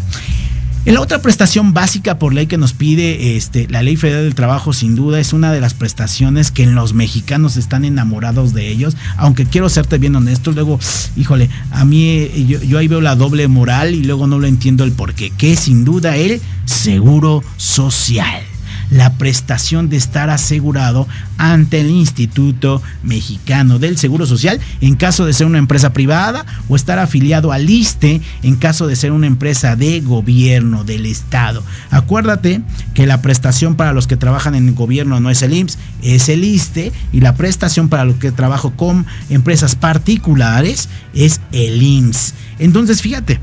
En 0.86 0.94
la 0.94 1.00
otra 1.00 1.20
prestación 1.20 1.74
básica 1.74 2.16
por 2.16 2.32
ley 2.32 2.46
que 2.46 2.58
nos 2.58 2.72
pide 2.72 3.36
este, 3.36 3.66
la 3.68 3.82
Ley 3.82 3.96
Federal 3.96 4.22
del 4.22 4.36
Trabajo, 4.36 4.72
sin 4.72 4.94
duda, 4.94 5.18
es 5.18 5.32
una 5.32 5.50
de 5.50 5.60
las 5.60 5.74
prestaciones 5.74 6.52
que 6.52 6.64
los 6.64 6.94
mexicanos 6.94 7.56
están 7.56 7.84
enamorados 7.84 8.54
de 8.54 8.68
ellos. 8.68 8.96
Aunque 9.16 9.46
quiero 9.46 9.68
serte 9.68 9.98
bien 9.98 10.14
honesto, 10.14 10.52
luego, 10.52 10.78
híjole, 11.16 11.50
a 11.72 11.84
mí 11.84 12.46
yo, 12.46 12.62
yo 12.62 12.78
ahí 12.78 12.86
veo 12.86 13.00
la 13.00 13.16
doble 13.16 13.48
moral 13.48 13.96
y 13.96 14.04
luego 14.04 14.28
no 14.28 14.38
lo 14.38 14.46
entiendo 14.46 14.84
el 14.84 14.92
porqué. 14.92 15.30
Que 15.30 15.54
es 15.54 15.60
sin 15.60 15.84
duda 15.84 16.14
el 16.16 16.40
seguro 16.66 17.42
social 17.56 18.44
la 18.90 19.14
prestación 19.14 19.88
de 19.88 19.96
estar 19.96 20.30
asegurado 20.30 21.06
ante 21.38 21.80
el 21.80 21.90
Instituto 21.90 22.82
Mexicano 23.02 23.78
del 23.78 23.98
Seguro 23.98 24.26
Social 24.26 24.60
en 24.80 24.96
caso 24.96 25.26
de 25.26 25.32
ser 25.32 25.46
una 25.46 25.58
empresa 25.58 25.92
privada 25.92 26.46
o 26.68 26.76
estar 26.76 26.98
afiliado 26.98 27.52
al 27.52 27.68
ISTE 27.68 28.20
en 28.42 28.56
caso 28.56 28.86
de 28.86 28.96
ser 28.96 29.12
una 29.12 29.26
empresa 29.26 29.76
de 29.76 30.00
gobierno 30.00 30.84
del 30.84 31.06
Estado. 31.06 31.62
Acuérdate 31.90 32.62
que 32.94 33.06
la 33.06 33.22
prestación 33.22 33.74
para 33.74 33.92
los 33.92 34.06
que 34.06 34.16
trabajan 34.16 34.54
en 34.54 34.68
el 34.68 34.74
gobierno 34.74 35.20
no 35.20 35.30
es 35.30 35.42
el 35.42 35.54
IMSS, 35.54 35.78
es 36.02 36.28
el 36.28 36.44
ISTE 36.44 36.92
y 37.12 37.20
la 37.20 37.34
prestación 37.34 37.88
para 37.88 38.04
los 38.04 38.16
que 38.16 38.32
trabajo 38.32 38.72
con 38.72 39.06
empresas 39.30 39.74
particulares 39.74 40.88
es 41.14 41.40
el 41.52 41.82
IMSS. 41.82 42.34
Entonces, 42.58 43.02
fíjate, 43.02 43.40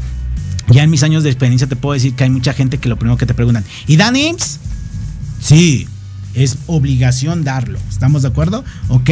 ya 0.70 0.84
en 0.84 0.90
mis 0.90 1.04
años 1.04 1.24
de 1.24 1.30
experiencia 1.30 1.68
te 1.68 1.76
puedo 1.76 1.94
decir 1.94 2.14
que 2.14 2.24
hay 2.24 2.30
mucha 2.30 2.54
gente 2.54 2.78
que 2.78 2.90
lo 2.90 2.98
primero 2.98 3.18
que 3.18 3.26
te 3.26 3.34
preguntan, 3.34 3.64
¿y 3.88 3.98
dan 3.98 4.16
IMSS? 4.16 4.60
Sí, 5.44 5.90
es 6.34 6.58
obligación 6.68 7.44
darlo. 7.44 7.80
¿Estamos 7.90 8.22
de 8.22 8.30
acuerdo? 8.30 8.64
Ok. 8.90 9.10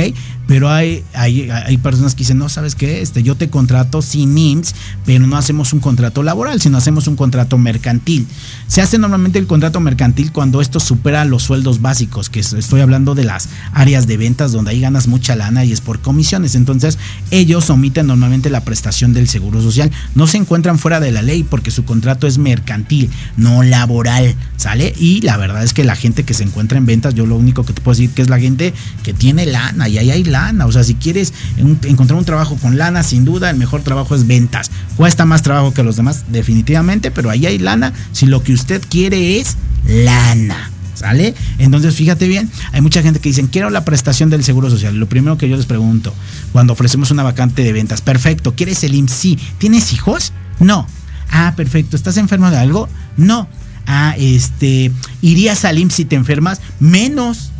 Pero 0.51 0.69
hay, 0.69 1.05
hay, 1.13 1.49
hay, 1.49 1.77
personas 1.77 2.13
que 2.13 2.19
dicen, 2.19 2.37
no, 2.37 2.49
¿sabes 2.49 2.75
qué? 2.75 3.01
Este, 3.01 3.23
yo 3.23 3.35
te 3.35 3.49
contrato 3.49 4.01
sin 4.01 4.37
IMSS, 4.37 4.75
pero 5.05 5.25
no 5.25 5.37
hacemos 5.37 5.71
un 5.71 5.79
contrato 5.79 6.23
laboral, 6.23 6.59
sino 6.59 6.77
hacemos 6.77 7.07
un 7.07 7.15
contrato 7.15 7.57
mercantil. 7.57 8.27
Se 8.67 8.81
hace 8.81 8.97
normalmente 8.97 9.39
el 9.39 9.47
contrato 9.47 9.79
mercantil 9.79 10.33
cuando 10.33 10.59
esto 10.59 10.81
supera 10.81 11.23
los 11.23 11.43
sueldos 11.43 11.81
básicos, 11.81 12.29
que 12.29 12.41
estoy 12.41 12.81
hablando 12.81 13.15
de 13.15 13.23
las 13.23 13.47
áreas 13.71 14.07
de 14.07 14.17
ventas 14.17 14.51
donde 14.51 14.71
ahí 14.71 14.81
ganas 14.81 15.07
mucha 15.07 15.37
lana 15.37 15.63
y 15.63 15.71
es 15.71 15.79
por 15.79 16.01
comisiones. 16.01 16.55
Entonces, 16.55 16.97
ellos 17.29 17.69
omiten 17.69 18.07
normalmente 18.07 18.49
la 18.49 18.65
prestación 18.65 19.13
del 19.13 19.29
seguro 19.29 19.61
social. 19.61 19.89
No 20.15 20.27
se 20.27 20.35
encuentran 20.35 20.79
fuera 20.79 20.99
de 20.99 21.11
la 21.11 21.21
ley 21.21 21.43
porque 21.43 21.71
su 21.71 21.85
contrato 21.85 22.27
es 22.27 22.37
mercantil, 22.37 23.09
no 23.37 23.63
laboral, 23.63 24.35
¿sale? 24.57 24.93
Y 24.97 25.21
la 25.21 25.37
verdad 25.37 25.63
es 25.63 25.73
que 25.73 25.85
la 25.85 25.95
gente 25.95 26.25
que 26.25 26.33
se 26.33 26.43
encuentra 26.43 26.77
en 26.77 26.85
ventas, 26.85 27.10
yo 27.13 27.25
lo 27.25 27.35
único 27.35 27.65
que 27.65 27.73
te 27.73 27.81
puedo 27.81 27.97
decir 27.97 28.11
que 28.11 28.21
es 28.21 28.29
la 28.29 28.39
gente 28.39 28.73
que 29.03 29.13
tiene 29.13 29.45
lana 29.45 29.87
y 29.87 29.97
ahí 29.97 30.11
hay 30.11 30.23
lana 30.23 30.65
o 30.65 30.71
sea, 30.71 30.83
si 30.83 30.95
quieres 30.95 31.33
encontrar 31.57 32.17
un 32.17 32.25
trabajo 32.25 32.55
con 32.57 32.77
lana, 32.77 33.03
sin 33.03 33.25
duda, 33.25 33.49
el 33.49 33.57
mejor 33.57 33.81
trabajo 33.81 34.15
es 34.15 34.27
ventas. 34.27 34.71
Cuesta 34.95 35.25
más 35.25 35.41
trabajo 35.41 35.73
que 35.73 35.83
los 35.83 35.95
demás, 35.95 36.25
definitivamente, 36.29 37.11
pero 37.11 37.29
ahí 37.29 37.45
hay 37.45 37.57
lana 37.57 37.93
si 38.11 38.25
lo 38.25 38.43
que 38.43 38.53
usted 38.53 38.81
quiere 38.89 39.39
es 39.39 39.57
lana. 39.87 40.71
¿Sale? 40.93 41.33
Entonces, 41.57 41.95
fíjate 41.95 42.27
bien, 42.27 42.49
hay 42.73 42.81
mucha 42.81 43.01
gente 43.01 43.19
que 43.19 43.29
dicen, 43.29 43.47
quiero 43.47 43.71
la 43.71 43.83
prestación 43.83 44.29
del 44.29 44.43
Seguro 44.43 44.69
Social. 44.69 44.95
Lo 44.95 45.09
primero 45.09 45.37
que 45.37 45.49
yo 45.49 45.57
les 45.57 45.65
pregunto, 45.65 46.13
cuando 46.51 46.73
ofrecemos 46.73 47.09
una 47.09 47.23
vacante 47.23 47.63
de 47.63 47.73
ventas, 47.73 48.01
perfecto, 48.01 48.53
¿quieres 48.53 48.83
el 48.83 48.93
IMSS? 48.93 49.13
Sí. 49.13 49.39
¿Tienes 49.57 49.93
hijos? 49.93 50.31
No. 50.59 50.87
Ah, 51.31 51.53
perfecto, 51.55 51.95
¿estás 51.95 52.17
enfermo 52.17 52.51
de 52.51 52.57
algo? 52.57 52.87
No. 53.17 53.47
Ah, 53.85 54.15
este, 54.17 54.91
¿irías 55.21 55.65
al 55.65 55.79
IMSS 55.79 55.95
si 55.95 56.05
te 56.05 56.15
enfermas? 56.15 56.61
Menos. 56.79 57.50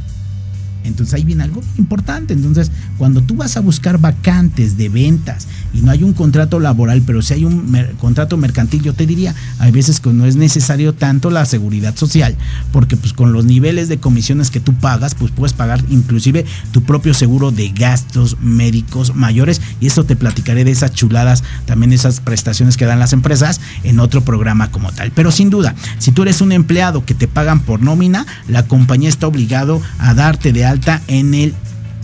Entonces 0.83 1.13
ahí 1.13 1.23
viene 1.23 1.43
algo 1.43 1.61
importante. 1.77 2.33
Entonces, 2.33 2.71
cuando 2.97 3.21
tú 3.21 3.35
vas 3.35 3.57
a 3.57 3.61
buscar 3.61 3.99
vacantes 3.99 4.77
de 4.77 4.89
ventas 4.89 5.47
y 5.73 5.81
no 5.81 5.91
hay 5.91 6.03
un 6.03 6.13
contrato 6.13 6.59
laboral, 6.59 7.01
pero 7.05 7.21
si 7.21 7.33
hay 7.33 7.45
un 7.45 7.75
contrato 7.99 8.37
mercantil, 8.37 8.81
yo 8.81 8.93
te 8.93 9.05
diría, 9.05 9.35
hay 9.59 9.71
veces 9.71 9.99
que 9.99 10.11
no 10.11 10.25
es 10.25 10.35
necesario 10.35 10.93
tanto 10.93 11.29
la 11.29 11.45
seguridad 11.45 11.95
social, 11.95 12.35
porque 12.71 12.97
pues 12.97 13.13
con 13.13 13.33
los 13.33 13.45
niveles 13.45 13.89
de 13.89 13.97
comisiones 13.97 14.49
que 14.49 14.59
tú 14.59 14.73
pagas, 14.73 15.15
pues 15.15 15.31
puedes 15.31 15.53
pagar 15.53 15.83
inclusive 15.89 16.45
tu 16.71 16.83
propio 16.83 17.13
seguro 17.13 17.51
de 17.51 17.69
gastos 17.69 18.37
médicos 18.41 19.15
mayores 19.15 19.61
y 19.79 19.87
eso 19.87 20.03
te 20.03 20.15
platicaré 20.15 20.63
de 20.63 20.71
esas 20.71 20.93
chuladas, 20.93 21.43
también 21.65 21.93
esas 21.93 22.19
prestaciones 22.19 22.77
que 22.77 22.85
dan 22.85 22.99
las 22.99 23.13
empresas 23.13 23.61
en 23.83 23.99
otro 23.99 24.23
programa 24.23 24.71
como 24.71 24.91
tal. 24.91 25.11
Pero 25.11 25.31
sin 25.31 25.49
duda, 25.49 25.75
si 25.99 26.11
tú 26.11 26.23
eres 26.23 26.41
un 26.41 26.51
empleado 26.51 27.05
que 27.05 27.13
te 27.13 27.27
pagan 27.27 27.61
por 27.61 27.81
nómina, 27.81 28.25
la 28.47 28.67
compañía 28.67 29.09
está 29.09 29.27
obligado 29.27 29.81
a 29.99 30.13
darte 30.13 30.51
de 30.51 30.65
alta 30.71 31.01
en 31.07 31.34
el 31.34 31.53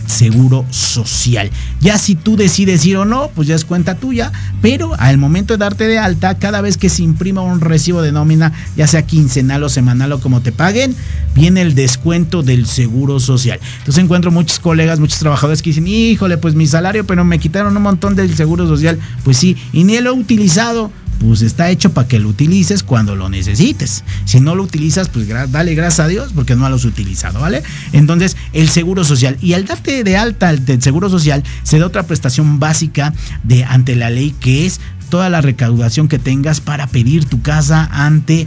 seguro 0.08 0.64
social. 0.70 1.50
Ya 1.80 1.98
si 1.98 2.14
tú 2.14 2.36
decides 2.36 2.84
ir 2.86 2.96
o 2.96 3.04
no, 3.04 3.30
pues 3.34 3.46
ya 3.46 3.54
es 3.54 3.64
cuenta 3.64 3.96
tuya, 3.96 4.32
pero 4.62 4.94
al 4.98 5.18
momento 5.18 5.54
de 5.54 5.58
darte 5.58 5.86
de 5.86 5.98
alta, 5.98 6.38
cada 6.38 6.60
vez 6.60 6.76
que 6.76 6.88
se 6.88 7.02
imprima 7.02 7.42
un 7.42 7.60
recibo 7.60 8.02
de 8.02 8.10
nómina, 8.10 8.52
ya 8.76 8.86
sea 8.86 9.02
quincenal 9.02 9.62
o 9.62 9.68
semanal 9.68 10.12
o 10.12 10.20
como 10.20 10.40
te 10.40 10.50
paguen, 10.50 10.94
viene 11.34 11.60
el 11.60 11.74
descuento 11.74 12.42
del 12.42 12.66
seguro 12.66 13.20
social. 13.20 13.60
Entonces 13.78 14.02
encuentro 14.02 14.30
muchos 14.30 14.58
colegas, 14.58 14.98
muchos 14.98 15.18
trabajadores 15.18 15.62
que 15.62 15.70
dicen, 15.70 15.86
híjole, 15.86 16.38
pues 16.38 16.54
mi 16.54 16.66
salario, 16.66 17.06
pero 17.06 17.24
me 17.24 17.38
quitaron 17.38 17.76
un 17.76 17.82
montón 17.82 18.16
del 18.16 18.34
seguro 18.34 18.66
social. 18.66 18.98
Pues 19.24 19.36
sí, 19.36 19.56
y 19.72 19.84
ni 19.84 19.98
lo 20.00 20.10
he 20.10 20.14
utilizado 20.14 20.90
pues 21.18 21.42
está 21.42 21.70
hecho 21.70 21.92
para 21.92 22.08
que 22.08 22.18
lo 22.18 22.28
utilices 22.28 22.82
cuando 22.82 23.16
lo 23.16 23.28
necesites. 23.28 24.04
Si 24.24 24.40
no 24.40 24.54
lo 24.54 24.62
utilizas, 24.62 25.08
pues 25.08 25.28
dale 25.50 25.74
gracias 25.74 26.00
a 26.00 26.08
Dios 26.08 26.32
porque 26.34 26.54
no 26.54 26.68
lo 26.68 26.76
has 26.76 26.84
utilizado, 26.84 27.40
¿vale? 27.40 27.62
Entonces, 27.92 28.36
el 28.52 28.68
seguro 28.68 29.04
social. 29.04 29.36
Y 29.40 29.54
al 29.54 29.64
darte 29.64 30.04
de 30.04 30.16
alta 30.16 30.50
el 30.50 30.82
seguro 30.82 31.10
social, 31.10 31.42
se 31.62 31.78
da 31.78 31.86
otra 31.86 32.04
prestación 32.04 32.58
básica 32.58 33.12
de 33.42 33.64
ante 33.64 33.96
la 33.96 34.10
ley 34.10 34.34
que 34.38 34.66
es 34.66 34.80
toda 35.08 35.28
la 35.30 35.40
recaudación 35.40 36.08
que 36.08 36.18
tengas 36.18 36.60
para 36.60 36.86
pedir 36.86 37.24
tu 37.24 37.40
casa 37.40 37.88
ante 37.90 38.46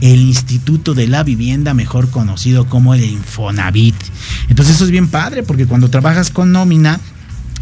el 0.00 0.20
Instituto 0.20 0.94
de 0.94 1.08
la 1.08 1.22
Vivienda, 1.22 1.74
mejor 1.74 2.10
conocido 2.10 2.66
como 2.68 2.94
el 2.94 3.04
Infonavit. 3.04 3.96
Entonces 4.48 4.76
eso 4.76 4.84
es 4.84 4.90
bien 4.90 5.08
padre 5.08 5.42
porque 5.42 5.66
cuando 5.66 5.90
trabajas 5.90 6.30
con 6.30 6.52
nómina, 6.52 7.00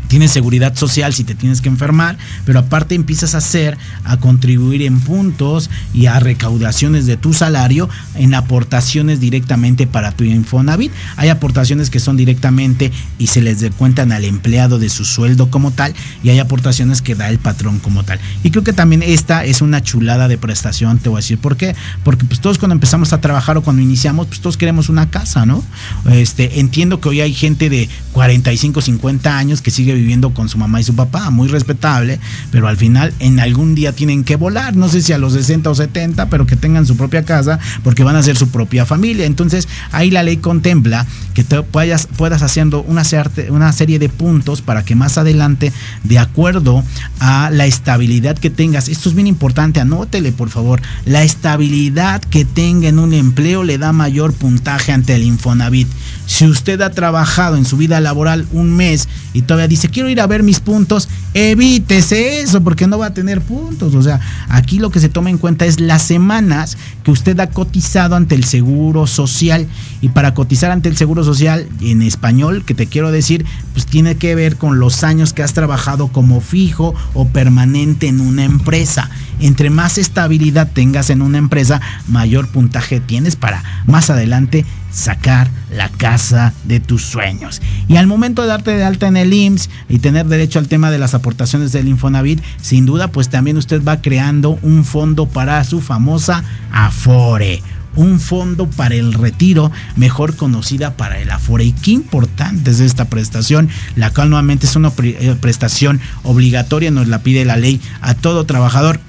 tienes 0.09 0.31
seguridad 0.31 0.75
social 0.77 1.15
si 1.15 1.25
te 1.25 1.35
tienes 1.35 1.61
que 1.61 1.69
enfermar, 1.69 2.19
pero 2.45 2.59
aparte 2.59 2.95
empiezas 2.95 3.35
a 3.35 3.39
hacer, 3.39 3.77
a 4.05 4.17
contribuir 4.17 4.83
en 4.83 5.01
puntos 5.01 5.71
y 5.95 6.07
a 6.07 6.21
recaudaciones 6.21 7.07
de 7.07 7.17
tu 7.17 7.33
salario 7.33 7.89
en 8.15 8.35
aportaciones 8.35 9.21
directamente 9.21 9.87
para 9.87 10.13
tu 10.13 10.25
Infonavit. 10.25 10.93
Hay 11.17 11.29
aportaciones 11.29 11.91
que 11.91 12.01
son 12.01 12.17
directamente 12.17 12.93
y 13.19 13.29
se 13.29 13.43
les 13.43 13.65
cuentan 13.77 14.13
al 14.13 14.25
empleado 14.25 14.79
de 14.79 14.89
su 14.89 15.05
sueldo 15.05 15.51
como 15.51 15.71
tal 15.71 15.95
y 16.23 16.31
hay 16.31 16.39
aportaciones 16.39 17.03
que 17.03 17.15
da 17.15 17.29
el 17.29 17.39
patrón 17.39 17.79
como 17.79 18.05
tal. 18.05 18.19
Y 18.43 18.51
creo 18.51 18.65
que 18.65 18.73
también 18.73 19.03
esta 19.03 19.45
es 19.45 19.63
una 19.63 19.83
chulada 19.83 20.29
de 20.29 20.39
prestación, 20.39 20.99
te 20.99 21.09
voy 21.09 21.19
a 21.19 21.21
decir 21.21 21.39
por 21.39 21.57
qué, 21.57 21.75
porque 22.05 22.25
pues 22.25 22.41
todos 22.41 22.59
cuando 22.59 22.75
empezamos 22.75 23.13
a 23.13 23.21
trabajar 23.21 23.57
o 23.57 23.63
cuando 23.63 23.83
iniciamos, 23.83 24.27
pues 24.27 24.41
todos 24.41 24.57
queremos 24.57 24.89
una 24.89 25.11
casa, 25.11 25.47
¿no? 25.47 25.65
Este, 26.11 26.61
entiendo 26.61 27.01
que 27.01 27.09
hoy 27.09 27.21
hay 27.21 27.35
gente 27.35 27.69
de 27.69 27.89
45, 28.13 28.81
50 28.81 29.37
años 29.37 29.63
que 29.63 29.71
sigue 29.71 29.95
viviendo 29.97 30.35
con 30.35 30.49
su 30.49 30.59
mamá 30.59 30.81
y 30.81 30.85
su 30.85 30.95
papá, 30.95 31.31
muy 31.31 31.49
respetable, 31.49 32.21
pero 32.51 32.69
al 32.69 32.77
final 32.77 33.13
en 33.19 33.41
algún 33.41 33.75
día 33.75 33.93
tienen 33.93 34.25
que 34.25 34.37
volar, 34.37 34.77
no 34.77 34.89
sé 34.89 35.03
si 35.03 35.13
a 35.13 35.19
los 35.19 35.33
60 35.33 35.71
o 35.71 35.75
70, 35.75 36.29
pero 36.29 36.47
que 36.47 36.57
tengan 36.57 36.87
su 36.87 36.97
propia 36.97 37.25
casa 37.25 37.59
porque 37.83 38.05
van 38.05 38.17
a 38.17 38.23
ser 38.23 38.37
su 38.37 38.49
propia 38.49 38.87
familia. 38.87 39.27
Entonces 39.27 39.69
ahí 39.93 40.11
la 40.11 40.23
ley 40.23 40.39
contempla 40.39 41.07
que 41.35 41.45
te 41.45 41.63
puedas, 41.63 42.09
puedas 42.17 42.43
haciendo 42.43 42.83
una, 42.83 43.03
una 43.51 43.73
serie 43.73 43.99
de 43.99 44.09
puntos 44.09 44.63
para 44.63 44.85
que 44.85 44.95
más 44.95 45.19
adelante, 45.19 45.73
de 46.05 46.19
acuerdo 46.19 46.85
a 47.21 47.51
la 47.51 47.67
estabilidad 47.67 48.39
que 48.39 48.51
tengas, 48.51 48.89
esto 48.89 49.09
es 49.09 49.15
bien 49.15 49.27
importante, 49.27 49.81
anótele 49.81 50.33
por 50.33 50.51
favor, 50.51 50.81
la 51.05 51.23
estabilidad 51.23 52.23
que 52.23 52.45
tenga 52.45 52.89
en 52.89 52.99
un 52.99 53.13
empleo 53.13 53.65
le 53.65 53.79
da 53.79 53.93
mayor 53.93 54.33
puntaje 54.33 54.93
ante 54.93 55.15
el 55.15 55.23
Infonavit. 55.23 55.89
Si 56.27 56.47
usted 56.47 56.81
ha 56.81 56.91
trabajado 56.91 57.57
en 57.57 57.65
su 57.65 57.77
vida 57.77 58.01
laboral 58.01 58.47
un 58.53 58.75
mes 58.75 59.09
y 59.33 59.43
todavía 59.43 59.69
dice, 59.69 59.86
quiero 59.89 60.09
ir 60.09 60.21
a 60.21 60.27
ver 60.27 60.43
mis 60.43 60.61
puntos, 60.61 61.09
evítese 61.35 62.41
eso 62.41 62.63
porque 62.63 62.87
no 62.87 62.99
va 62.99 63.07
a 63.07 63.15
tener 63.15 63.41
puntos. 63.41 63.95
O 63.95 64.03
sea, 64.03 64.21
aquí 64.49 64.79
lo 64.79 64.91
que 64.91 65.01
se 65.01 65.09
toma 65.09 65.31
en 65.31 65.39
cuenta 65.39 65.67
es 65.67 65.81
las 65.81 66.03
semanas 66.03 66.77
que 67.03 67.11
usted 67.11 67.39
ha 67.41 67.51
cotizado 67.51 68.17
ante 68.17 68.35
el 68.35 68.45
Seguro 68.45 69.07
Social. 69.07 69.67
Y 70.01 70.11
para 70.11 70.35
cotizar 70.35 70.71
ante 70.71 70.89
el 70.89 70.97
Seguro 70.97 71.25
Social, 71.25 71.69
en 71.81 72.03
español, 72.03 72.65
que 72.65 72.75
te 72.75 72.87
quiero 72.87 73.11
decir, 73.11 73.45
pues 73.73 73.87
tiene 73.87 74.17
que 74.17 74.35
ver 74.35 74.57
con 74.57 74.79
los 74.79 75.05
años 75.05 75.33
que 75.33 75.43
has 75.43 75.53
trabajado 75.53 76.09
como 76.09 76.41
fijo 76.41 76.95
o 77.15 77.29
permanente 77.29 78.09
en 78.09 78.21
una 78.21 78.45
empresa. 78.45 79.11
Entre 79.41 79.71
más 79.71 79.99
estabilidad 79.99 80.71
tengas 80.73 81.11
en 81.11 81.23
una 81.23 81.39
empresa, 81.39 81.81
mayor 82.09 82.49
puntaje 82.49 83.01
tienes 83.01 83.37
para 83.37 83.63
más 83.87 84.11
adelante 84.11 84.65
sacar 84.91 85.51
la 85.71 85.89
casa 85.91 86.55
de 86.65 86.81
tus 86.81 87.03
sueños. 87.03 87.61
Y 87.89 87.97
al 87.97 88.07
momento 88.07 88.43
de 88.43 88.49
darte 88.49 88.71
de 88.71 88.85
alta 88.85 89.09
en 89.09 89.17
el 89.17 89.33
IMSS 89.33 89.69
y 89.89 89.99
tener 89.99 90.27
derecho 90.27 90.59
al 90.59 90.69
tema 90.69 90.91
de 90.91 90.99
las 90.99 91.15
aportaciones 91.15 91.73
del 91.73 91.89
Infonavit, 91.89 92.43
sin 92.61 92.87
duda, 92.87 93.09
pues 93.09 93.29
también 93.29 93.57
usted 93.57 93.83
va 93.85 94.01
creando 94.01 94.59
un 94.63 94.85
fondo 94.85 95.27
para 95.27 95.63
su 95.65 95.81
famosa 95.81 96.43
Afore 96.73 97.63
un 97.97 98.21
fondo 98.21 98.69
para 98.69 98.95
el 98.95 99.15
retiro, 99.15 99.73
mejor 99.97 100.37
conocida 100.37 100.97
para 100.97 101.19
el 101.19 101.31
Afore. 101.31 101.65
Y 101.65 101.73
qué 101.73 101.93
importante 101.93 102.71
es 102.71 102.81
esta 102.81 103.07
prestación, 103.07 103.69
la 103.97 104.11
cual 104.11 104.31
nuevamente 104.31 104.67
es 104.67 104.77
una 104.77 104.93
eh, 105.03 105.35
prestación 105.41 106.01
obligatoria, 106.23 106.91
nos 106.91 107.09
la 107.09 107.23
pide 107.23 107.45
la 107.45 107.57
ley 107.57 107.81
a 108.03 108.15
todo 108.15 108.45
trabajador. 108.45 109.01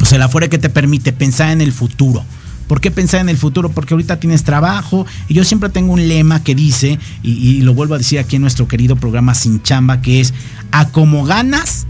Pues 0.00 0.12
el 0.12 0.22
Afore 0.22 0.48
que 0.48 0.58
te 0.58 0.68
permite 0.68 1.12
pensar 1.12 1.52
en 1.52 1.60
el 1.60 1.72
futuro 1.72 2.24
¿Por 2.70 2.80
qué 2.80 2.92
pensar 2.92 3.20
en 3.20 3.28
el 3.28 3.36
futuro? 3.36 3.72
Porque 3.72 3.94
ahorita 3.94 4.20
tienes 4.20 4.44
trabajo. 4.44 5.04
Y 5.26 5.34
yo 5.34 5.42
siempre 5.42 5.70
tengo 5.70 5.92
un 5.92 6.06
lema 6.06 6.44
que 6.44 6.54
dice, 6.54 7.00
y, 7.20 7.62
lo 7.62 7.74
vuelvo 7.74 7.96
a 7.96 7.98
decir 7.98 8.20
aquí 8.20 8.36
en 8.36 8.42
nuestro 8.42 8.68
querido 8.68 8.94
programa 8.94 9.34
Sin 9.34 9.60
Chamba, 9.60 10.00
que 10.02 10.20
es, 10.20 10.32
a 10.70 10.86
como 10.90 11.24
ganas, 11.24 11.88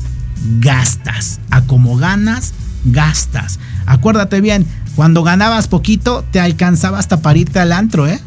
gastas. 0.58 1.38
A 1.50 1.60
como 1.66 1.98
ganas, 1.98 2.54
gastas. 2.86 3.58
Acuérdate 3.84 4.40
bien, 4.40 4.64
cuando 4.96 5.22
ganabas 5.22 5.68
poquito, 5.68 6.24
te 6.30 6.40
alcanzaba 6.40 6.98
hasta 6.98 7.20
para 7.20 7.38
irte 7.38 7.58
al 7.58 7.72
antro, 7.72 8.06
¿eh? 8.06 8.18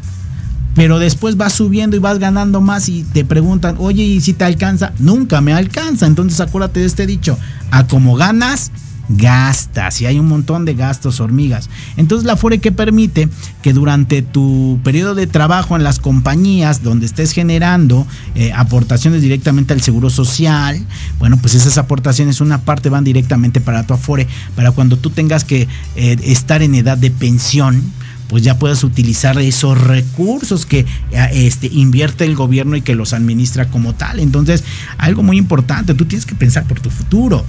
Pero 0.76 1.00
después 1.00 1.36
vas 1.36 1.54
subiendo 1.54 1.96
y 1.96 1.98
vas 1.98 2.20
ganando 2.20 2.60
más 2.60 2.88
y 2.88 3.02
te 3.02 3.24
preguntan, 3.24 3.74
oye, 3.80 4.04
¿y 4.04 4.20
si 4.20 4.32
te 4.32 4.44
alcanza? 4.44 4.92
Nunca 5.00 5.40
me 5.40 5.52
alcanza. 5.52 6.06
Entonces 6.06 6.38
acuérdate 6.38 6.78
de 6.78 6.86
este 6.86 7.04
dicho, 7.04 7.36
a 7.72 7.88
como 7.88 8.14
ganas, 8.14 8.70
gastas 9.08 10.00
y 10.00 10.06
hay 10.06 10.18
un 10.18 10.26
montón 10.26 10.64
de 10.64 10.74
gastos 10.74 11.20
hormigas. 11.20 11.68
Entonces 11.96 12.26
la 12.26 12.36
FORE 12.36 12.58
que 12.58 12.72
permite 12.72 13.28
que 13.62 13.72
durante 13.72 14.22
tu 14.22 14.78
periodo 14.82 15.14
de 15.14 15.26
trabajo 15.26 15.76
en 15.76 15.84
las 15.84 15.98
compañías 15.98 16.82
donde 16.82 17.06
estés 17.06 17.32
generando 17.32 18.06
eh, 18.34 18.52
aportaciones 18.54 19.22
directamente 19.22 19.72
al 19.72 19.82
seguro 19.82 20.10
social, 20.10 20.84
bueno, 21.18 21.36
pues 21.38 21.54
esas 21.54 21.78
aportaciones 21.78 22.40
una 22.40 22.62
parte 22.62 22.88
van 22.88 23.04
directamente 23.04 23.60
para 23.60 23.86
tu 23.86 23.94
Afore, 23.94 24.26
para 24.54 24.70
cuando 24.70 24.96
tú 24.96 25.10
tengas 25.10 25.44
que 25.44 25.68
eh, 25.96 26.16
estar 26.22 26.62
en 26.62 26.74
edad 26.74 26.98
de 26.98 27.10
pensión, 27.10 27.82
pues 28.28 28.42
ya 28.42 28.58
puedas 28.58 28.84
utilizar 28.84 29.38
esos 29.38 29.80
recursos 29.80 30.66
que 30.66 30.80
eh, 30.80 31.28
este, 31.32 31.66
invierte 31.66 32.24
el 32.24 32.34
gobierno 32.34 32.76
y 32.76 32.82
que 32.82 32.94
los 32.94 33.12
administra 33.12 33.66
como 33.68 33.94
tal. 33.94 34.18
Entonces, 34.18 34.64
algo 34.98 35.22
muy 35.22 35.36
importante, 35.36 35.94
tú 35.94 36.06
tienes 36.06 36.26
que 36.26 36.34
pensar 36.34 36.64
por 36.64 36.80
tu 36.80 36.90
futuro 36.90 37.44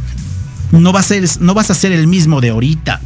no, 0.71 0.93
va 0.93 0.99
a 0.99 1.03
ser, 1.03 1.23
no 1.39 1.53
vas 1.53 1.71
a 1.71 1.75
ser 1.75 1.91
el 1.91 2.07
mismo 2.07 2.41
de 2.41 2.49
ahorita. 2.49 3.01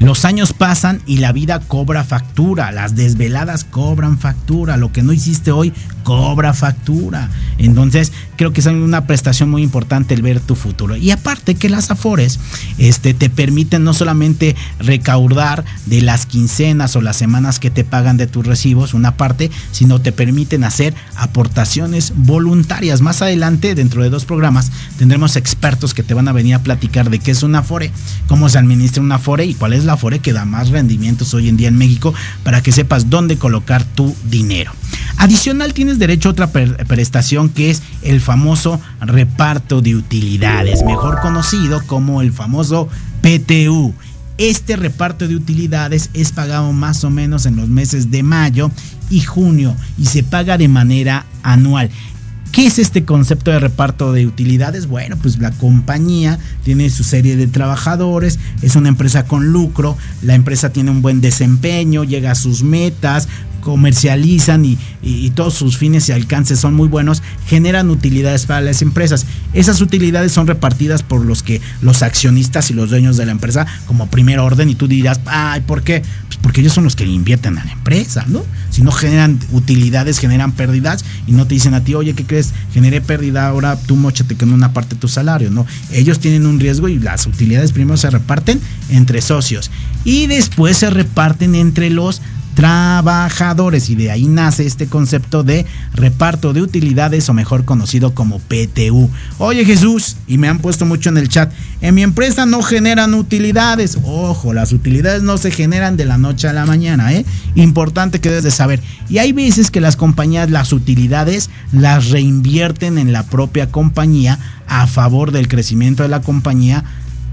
Los 0.00 0.24
años 0.24 0.52
pasan 0.52 1.00
y 1.06 1.18
la 1.18 1.32
vida 1.32 1.60
cobra 1.60 2.04
factura, 2.04 2.72
las 2.72 2.94
desveladas 2.94 3.64
cobran 3.64 4.18
factura, 4.18 4.76
lo 4.76 4.92
que 4.92 5.02
no 5.02 5.12
hiciste 5.12 5.50
hoy 5.50 5.72
cobra 6.04 6.54
factura. 6.54 7.30
Entonces, 7.58 8.12
creo 8.36 8.52
que 8.52 8.60
es 8.60 8.66
una 8.66 9.06
prestación 9.06 9.50
muy 9.50 9.62
importante 9.62 10.14
el 10.14 10.22
ver 10.22 10.38
tu 10.38 10.54
futuro. 10.54 10.96
Y 10.96 11.10
aparte 11.10 11.56
que 11.56 11.68
las 11.68 11.90
Afores 11.90 12.38
este, 12.78 13.14
te 13.14 13.30
permiten 13.30 13.82
no 13.82 13.94
solamente 13.94 14.54
recaudar 14.78 15.64
de 15.86 16.02
las 16.02 16.26
quincenas 16.26 16.94
o 16.94 17.00
las 17.00 17.16
semanas 17.16 17.58
que 17.58 17.70
te 17.70 17.84
pagan 17.84 18.16
de 18.16 18.26
tus 18.26 18.46
recibos, 18.46 18.94
una 18.94 19.16
parte, 19.16 19.50
sino 19.72 20.00
te 20.00 20.12
permiten 20.12 20.62
hacer 20.62 20.94
aportaciones 21.16 22.12
voluntarias. 22.16 23.00
Más 23.00 23.22
adelante, 23.22 23.74
dentro 23.74 24.02
de 24.02 24.10
dos 24.10 24.24
programas, 24.24 24.70
tendremos 24.98 25.36
expertos 25.36 25.94
que 25.94 26.02
te 26.02 26.14
van 26.14 26.28
a 26.28 26.32
venir 26.32 26.54
a 26.54 26.62
platicar 26.62 27.10
de 27.10 27.18
qué 27.18 27.30
es 27.30 27.42
una 27.42 27.60
Afore, 27.60 27.90
cómo 28.26 28.48
se 28.48 28.58
administra 28.58 29.02
una 29.02 29.16
Afore 29.16 29.46
y 29.46 29.54
cuál 29.54 29.72
es 29.72 29.84
la 29.84 29.94
Afore 29.94 30.18
que 30.18 30.32
da 30.32 30.44
más 30.44 30.68
rendimientos 30.68 31.32
hoy 31.34 31.48
en 31.48 31.56
día 31.56 31.68
en 31.68 31.78
México 31.78 32.12
para 32.42 32.62
que 32.62 32.72
sepas 32.72 33.08
dónde 33.08 33.38
colocar 33.38 33.84
tu 33.84 34.14
dinero. 34.24 34.72
Adicional 35.16 35.72
tienes 35.72 35.98
derecho 35.98 36.28
a 36.28 36.32
otra 36.32 36.52
prestación 36.52 37.48
que 37.48 37.70
es 37.70 37.82
el 38.02 38.20
famoso 38.20 38.80
reparto 39.00 39.80
de 39.80 39.94
utilidades, 39.94 40.84
mejor 40.84 41.20
conocido 41.20 41.82
como 41.86 42.20
el 42.20 42.32
famoso 42.32 42.88
PTU. 43.22 43.94
Este 44.36 44.76
reparto 44.76 45.28
de 45.28 45.36
utilidades 45.36 46.10
es 46.12 46.32
pagado 46.32 46.72
más 46.72 47.04
o 47.04 47.10
menos 47.10 47.46
en 47.46 47.56
los 47.56 47.68
meses 47.68 48.10
de 48.10 48.22
mayo 48.22 48.70
y 49.08 49.20
junio 49.20 49.76
y 49.96 50.06
se 50.06 50.24
paga 50.24 50.58
de 50.58 50.68
manera 50.68 51.24
anual. 51.42 51.90
¿Qué 52.54 52.66
es 52.66 52.78
este 52.78 53.04
concepto 53.04 53.50
de 53.50 53.58
reparto 53.58 54.12
de 54.12 54.28
utilidades? 54.28 54.86
Bueno, 54.86 55.16
pues 55.20 55.40
la 55.40 55.50
compañía 55.50 56.38
tiene 56.62 56.88
su 56.88 57.02
serie 57.02 57.36
de 57.36 57.48
trabajadores, 57.48 58.38
es 58.62 58.76
una 58.76 58.90
empresa 58.90 59.24
con 59.24 59.48
lucro, 59.48 59.96
la 60.22 60.36
empresa 60.36 60.70
tiene 60.70 60.92
un 60.92 61.02
buen 61.02 61.20
desempeño, 61.20 62.04
llega 62.04 62.30
a 62.30 62.36
sus 62.36 62.62
metas, 62.62 63.26
comercializan 63.64 64.64
y, 64.64 64.78
todos 65.34 65.54
sus 65.54 65.76
fines 65.76 66.08
y 66.08 66.12
alcances 66.12 66.60
son 66.60 66.74
muy 66.74 66.86
buenos, 66.86 67.22
generan 67.46 67.90
utilidades 67.90 68.46
para 68.46 68.60
las 68.60 68.82
empresas. 68.82 69.26
Esas 69.52 69.80
utilidades 69.80 70.30
son 70.30 70.46
repartidas 70.46 71.02
por 71.02 71.24
los 71.24 71.42
que 71.42 71.60
los 71.80 72.02
accionistas 72.02 72.70
y 72.70 72.74
los 72.74 72.90
dueños 72.90 73.16
de 73.16 73.26
la 73.26 73.32
empresa 73.32 73.66
como 73.86 74.06
primer 74.06 74.38
orden 74.38 74.68
y 74.70 74.76
tú 74.76 74.86
dirás, 74.86 75.20
ay, 75.26 75.62
¿por 75.62 75.82
qué? 75.82 76.02
Pues 76.28 76.38
porque 76.40 76.60
ellos 76.60 76.72
son 76.72 76.84
los 76.84 76.94
que 76.94 77.04
invierten 77.04 77.58
a 77.58 77.64
la 77.64 77.72
empresa, 77.72 78.24
¿no? 78.28 78.44
Si 78.70 78.82
no 78.82 78.92
generan 78.92 79.40
utilidades, 79.50 80.18
generan 80.18 80.52
pérdidas 80.52 81.04
y 81.26 81.32
no 81.32 81.46
te 81.46 81.54
dicen 81.54 81.74
a 81.74 81.82
ti, 81.82 81.94
oye, 81.94 82.14
¿qué 82.14 82.24
crees? 82.24 82.52
Generé 82.72 83.00
pérdida, 83.00 83.48
ahora 83.48 83.76
tú 83.76 83.96
mochate 83.96 84.36
con 84.36 84.52
una 84.52 84.72
parte 84.72 84.94
de 84.94 85.00
tu 85.00 85.08
salario, 85.08 85.50
¿no? 85.50 85.66
Ellos 85.90 86.20
tienen 86.20 86.46
un 86.46 86.60
riesgo 86.60 86.88
y 86.88 86.98
las 86.98 87.26
utilidades 87.26 87.72
primero 87.72 87.96
se 87.96 88.10
reparten 88.10 88.60
entre 88.90 89.20
socios 89.20 89.70
y 90.04 90.26
después 90.26 90.76
se 90.76 90.90
reparten 90.90 91.54
entre 91.54 91.90
los 91.90 92.20
trabajadores 92.54 93.90
y 93.90 93.94
de 93.94 94.10
ahí 94.10 94.26
nace 94.26 94.66
este 94.66 94.86
concepto 94.86 95.42
de 95.42 95.66
reparto 95.92 96.52
de 96.52 96.62
utilidades 96.62 97.28
o 97.28 97.34
mejor 97.34 97.64
conocido 97.64 98.14
como 98.14 98.38
PTU. 98.38 99.10
Oye 99.38 99.64
Jesús, 99.64 100.16
y 100.26 100.38
me 100.38 100.48
han 100.48 100.58
puesto 100.58 100.86
mucho 100.86 101.10
en 101.10 101.18
el 101.18 101.28
chat, 101.28 101.52
en 101.80 101.94
mi 101.94 102.02
empresa 102.02 102.46
no 102.46 102.62
generan 102.62 103.14
utilidades. 103.14 103.98
Ojo, 104.04 104.54
las 104.54 104.72
utilidades 104.72 105.22
no 105.22 105.36
se 105.36 105.50
generan 105.50 105.96
de 105.96 106.04
la 106.04 106.18
noche 106.18 106.48
a 106.48 106.52
la 106.52 106.66
mañana, 106.66 107.12
¿eh? 107.12 107.24
Importante 107.54 108.20
que 108.20 108.30
debes 108.30 108.44
de 108.44 108.50
saber. 108.50 108.80
Y 109.08 109.18
hay 109.18 109.32
veces 109.32 109.70
que 109.70 109.80
las 109.80 109.96
compañías 109.96 110.50
las 110.50 110.72
utilidades 110.72 111.50
las 111.72 112.10
reinvierten 112.10 112.98
en 112.98 113.12
la 113.12 113.24
propia 113.24 113.70
compañía 113.70 114.38
a 114.66 114.86
favor 114.86 115.30
del 115.30 115.48
crecimiento 115.48 116.02
de 116.02 116.08
la 116.08 116.22
compañía 116.22 116.84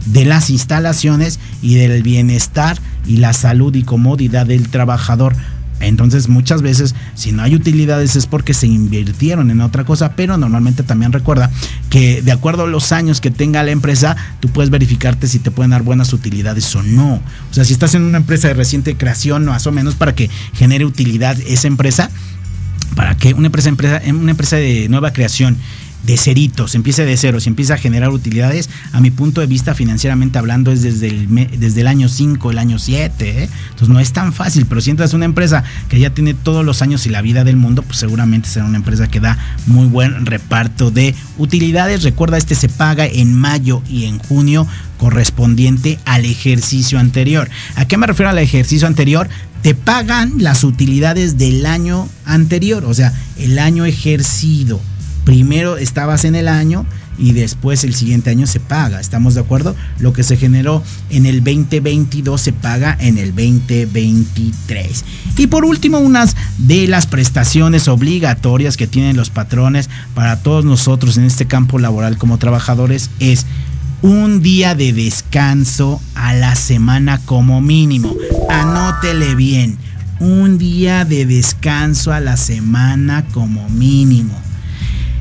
de 0.05 0.25
las 0.25 0.49
instalaciones 0.49 1.39
y 1.61 1.75
del 1.75 2.03
bienestar 2.03 2.77
y 3.05 3.17
la 3.17 3.33
salud 3.33 3.73
y 3.75 3.83
comodidad 3.83 4.45
del 4.45 4.69
trabajador. 4.69 5.35
Entonces 5.81 6.29
muchas 6.29 6.61
veces 6.61 6.95
si 7.15 7.31
no 7.31 7.41
hay 7.41 7.55
utilidades 7.55 8.15
es 8.15 8.27
porque 8.27 8.53
se 8.53 8.67
invirtieron 8.67 9.49
en 9.51 9.61
otra 9.61 9.83
cosa, 9.83 10.15
pero 10.15 10.37
normalmente 10.37 10.83
también 10.83 11.11
recuerda 11.11 11.49
que 11.89 12.21
de 12.21 12.31
acuerdo 12.31 12.63
a 12.63 12.67
los 12.67 12.91
años 12.91 13.19
que 13.19 13.31
tenga 13.31 13.63
la 13.63 13.71
empresa, 13.71 14.15
tú 14.39 14.49
puedes 14.49 14.69
verificarte 14.69 15.27
si 15.27 15.39
te 15.39 15.51
pueden 15.51 15.71
dar 15.71 15.81
buenas 15.81 16.13
utilidades 16.13 16.75
o 16.75 16.83
no. 16.83 17.15
O 17.49 17.53
sea, 17.53 17.65
si 17.65 17.73
estás 17.73 17.95
en 17.95 18.03
una 18.03 18.17
empresa 18.17 18.47
de 18.47 18.53
reciente 18.53 18.95
creación, 18.95 19.45
más 19.45 19.65
o 19.67 19.71
menos 19.71 19.95
para 19.95 20.13
que 20.13 20.29
genere 20.53 20.85
utilidad 20.85 21.37
esa 21.41 21.67
empresa, 21.67 22.11
para 22.95 23.17
que 23.17 23.33
una 23.33 23.47
empresa, 23.47 23.69
empresa, 23.69 24.01
una 24.07 24.31
empresa 24.31 24.57
de 24.57 24.87
nueva 24.89 25.13
creación 25.13 25.57
de 26.03 26.17
ceritos, 26.17 26.75
empiece 26.75 27.05
de 27.05 27.15
cero, 27.15 27.39
si 27.39 27.49
empieza 27.49 27.75
a 27.75 27.77
generar 27.77 28.09
utilidades, 28.09 28.69
a 28.91 29.01
mi 29.01 29.11
punto 29.11 29.41
de 29.41 29.47
vista 29.47 29.75
financieramente 29.75 30.39
hablando 30.39 30.71
es 30.71 30.81
desde 30.81 31.07
el, 31.07 31.49
desde 31.59 31.81
el 31.81 31.87
año 31.87 32.09
5, 32.09 32.51
el 32.51 32.57
año 32.57 32.79
7, 32.79 33.43
¿eh? 33.43 33.49
entonces 33.69 33.89
no 33.89 33.99
es 33.99 34.11
tan 34.11 34.33
fácil, 34.33 34.65
pero 34.65 34.81
si 34.81 34.89
entras 34.89 35.13
a 35.13 35.17
una 35.17 35.25
empresa 35.25 35.63
que 35.89 35.99
ya 35.99 36.11
tiene 36.11 36.33
todos 36.33 36.65
los 36.65 36.81
años 36.81 37.05
y 37.05 37.09
la 37.09 37.21
vida 37.21 37.43
del 37.43 37.55
mundo, 37.55 37.83
pues 37.83 37.99
seguramente 37.99 38.49
será 38.49 38.65
una 38.65 38.77
empresa 38.77 39.09
que 39.09 39.19
da 39.19 39.37
muy 39.67 39.87
buen 39.87 40.25
reparto 40.25 40.91
de 40.91 41.13
utilidades, 41.37 42.03
recuerda 42.03 42.37
este 42.37 42.55
se 42.55 42.69
paga 42.69 43.05
en 43.05 43.33
mayo 43.33 43.83
y 43.87 44.05
en 44.05 44.17
junio 44.17 44.67
correspondiente 44.97 45.99
al 46.05 46.25
ejercicio 46.25 46.99
anterior. 46.99 47.49
¿A 47.75 47.85
qué 47.85 47.97
me 47.97 48.07
refiero 48.07 48.29
al 48.29 48.37
ejercicio 48.37 48.87
anterior? 48.87 49.29
Te 49.61 49.75
pagan 49.75 50.33
las 50.37 50.63
utilidades 50.63 51.37
del 51.37 51.65
año 51.65 52.07
anterior, 52.25 52.85
o 52.85 52.93
sea, 52.93 53.13
el 53.37 53.59
año 53.59 53.85
ejercido 53.85 54.79
primero 55.23 55.77
estabas 55.77 56.25
en 56.25 56.35
el 56.35 56.47
año 56.47 56.85
y 57.17 57.33
después 57.33 57.83
el 57.83 57.93
siguiente 57.93 58.29
año 58.31 58.47
se 58.47 58.59
paga. 58.59 58.99
¿Estamos 58.99 59.35
de 59.35 59.41
acuerdo? 59.41 59.75
Lo 59.99 60.13
que 60.13 60.23
se 60.23 60.37
generó 60.37 60.83
en 61.09 61.25
el 61.25 61.43
2022 61.43 62.41
se 62.41 62.53
paga 62.53 62.97
en 62.99 63.17
el 63.17 63.29
2023. 63.35 65.05
Y 65.37 65.47
por 65.47 65.65
último, 65.65 65.99
unas 65.99 66.35
de 66.57 66.87
las 66.87 67.05
prestaciones 67.07 67.87
obligatorias 67.87 68.77
que 68.77 68.87
tienen 68.87 69.17
los 69.17 69.29
patrones 69.29 69.89
para 70.15 70.41
todos 70.41 70.65
nosotros 70.65 71.17
en 71.17 71.25
este 71.25 71.45
campo 71.45 71.79
laboral 71.79 72.17
como 72.17 72.37
trabajadores 72.37 73.09
es 73.19 73.45
un 74.01 74.41
día 74.41 74.73
de 74.73 74.93
descanso 74.93 76.01
a 76.15 76.33
la 76.33 76.55
semana 76.55 77.19
como 77.25 77.61
mínimo. 77.61 78.15
Anótele 78.49 79.35
bien. 79.35 79.77
Un 80.19 80.57
día 80.57 81.05
de 81.05 81.25
descanso 81.25 82.11
a 82.11 82.19
la 82.19 82.37
semana 82.37 83.25
como 83.31 83.69
mínimo. 83.69 84.35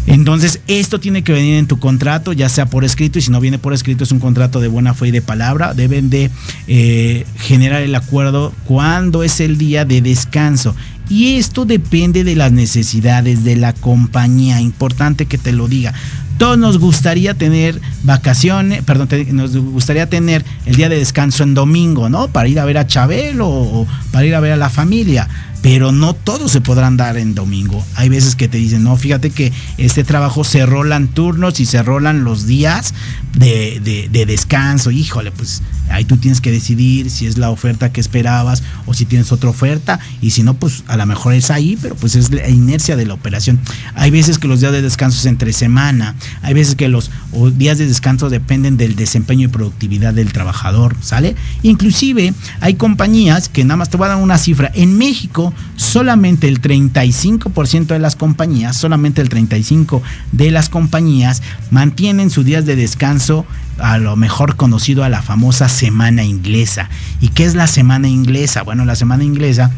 Entonces, 0.06 0.60
esto 0.66 0.98
tiene 0.98 1.22
que 1.22 1.32
venir 1.32 1.56
en 1.56 1.66
tu 1.66 1.78
contrato, 1.78 2.32
ya 2.32 2.48
sea 2.48 2.66
por 2.66 2.84
escrito, 2.84 3.18
y 3.18 3.22
si 3.22 3.30
no 3.30 3.40
viene 3.40 3.58
por 3.58 3.72
escrito, 3.72 4.04
es 4.04 4.12
un 4.12 4.18
contrato 4.18 4.60
de 4.60 4.68
buena 4.68 4.94
fe 4.94 5.08
y 5.08 5.10
de 5.10 5.22
palabra. 5.22 5.74
Deben 5.74 6.10
de 6.10 6.30
eh, 6.66 7.26
generar 7.38 7.82
el 7.82 7.94
acuerdo 7.94 8.52
cuando 8.64 9.22
es 9.22 9.40
el 9.40 9.58
día 9.58 9.84
de 9.84 10.00
descanso. 10.00 10.74
Y 11.08 11.36
esto 11.36 11.64
depende 11.64 12.24
de 12.24 12.36
las 12.36 12.52
necesidades 12.52 13.44
de 13.44 13.56
la 13.56 13.72
compañía. 13.72 14.60
Importante 14.60 15.26
que 15.26 15.38
te 15.38 15.52
lo 15.52 15.68
diga. 15.68 15.92
Todos 16.38 16.56
nos 16.56 16.78
gustaría 16.78 17.34
tener 17.34 17.78
vacaciones, 18.02 18.82
perdón, 18.82 19.08
nos 19.32 19.54
gustaría 19.56 20.08
tener 20.08 20.42
el 20.64 20.74
día 20.74 20.88
de 20.88 20.96
descanso 20.96 21.42
en 21.42 21.52
domingo, 21.52 22.08
¿no? 22.08 22.28
Para 22.28 22.48
ir 22.48 22.58
a 22.58 22.64
ver 22.64 22.78
a 22.78 22.86
Chabelo 22.86 23.46
o 23.46 23.86
para 24.10 24.24
ir 24.24 24.34
a 24.34 24.40
ver 24.40 24.52
a 24.52 24.56
la 24.56 24.70
familia 24.70 25.28
pero 25.62 25.92
no 25.92 26.14
todos 26.14 26.52
se 26.52 26.60
podrán 26.60 26.96
dar 26.96 27.16
en 27.18 27.34
domingo. 27.34 27.84
Hay 27.94 28.08
veces 28.08 28.34
que 28.34 28.48
te 28.48 28.58
dicen, 28.58 28.82
no, 28.82 28.96
fíjate 28.96 29.30
que 29.30 29.52
este 29.76 30.04
trabajo 30.04 30.44
se 30.44 30.64
rolan 30.64 31.08
turnos 31.08 31.60
y 31.60 31.66
se 31.66 31.82
rolan 31.82 32.24
los 32.24 32.46
días 32.46 32.94
de, 33.34 33.80
de, 33.82 34.08
de, 34.10 34.26
descanso. 34.26 34.90
Híjole, 34.90 35.30
pues 35.32 35.62
ahí 35.90 36.04
tú 36.04 36.16
tienes 36.16 36.40
que 36.40 36.50
decidir 36.50 37.10
si 37.10 37.26
es 37.26 37.36
la 37.36 37.50
oferta 37.50 37.92
que 37.92 38.00
esperabas 38.00 38.62
o 38.86 38.94
si 38.94 39.04
tienes 39.04 39.32
otra 39.32 39.50
oferta. 39.50 40.00
Y 40.22 40.30
si 40.30 40.42
no, 40.42 40.54
pues 40.54 40.84
a 40.86 40.96
lo 40.96 41.04
mejor 41.04 41.34
es 41.34 41.50
ahí, 41.50 41.78
pero 41.80 41.94
pues 41.94 42.16
es 42.16 42.30
la 42.30 42.48
inercia 42.48 42.96
de 42.96 43.06
la 43.06 43.14
operación. 43.14 43.60
Hay 43.94 44.10
veces 44.10 44.38
que 44.38 44.48
los 44.48 44.60
días 44.60 44.72
de 44.72 44.82
descanso 44.82 45.18
es 45.18 45.26
entre 45.26 45.52
semana. 45.52 46.14
Hay 46.42 46.54
veces 46.54 46.74
que 46.74 46.88
los 46.88 47.10
días 47.56 47.78
de 47.78 47.86
descanso 47.86 48.30
dependen 48.30 48.76
del 48.76 48.96
desempeño 48.96 49.46
y 49.46 49.48
productividad 49.48 50.14
del 50.14 50.32
trabajador, 50.32 50.96
¿sale? 51.02 51.36
Inclusive 51.62 52.32
hay 52.60 52.74
compañías 52.74 53.48
que 53.48 53.64
nada 53.64 53.76
más 53.76 53.90
te 53.90 53.96
voy 53.96 54.06
a 54.06 54.10
dar 54.10 54.18
una 54.18 54.38
cifra. 54.38 54.70
En 54.74 54.96
México, 54.96 55.49
solamente 55.76 56.48
el 56.48 56.60
35% 56.60 57.86
de 57.86 57.98
las 57.98 58.16
compañías, 58.16 58.76
solamente 58.76 59.20
el 59.22 59.28
35% 59.28 60.02
de 60.32 60.50
las 60.50 60.68
compañías 60.68 61.42
mantienen 61.70 62.30
sus 62.30 62.44
días 62.44 62.66
de 62.66 62.76
descanso 62.76 63.46
a 63.78 63.98
lo 63.98 64.16
mejor 64.16 64.56
conocido 64.56 65.04
a 65.04 65.08
la 65.08 65.22
famosa 65.22 65.68
semana 65.68 66.24
inglesa. 66.24 66.90
¿Y 67.20 67.28
qué 67.28 67.44
es 67.44 67.54
la 67.54 67.66
semana 67.66 68.08
inglesa? 68.08 68.62
Bueno, 68.62 68.84
la 68.84 68.96
semana 68.96 69.24
inglesa 69.24 69.70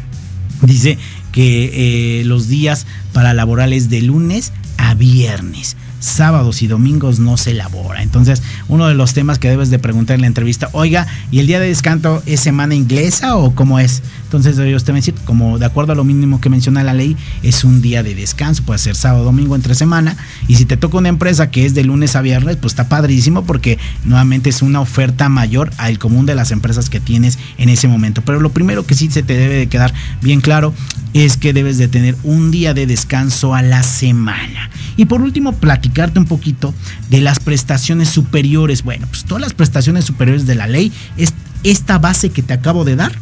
dice 0.61 0.97
que 1.31 2.19
eh, 2.19 2.25
los 2.25 2.47
días 2.47 2.85
para 3.11 3.33
laborales 3.33 3.89
de 3.89 4.01
lunes 4.01 4.51
a 4.77 4.93
viernes 4.93 5.77
sábados 6.03 6.61
y 6.61 6.67
domingos 6.67 7.19
no 7.19 7.37
se 7.37 7.51
elabora. 7.51 8.03
Entonces, 8.03 8.41
uno 8.67 8.87
de 8.87 8.93
los 8.93 9.13
temas 9.13 9.39
que 9.39 9.49
debes 9.49 9.69
de 9.69 9.79
preguntar 9.79 10.15
en 10.15 10.21
la 10.21 10.27
entrevista, 10.27 10.69
oiga, 10.73 11.07
¿y 11.31 11.39
el 11.39 11.47
día 11.47 11.59
de 11.59 11.67
descanso 11.67 12.21
es 12.25 12.41
semana 12.41 12.75
inglesa 12.75 13.35
o 13.37 13.55
cómo 13.55 13.79
es? 13.79 14.03
Entonces, 14.25 14.57
ellos 14.57 14.83
te 14.83 14.91
van 14.91 14.97
a 14.97 14.99
decir, 14.99 15.15
como 15.25 15.59
de 15.59 15.65
acuerdo 15.65 15.93
a 15.93 15.95
lo 15.95 16.03
mínimo 16.03 16.41
que 16.41 16.49
menciona 16.49 16.83
la 16.83 16.93
ley, 16.93 17.15
es 17.41 17.63
un 17.63 17.81
día 17.81 18.03
de 18.03 18.15
descanso, 18.15 18.63
puede 18.63 18.79
ser 18.79 18.95
sábado, 18.95 19.23
domingo, 19.23 19.55
entre 19.55 19.75
semana. 19.75 20.17
Y 20.47 20.55
si 20.55 20.65
te 20.65 20.75
toca 20.75 20.97
una 20.97 21.09
empresa 21.09 21.49
que 21.49 21.65
es 21.65 21.73
de 21.73 21.83
lunes 21.83 22.15
a 22.15 22.21
viernes, 22.21 22.57
pues 22.57 22.73
está 22.73 22.89
padrísimo 22.89 23.43
porque 23.43 23.77
nuevamente 24.03 24.49
es 24.49 24.61
una 24.61 24.81
oferta 24.81 25.29
mayor 25.29 25.71
al 25.77 25.99
común 25.99 26.25
de 26.25 26.35
las 26.35 26.51
empresas 26.51 26.89
que 26.89 26.99
tienes 26.99 27.39
en 27.57 27.69
ese 27.69 27.87
momento. 27.87 28.21
Pero 28.23 28.39
lo 28.39 28.49
primero 28.49 28.85
que 28.85 28.95
sí 28.95 29.09
se 29.09 29.23
te 29.23 29.37
debe 29.37 29.55
de 29.55 29.67
quedar 29.67 29.93
bien 30.21 30.41
claro 30.41 30.73
es 31.13 31.37
que 31.37 31.53
debes 31.53 31.77
de 31.77 31.87
tener 31.87 32.15
un 32.23 32.51
día 32.51 32.73
de 32.73 32.87
descanso 32.87 33.53
a 33.53 33.61
la 33.61 33.83
semana. 33.83 34.69
Y 34.97 35.05
por 35.05 35.21
último, 35.21 35.53
platicarte 35.53 36.19
un 36.19 36.25
poquito 36.25 36.73
de 37.09 37.21
las 37.21 37.39
prestaciones 37.39 38.09
superiores. 38.09 38.83
Bueno, 38.83 39.07
pues 39.07 39.23
todas 39.23 39.41
las 39.41 39.53
prestaciones 39.53 40.05
superiores 40.05 40.45
de 40.45 40.55
la 40.55 40.67
ley 40.67 40.91
es 41.17 41.33
esta 41.63 41.97
base 41.99 42.29
que 42.29 42.41
te 42.41 42.53
acabo 42.53 42.83
de 42.83 42.95
dar. 42.95 43.13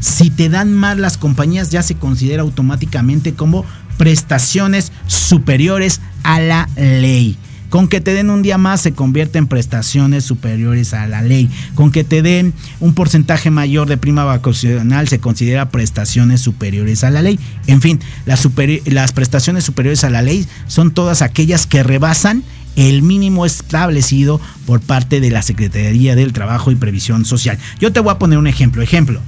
Si 0.00 0.30
te 0.30 0.48
dan 0.48 0.72
mal 0.72 1.00
las 1.00 1.16
compañías 1.16 1.70
ya 1.70 1.82
se 1.82 1.94
considera 1.94 2.42
automáticamente 2.42 3.34
como 3.34 3.64
prestaciones 3.98 4.90
superiores 5.06 6.00
a 6.24 6.40
la 6.40 6.68
ley. 6.76 7.36
Con 7.72 7.88
que 7.88 8.02
te 8.02 8.12
den 8.12 8.28
un 8.28 8.42
día 8.42 8.58
más 8.58 8.82
se 8.82 8.92
convierte 8.92 9.38
en 9.38 9.46
prestaciones 9.46 10.26
superiores 10.26 10.92
a 10.92 11.06
la 11.06 11.22
ley. 11.22 11.48
Con 11.74 11.90
que 11.90 12.04
te 12.04 12.20
den 12.20 12.52
un 12.80 12.92
porcentaje 12.92 13.50
mayor 13.50 13.88
de 13.88 13.96
prima 13.96 14.24
vacacional 14.24 15.08
se 15.08 15.20
considera 15.20 15.70
prestaciones 15.70 16.42
superiores 16.42 17.02
a 17.02 17.08
la 17.08 17.22
ley. 17.22 17.40
En 17.66 17.80
fin, 17.80 17.98
las, 18.26 19.12
prestaciones 19.12 19.64
superiores 19.64 20.04
a 20.04 20.10
la 20.10 20.20
ley 20.20 20.46
son 20.66 20.90
todas 20.90 21.22
aquellas 21.22 21.66
que 21.66 21.82
rebasan 21.82 22.44
el 22.76 23.00
mínimo 23.00 23.46
establecido 23.46 24.38
por 24.66 24.82
parte 24.82 25.20
de 25.20 25.30
la 25.30 25.40
Secretaría 25.40 26.14
del 26.14 26.34
Trabajo 26.34 26.72
y 26.72 26.74
Previsión 26.74 27.24
Social. 27.24 27.56
Yo 27.80 27.90
te 27.90 28.00
voy 28.00 28.12
a 28.12 28.18
poner 28.18 28.36
un 28.36 28.48
ejemplo. 28.48 28.82
Ejemplo. 28.82 29.22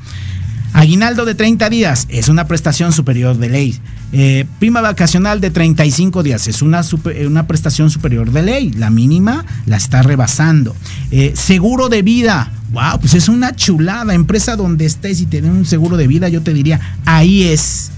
Aguinaldo 0.75 1.25
de 1.25 1.37
30 1.37 1.71
días 1.71 2.09
es 2.11 2.29
una 2.29 2.49
prestación 2.49 2.93
superior 2.93 3.39
de 3.39 3.49
ley. 3.49 3.79
Eh, 4.13 4.45
prima 4.59 4.81
vacacional 4.81 5.41
de 5.41 5.51
35 5.51 6.25
días 6.25 6.49
es 6.49 6.63
una, 6.63 6.83
super, 6.83 7.27
una, 7.29 7.47
prestación 7.47 7.91
superior 7.91 8.33
de 8.33 8.43
ley. 8.43 8.73
La 8.73 8.91
mínima 8.91 9.45
la 9.67 9.77
está 9.77 10.03
rebasando. 10.03 10.75
Eh, 11.13 11.33
seguro 11.37 11.89
de 11.89 12.03
vida. 12.03 12.51
Wow, 12.73 12.99
pues 13.01 13.15
es 13.15 13.29
una 13.29 13.55
chulada. 13.55 14.15
Empresa 14.15 14.57
donde 14.57 14.85
estés 14.85 15.21
y 15.21 15.27
tener 15.27 15.53
un 15.53 15.65
seguro 15.65 15.97
de 15.97 16.09
vida, 16.09 16.29
yo 16.29 16.43
te 16.43 16.53
diría, 16.53 16.81
ahí 17.05 17.45
es. 17.45 17.93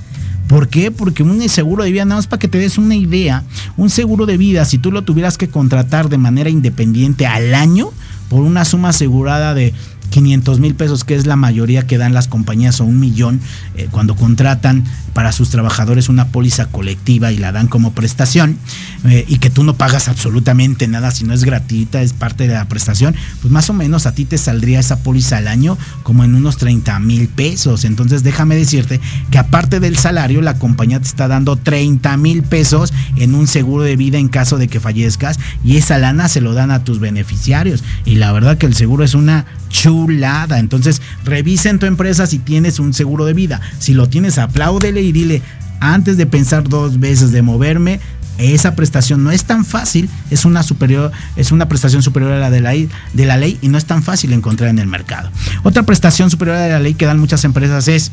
¿Por 0.46 0.68
qué? 0.68 0.90
Porque 0.90 1.22
un 1.22 1.48
seguro 1.48 1.82
de 1.82 1.90
vida, 1.90 2.04
nada 2.04 2.18
más 2.18 2.26
para 2.26 2.40
que 2.40 2.46
te 2.46 2.58
des 2.58 2.76
una 2.76 2.94
idea, 2.94 3.42
un 3.78 3.88
seguro 3.88 4.26
de 4.26 4.36
vida, 4.36 4.66
si 4.66 4.76
tú 4.76 4.92
lo 4.92 5.02
tuvieras 5.02 5.38
que 5.38 5.48
contratar 5.48 6.10
de 6.10 6.18
manera 6.18 6.50
independiente 6.50 7.26
al 7.26 7.54
año, 7.54 7.90
por 8.28 8.42
una 8.42 8.64
suma 8.64 8.90
asegurada 8.90 9.54
de 9.54 9.72
500 10.06 10.60
mil 10.60 10.74
pesos, 10.74 11.04
que 11.04 11.14
es 11.14 11.26
la 11.26 11.36
mayoría 11.36 11.86
que 11.86 11.98
dan 11.98 12.14
las 12.14 12.28
compañías, 12.28 12.80
o 12.80 12.84
un 12.84 13.00
millón, 13.00 13.40
eh, 13.76 13.88
cuando 13.90 14.16
contratan 14.16 14.84
para 15.12 15.32
sus 15.32 15.50
trabajadores 15.50 16.08
una 16.08 16.28
póliza 16.28 16.66
colectiva 16.66 17.32
y 17.32 17.38
la 17.38 17.52
dan 17.52 17.68
como 17.68 17.92
prestación, 17.92 18.58
eh, 19.04 19.24
y 19.28 19.38
que 19.38 19.50
tú 19.50 19.64
no 19.64 19.74
pagas 19.74 20.08
absolutamente 20.08 20.88
nada, 20.88 21.10
si 21.10 21.24
no 21.24 21.32
es 21.32 21.44
gratuita, 21.44 22.02
es 22.02 22.12
parte 22.12 22.46
de 22.46 22.54
la 22.54 22.68
prestación, 22.68 23.14
pues 23.40 23.52
más 23.52 23.70
o 23.70 23.72
menos 23.72 24.06
a 24.06 24.12
ti 24.12 24.24
te 24.24 24.38
saldría 24.38 24.80
esa 24.80 24.98
póliza 24.98 25.38
al 25.38 25.48
año 25.48 25.78
como 26.02 26.24
en 26.24 26.34
unos 26.34 26.56
30 26.58 26.98
mil 27.00 27.28
pesos. 27.28 27.84
Entonces 27.84 28.22
déjame 28.22 28.56
decirte 28.56 29.00
que 29.30 29.38
aparte 29.38 29.80
del 29.80 29.96
salario, 29.96 30.42
la 30.42 30.58
compañía 30.58 31.00
te 31.00 31.06
está 31.06 31.28
dando 31.28 31.56
30 31.56 32.16
mil 32.16 32.42
pesos 32.42 32.92
en 33.16 33.34
un 33.34 33.46
seguro 33.46 33.84
de 33.84 33.96
vida 33.96 34.18
en 34.18 34.28
caso 34.28 34.58
de 34.58 34.68
que 34.68 34.80
fallezcas, 34.80 35.38
y 35.64 35.76
esa 35.76 35.98
lana 35.98 36.28
se 36.28 36.40
lo 36.40 36.54
dan 36.54 36.70
a 36.70 36.84
tus 36.84 37.00
beneficiarios. 37.00 37.82
Y 38.04 38.16
la 38.16 38.32
verdad 38.32 38.58
que 38.58 38.66
el 38.66 38.74
seguro 38.74 39.04
es 39.04 39.14
una 39.14 39.46
chulada. 39.68 40.58
Entonces, 40.58 41.02
revisa 41.24 41.70
en 41.70 41.78
tu 41.78 41.86
empresa 41.86 42.26
si 42.26 42.38
tienes 42.38 42.78
un 42.78 42.94
seguro 42.94 43.24
de 43.24 43.34
vida. 43.34 43.60
Si 43.78 43.94
lo 43.94 44.08
tienes, 44.08 44.38
apláudele 44.38 45.02
y 45.02 45.12
dile, 45.12 45.42
antes 45.80 46.16
de 46.16 46.26
pensar 46.26 46.68
dos 46.68 46.98
veces 47.00 47.32
de 47.32 47.42
moverme, 47.42 48.00
esa 48.38 48.74
prestación 48.74 49.24
no 49.24 49.30
es 49.30 49.44
tan 49.44 49.64
fácil, 49.64 50.10
es 50.30 50.44
una 50.44 50.62
superior, 50.62 51.10
es 51.36 51.52
una 51.52 51.68
prestación 51.68 52.02
superior 52.02 52.32
a 52.32 52.38
la 52.38 52.50
de 52.50 52.60
la, 52.60 52.72
de 52.72 53.26
la 53.26 53.36
ley 53.36 53.58
y 53.62 53.68
no 53.68 53.78
es 53.78 53.86
tan 53.86 54.02
fácil 54.02 54.32
encontrar 54.32 54.70
en 54.70 54.78
el 54.78 54.86
mercado. 54.86 55.30
Otra 55.62 55.84
prestación 55.84 56.30
superior 56.30 56.56
a 56.56 56.68
la 56.68 56.80
ley 56.80 56.94
que 56.94 57.06
dan 57.06 57.18
muchas 57.18 57.44
empresas 57.44 57.88
es, 57.88 58.12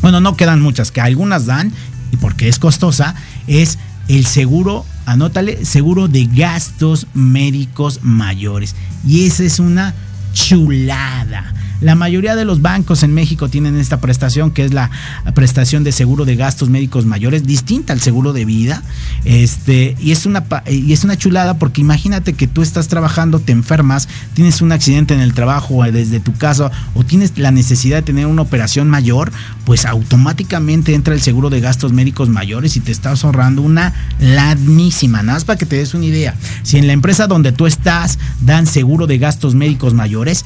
bueno, 0.00 0.20
no 0.20 0.36
quedan 0.36 0.60
muchas, 0.60 0.90
que 0.90 1.00
algunas 1.00 1.46
dan, 1.46 1.72
y 2.10 2.16
porque 2.16 2.48
es 2.48 2.58
costosa, 2.58 3.14
es 3.46 3.78
el 4.08 4.26
seguro, 4.26 4.84
anótale, 5.06 5.64
seguro 5.64 6.08
de 6.08 6.26
gastos 6.26 7.06
médicos 7.14 8.00
mayores. 8.02 8.74
Y 9.06 9.26
esa 9.26 9.44
es 9.44 9.60
una 9.60 9.94
chulada. 10.32 11.44
La 11.82 11.96
mayoría 11.96 12.36
de 12.36 12.44
los 12.44 12.62
bancos 12.62 13.02
en 13.02 13.12
México 13.12 13.48
tienen 13.48 13.76
esta 13.76 14.00
prestación, 14.00 14.52
que 14.52 14.64
es 14.64 14.72
la 14.72 14.90
prestación 15.34 15.82
de 15.82 15.90
seguro 15.90 16.24
de 16.24 16.36
gastos 16.36 16.70
médicos 16.70 17.06
mayores, 17.06 17.44
distinta 17.44 17.92
al 17.92 18.00
seguro 18.00 18.32
de 18.32 18.44
vida. 18.44 18.82
Este, 19.24 19.96
y 20.00 20.12
es 20.12 20.24
una 20.24 20.44
y 20.68 20.92
es 20.92 21.02
una 21.02 21.16
chulada 21.16 21.58
porque 21.58 21.80
imagínate 21.80 22.34
que 22.34 22.46
tú 22.46 22.62
estás 22.62 22.86
trabajando, 22.86 23.40
te 23.40 23.50
enfermas, 23.50 24.08
tienes 24.34 24.62
un 24.62 24.70
accidente 24.70 25.14
en 25.14 25.20
el 25.20 25.34
trabajo 25.34 25.82
desde 25.82 26.20
tu 26.20 26.32
casa 26.34 26.70
o 26.94 27.04
tienes 27.04 27.36
la 27.36 27.50
necesidad 27.50 27.96
de 27.96 28.02
tener 28.02 28.26
una 28.26 28.42
operación 28.42 28.88
mayor, 28.88 29.32
pues 29.64 29.84
automáticamente 29.84 30.94
entra 30.94 31.14
el 31.14 31.20
seguro 31.20 31.50
de 31.50 31.60
gastos 31.60 31.92
médicos 31.92 32.28
mayores 32.28 32.76
y 32.76 32.80
te 32.80 32.92
estás 32.92 33.24
ahorrando 33.24 33.62
una 33.62 33.92
ladnísima. 34.20 35.22
Nada 35.22 35.34
más 35.34 35.44
para 35.44 35.58
que 35.58 35.66
te 35.66 35.76
des 35.76 35.94
una 35.94 36.04
idea. 36.04 36.34
Si 36.62 36.78
en 36.78 36.86
la 36.86 36.92
empresa 36.92 37.26
donde 37.26 37.50
tú 37.50 37.66
estás 37.66 38.20
dan 38.40 38.66
seguro 38.66 39.08
de 39.08 39.18
gastos 39.18 39.56
médicos 39.56 39.94
mayores, 39.94 40.44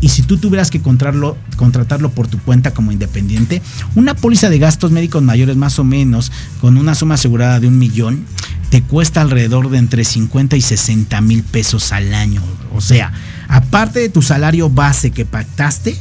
y 0.00 0.08
si 0.08 0.22
tú 0.22 0.38
tuvieras 0.38 0.70
que 0.70 0.80
contratarlo, 0.80 1.36
contratarlo 1.56 2.10
por 2.10 2.28
tu 2.28 2.38
cuenta 2.38 2.72
como 2.72 2.92
independiente, 2.92 3.62
una 3.94 4.14
póliza 4.14 4.48
de 4.48 4.58
gastos 4.58 4.90
médicos 4.90 5.22
mayores 5.22 5.56
más 5.56 5.78
o 5.78 5.84
menos 5.84 6.32
con 6.60 6.76
una 6.78 6.94
suma 6.94 7.14
asegurada 7.14 7.60
de 7.60 7.68
un 7.68 7.78
millón 7.78 8.24
te 8.70 8.82
cuesta 8.82 9.20
alrededor 9.20 9.68
de 9.68 9.78
entre 9.78 10.04
50 10.04 10.56
y 10.56 10.60
60 10.60 11.20
mil 11.20 11.42
pesos 11.42 11.92
al 11.92 12.14
año. 12.14 12.40
O 12.72 12.80
sea, 12.80 13.12
aparte 13.48 13.98
de 13.98 14.08
tu 14.08 14.22
salario 14.22 14.70
base 14.70 15.10
que 15.10 15.26
pactaste, 15.26 15.96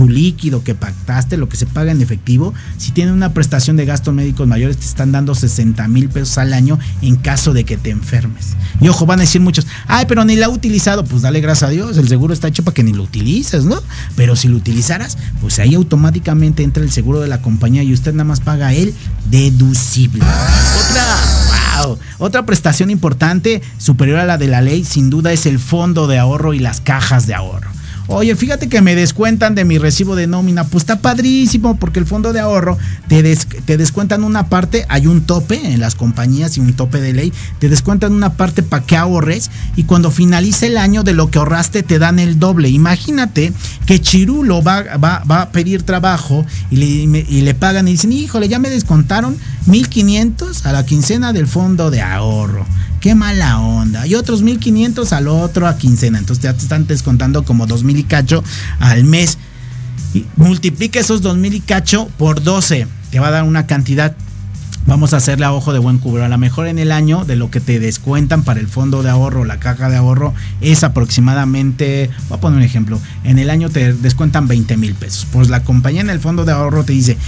tu 0.00 0.08
líquido 0.08 0.64
que 0.64 0.74
pactaste, 0.74 1.36
lo 1.36 1.50
que 1.50 1.58
se 1.58 1.66
paga 1.66 1.92
en 1.92 2.00
efectivo, 2.00 2.54
si 2.78 2.90
tienen 2.90 3.12
una 3.12 3.34
prestación 3.34 3.76
de 3.76 3.84
gastos 3.84 4.14
médicos 4.14 4.46
mayores, 4.46 4.78
te 4.78 4.86
están 4.86 5.12
dando 5.12 5.34
60 5.34 5.86
mil 5.88 6.08
pesos 6.08 6.38
al 6.38 6.54
año 6.54 6.78
en 7.02 7.16
caso 7.16 7.52
de 7.52 7.64
que 7.64 7.76
te 7.76 7.90
enfermes. 7.90 8.56
Y 8.80 8.88
ojo, 8.88 9.04
van 9.04 9.18
a 9.18 9.24
decir 9.24 9.42
muchos, 9.42 9.66
ay, 9.88 10.06
pero 10.08 10.24
ni 10.24 10.36
la 10.36 10.46
ha 10.46 10.48
utilizado, 10.48 11.04
pues 11.04 11.20
dale 11.20 11.42
gracias 11.42 11.68
a 11.68 11.70
Dios, 11.70 11.98
el 11.98 12.08
seguro 12.08 12.32
está 12.32 12.48
hecho 12.48 12.64
para 12.64 12.74
que 12.74 12.82
ni 12.82 12.94
lo 12.94 13.02
utilices, 13.02 13.66
¿no? 13.66 13.78
Pero 14.16 14.36
si 14.36 14.48
lo 14.48 14.56
utilizaras, 14.56 15.18
pues 15.42 15.58
ahí 15.58 15.74
automáticamente 15.74 16.62
entra 16.62 16.82
el 16.82 16.90
seguro 16.90 17.20
de 17.20 17.28
la 17.28 17.42
compañía 17.42 17.82
y 17.82 17.92
usted 17.92 18.14
nada 18.14 18.24
más 18.24 18.40
paga 18.40 18.72
el 18.72 18.94
deducible. 19.30 20.24
Otra, 20.24 21.84
wow, 21.84 21.98
otra 22.16 22.46
prestación 22.46 22.88
importante, 22.88 23.60
superior 23.76 24.18
a 24.18 24.24
la 24.24 24.38
de 24.38 24.46
la 24.46 24.62
ley, 24.62 24.82
sin 24.82 25.10
duda 25.10 25.30
es 25.34 25.44
el 25.44 25.58
fondo 25.58 26.06
de 26.06 26.18
ahorro 26.18 26.54
y 26.54 26.58
las 26.58 26.80
cajas 26.80 27.26
de 27.26 27.34
ahorro. 27.34 27.79
Oye, 28.12 28.34
fíjate 28.34 28.68
que 28.68 28.80
me 28.80 28.96
descuentan 28.96 29.54
de 29.54 29.64
mi 29.64 29.78
recibo 29.78 30.16
de 30.16 30.26
nómina. 30.26 30.64
Pues 30.64 30.82
está 30.82 30.98
padrísimo 30.98 31.76
porque 31.76 32.00
el 32.00 32.06
fondo 32.06 32.32
de 32.32 32.40
ahorro 32.40 32.76
te, 33.06 33.22
te 33.36 33.76
descuentan 33.76 34.24
una 34.24 34.48
parte, 34.48 34.84
hay 34.88 35.06
un 35.06 35.20
tope 35.20 35.60
en 35.72 35.78
las 35.78 35.94
compañías 35.94 36.56
y 36.56 36.60
un 36.60 36.72
tope 36.72 37.00
de 37.00 37.12
ley, 37.12 37.32
te 37.60 37.68
descuentan 37.68 38.12
una 38.12 38.32
parte 38.32 38.64
para 38.64 38.84
que 38.84 38.96
ahorres 38.96 39.52
y 39.76 39.84
cuando 39.84 40.10
finalice 40.10 40.66
el 40.66 40.78
año 40.78 41.04
de 41.04 41.12
lo 41.12 41.30
que 41.30 41.38
ahorraste 41.38 41.84
te 41.84 42.00
dan 42.00 42.18
el 42.18 42.40
doble. 42.40 42.68
Imagínate 42.68 43.52
que 43.86 44.00
Chirulo 44.00 44.60
va, 44.60 44.82
va, 44.96 45.22
va 45.30 45.42
a 45.42 45.50
pedir 45.50 45.84
trabajo 45.84 46.44
y 46.68 46.76
le, 46.78 47.20
y 47.20 47.42
le 47.42 47.54
pagan 47.54 47.86
y 47.86 47.92
dicen, 47.92 48.10
híjole, 48.10 48.48
ya 48.48 48.58
me 48.58 48.70
descontaron 48.70 49.36
1500 49.66 50.66
a 50.66 50.72
la 50.72 50.84
quincena 50.84 51.32
del 51.32 51.46
fondo 51.46 51.92
de 51.92 52.02
ahorro 52.02 52.66
qué 53.00 53.14
mala 53.14 53.58
onda. 53.58 54.06
Y 54.06 54.14
otros 54.14 54.42
1500 54.42 55.12
al 55.12 55.28
otro 55.28 55.66
a 55.66 55.76
quincena. 55.76 56.18
Entonces 56.18 56.44
ya 56.44 56.52
te 56.52 56.62
están 56.62 56.86
descontando 56.86 57.44
como 57.44 57.66
2000 57.66 57.98
y 57.98 58.04
cacho 58.04 58.44
al 58.78 59.04
mes. 59.04 59.38
Y 60.14 60.26
multiplica 60.36 61.00
esos 61.00 61.22
2000 61.22 61.54
y 61.54 61.60
cacho 61.60 62.08
por 62.18 62.42
12. 62.42 62.86
Te 63.10 63.18
va 63.18 63.28
a 63.28 63.30
dar 63.30 63.44
una 63.44 63.66
cantidad. 63.66 64.14
Vamos 64.86 65.12
a 65.12 65.18
hacerle 65.18 65.44
a 65.44 65.52
ojo 65.52 65.72
de 65.72 65.78
buen 65.78 65.98
cubro. 65.98 66.24
A 66.24 66.28
lo 66.28 66.38
mejor 66.38 66.66
en 66.66 66.78
el 66.78 66.90
año 66.90 67.24
de 67.24 67.36
lo 67.36 67.50
que 67.50 67.60
te 67.60 67.78
descuentan 67.78 68.42
para 68.42 68.60
el 68.60 68.66
fondo 68.66 69.02
de 69.02 69.10
ahorro, 69.10 69.44
la 69.44 69.60
caja 69.60 69.88
de 69.88 69.96
ahorro, 69.96 70.34
es 70.60 70.84
aproximadamente, 70.84 72.10
voy 72.28 72.38
a 72.38 72.40
poner 72.40 72.58
un 72.58 72.64
ejemplo, 72.64 72.98
en 73.22 73.38
el 73.38 73.50
año 73.50 73.68
te 73.68 73.92
descuentan 73.92 74.48
20 74.48 74.76
mil 74.78 74.94
pesos. 74.94 75.26
Pues 75.30 75.50
la 75.50 75.62
compañía 75.62 76.00
en 76.00 76.10
el 76.10 76.18
fondo 76.18 76.44
de 76.44 76.52
ahorro 76.52 76.82
te 76.82 76.94
dice, 76.94 77.18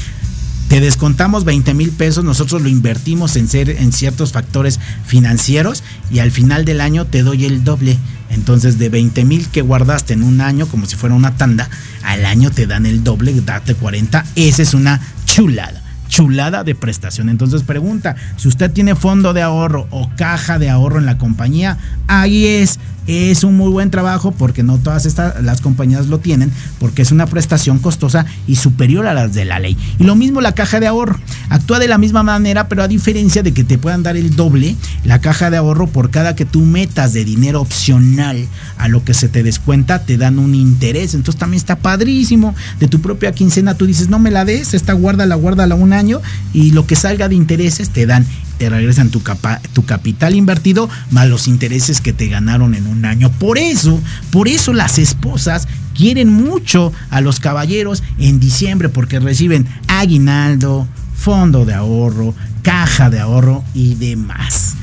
te 0.69 0.81
descontamos 0.81 1.45
20 1.45 1.75
mil 1.75 1.91
pesos, 1.91 2.25
nosotros 2.25 2.63
lo 2.63 2.69
invertimos 2.69 3.37
en, 3.37 3.49
ser, 3.49 3.71
en 3.71 3.93
ciertos 3.93 4.33
factores 4.33 4.81
financieros 5.05 5.83
y 6.11 6.21
al 6.21 6.31
final 6.31 6.65
del 6.65 6.81
año 6.81 7.05
te 7.05 7.23
doy 7.23 7.45
el 7.45 7.65
doble. 7.65 7.99
Entonces 8.31 8.79
de 8.79 8.89
20 8.89 9.25
mil 9.27 9.49
que 9.49 9.61
guardaste 9.61 10.15
en 10.15 10.23
un 10.23 10.41
año, 10.41 10.67
como 10.67 10.87
si 10.87 10.97
fuera 10.97 11.15
una 11.15 11.37
tanda, 11.37 11.69
al 12.03 12.25
año 12.25 12.51
te 12.51 12.67
dan 12.67 12.87
el 12.87 13.05
doble, 13.05 13.35
date 13.43 13.75
40. 13.75 14.25
Esa 14.37 14.63
es 14.63 14.73
una 14.73 15.01
chulada 15.27 15.83
chulada 16.13 16.63
de 16.63 16.75
prestación. 16.75 17.31
Entonces 17.31 17.63
pregunta, 17.63 18.17
si 18.37 18.47
usted 18.47 18.71
tiene 18.71 18.95
fondo 18.95 19.33
de 19.33 19.41
ahorro 19.41 19.87
o 19.91 20.11
caja 20.15 20.59
de 20.59 20.69
ahorro 20.69 20.99
en 20.99 21.07
la 21.07 21.17
compañía, 21.17 21.79
ahí 22.07 22.45
es 22.45 22.79
es 23.07 23.45
un 23.45 23.57
muy 23.57 23.71
buen 23.71 23.91
trabajo 23.91 24.33
porque 24.33 24.63
no 24.63 24.79
todas 24.79 25.07
estas 25.07 25.43
las 25.43 25.61
compañías 25.61 26.07
lo 26.07 26.19
tienen 26.19 26.53
porque 26.79 27.03
es 27.03 27.11
una 27.11 27.27
prestación 27.27 27.79
costosa 27.79 28.27
y 28.47 28.57
superior 28.57 29.07
a 29.07 29.15
las 29.15 29.35
de 29.35 29.45
la 29.45 29.59
ley. 29.59 29.77
Y 29.99 30.05
lo 30.05 30.15
mismo 30.15 30.41
la 30.41 30.53
caja 30.53 30.81
de 30.81 30.87
ahorro. 30.87 31.19
Actúa 31.49 31.79
de 31.79 31.89
la 31.89 31.99
misma 31.99 32.23
manera, 32.23 32.69
pero 32.69 32.83
a 32.83 32.89
diferencia 32.89 33.43
de 33.43 33.53
que 33.53 33.65
te 33.65 33.79
puedan 33.79 34.03
dar 34.03 34.17
el 34.17 34.37
doble, 34.37 34.77
la 35.05 35.21
caja 35.21 35.51
de 35.51 35.57
ahorro 35.57 35.87
por 35.87 36.11
cada 36.11 36.35
que 36.35 36.45
tú 36.45 36.63
metas 36.63 37.13
de 37.13 37.25
dinero 37.25 37.61
opcional 37.61 38.47
a 38.79 38.89
lo 38.89 39.05
que 39.05 39.15
se 39.15 39.29
te 39.29 39.43
descuenta, 39.43 40.05
te 40.05 40.17
dan 40.17 40.39
un 40.39 40.55
interés. 40.55 41.15
Entonces 41.15 41.39
también 41.39 41.59
está 41.59 41.77
padrísimo. 41.77 42.55
De 42.79 42.89
tu 42.89 43.01
propia 43.01 43.33
quincena 43.33 43.75
tú 43.75 43.87
dices, 43.87 44.09
no 44.09 44.19
me 44.19 44.31
la 44.31 44.45
des, 44.45 44.75
esta 44.75 44.93
guárdala, 44.93 45.35
guárdala 45.35 45.75
un 45.75 45.93
año 45.93 46.21
y 46.53 46.71
lo 46.71 46.87
que 46.87 46.97
salga 46.97 47.29
de 47.29 47.35
intereses 47.35 47.91
te 47.91 48.07
dan 48.07 48.27
te 48.59 48.69
regresan 48.69 49.11
tu, 49.11 49.23
capa, 49.23 49.61
tu 49.73 49.85
capital 49.85 50.35
invertido 50.35 50.89
más 51.11 51.29
los 51.29 51.49
intereses 51.49 52.01
que 52.01 52.13
te 52.13 52.29
ganaron 52.29 52.75
en 52.75 52.87
un 52.87 53.05
año. 53.05 53.31
Por 53.31 53.59
eso, 53.59 54.01
por 54.31 54.49
eso 54.49 54.73
las 54.73 54.99
esposas 54.99 55.69
quieren 55.95 56.29
mucho 56.29 56.93
a 57.11 57.21
los 57.21 57.41
caballeros 57.41 58.03
en 58.19 58.41
diciembre 58.41 58.89
porque 58.89 59.21
reciben 59.21 59.67
aguinaldo, 59.89 60.87
fondo 61.15 61.65
de 61.65 61.75
ahorro, 61.75 62.35
caja 62.63 63.11
de 63.11 63.21
ahorro 63.21 63.65
y 63.75 63.95
demás. 63.95 64.75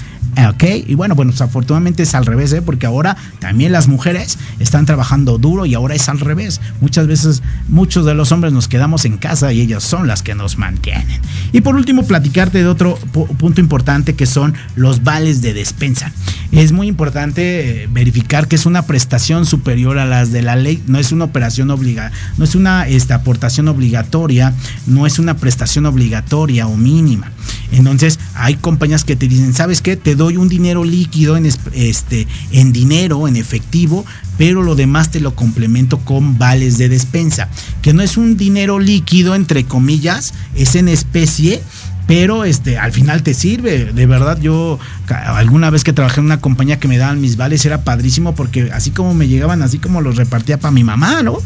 ¿Ok? 0.50 0.64
Y 0.88 0.96
bueno, 0.96 1.16
bueno, 1.16 1.32
pues 1.32 1.42
afortunadamente 1.42 2.04
es 2.04 2.16
al 2.16 2.26
revés, 2.26 2.54
¿eh? 2.54 2.62
porque 2.62 2.86
ahora 2.86 3.18
también 3.40 3.72
las 3.72 3.88
mujeres 3.88 4.38
están 4.60 4.86
trabajando 4.86 5.38
duro 5.38 5.66
y 5.66 5.74
ahora 5.74 5.96
es 5.96 6.08
al 6.08 6.20
revés. 6.20 6.62
Muchas 6.82 7.08
veces 7.08 7.44
muchos 7.68 8.06
de 8.06 8.14
los 8.14 8.32
hombres 8.32 8.54
nos 8.54 8.68
quedamos 8.68 9.06
en 9.06 9.18
casa 9.18 9.52
y 9.52 9.62
ellas 9.62 9.84
son 9.84 10.08
las 10.08 10.24
que 10.24 10.36
nos 10.36 10.58
mantienen. 10.58 11.22
Y 11.52 11.62
por 11.62 11.76
último, 11.76 12.04
platicarte 12.04 12.60
de 12.60 12.68
otro 12.68 12.98
punto 13.38 13.60
importante 13.60 14.16
que 14.16 14.26
son 14.26 14.54
los 14.76 15.04
vales 15.04 15.42
de 15.42 15.54
despensa. 15.54 16.12
Es 16.52 16.72
muy 16.72 16.88
importante 16.88 17.84
eh, 17.84 17.90
verificar 17.92 18.48
que 18.48 18.56
es 18.56 18.66
una 18.66 18.84
prestación 18.84 19.46
superior 19.46 20.00
a 20.00 20.06
las 20.06 20.32
de 20.32 20.42
la 20.42 20.56
ley, 20.56 20.82
no 20.88 20.98
es 20.98 21.12
una 21.12 21.26
operación 21.26 21.70
obligada, 21.70 22.12
no 22.38 22.44
es 22.44 22.56
una 22.56 22.88
esta, 22.88 23.16
aportación 23.16 23.68
obligatoria, 23.68 24.54
no 24.88 25.06
es 25.06 25.20
una 25.20 25.38
prestación 25.38 25.86
obligatoria 25.86 26.68
o 26.68 26.76
mínima. 26.76 27.32
Entonces, 27.72 28.20
hay 28.34 28.56
compañías 28.56 29.04
que 29.04 29.16
te 29.16 29.28
dicen, 29.28 29.54
¿sabes 29.54 29.82
qué? 29.82 29.96
Te 29.96 30.16
doy 30.16 30.29
un 30.38 30.50
dinero 30.50 30.84
líquido 30.84 31.38
en, 31.38 31.46
este, 31.46 32.28
en 32.52 32.72
dinero, 32.72 33.28
en 33.28 33.36
efectivo, 33.36 34.06
pero 34.38 34.64
lo 34.64 34.76
demás 34.76 35.12
te 35.12 35.20
lo 35.20 35.36
complemento 35.36 36.00
con 36.00 36.38
vales 36.38 36.78
de 36.78 36.90
despensa, 36.90 37.50
que 37.82 37.94
no 37.94 38.02
es 38.02 38.18
un 38.18 38.38
dinero 38.38 38.80
líquido, 38.80 39.36
entre 39.36 39.66
comillas, 39.66 40.34
es 40.56 40.76
en 40.76 40.88
especie 40.88 41.62
pero 42.10 42.44
este 42.44 42.80
al 42.80 42.92
final 42.92 43.22
te 43.22 43.36
sirve. 43.36 43.94
De 43.94 44.08
verdad, 44.08 44.40
yo 44.42 44.80
alguna 45.16 45.70
vez 45.70 45.84
que 45.84 45.94
trabajé 45.94 46.20
en 46.20 46.28
una 46.28 46.40
compañía 46.40 46.80
que 46.80 46.88
me 46.88 46.98
daban 46.98 47.22
mis 47.22 47.38
vales 47.38 47.66
era 47.66 47.84
padrísimo 47.84 48.36
porque 48.36 48.72
así 48.74 48.92
como 48.92 49.14
me 49.14 49.28
llegaban, 49.28 49.62
así 49.62 49.80
como 49.80 50.02
los 50.02 50.16
repartía 50.16 50.60
para 50.60 50.72
mi 50.72 50.84
mamá, 50.84 51.24
¿no? 51.24 51.38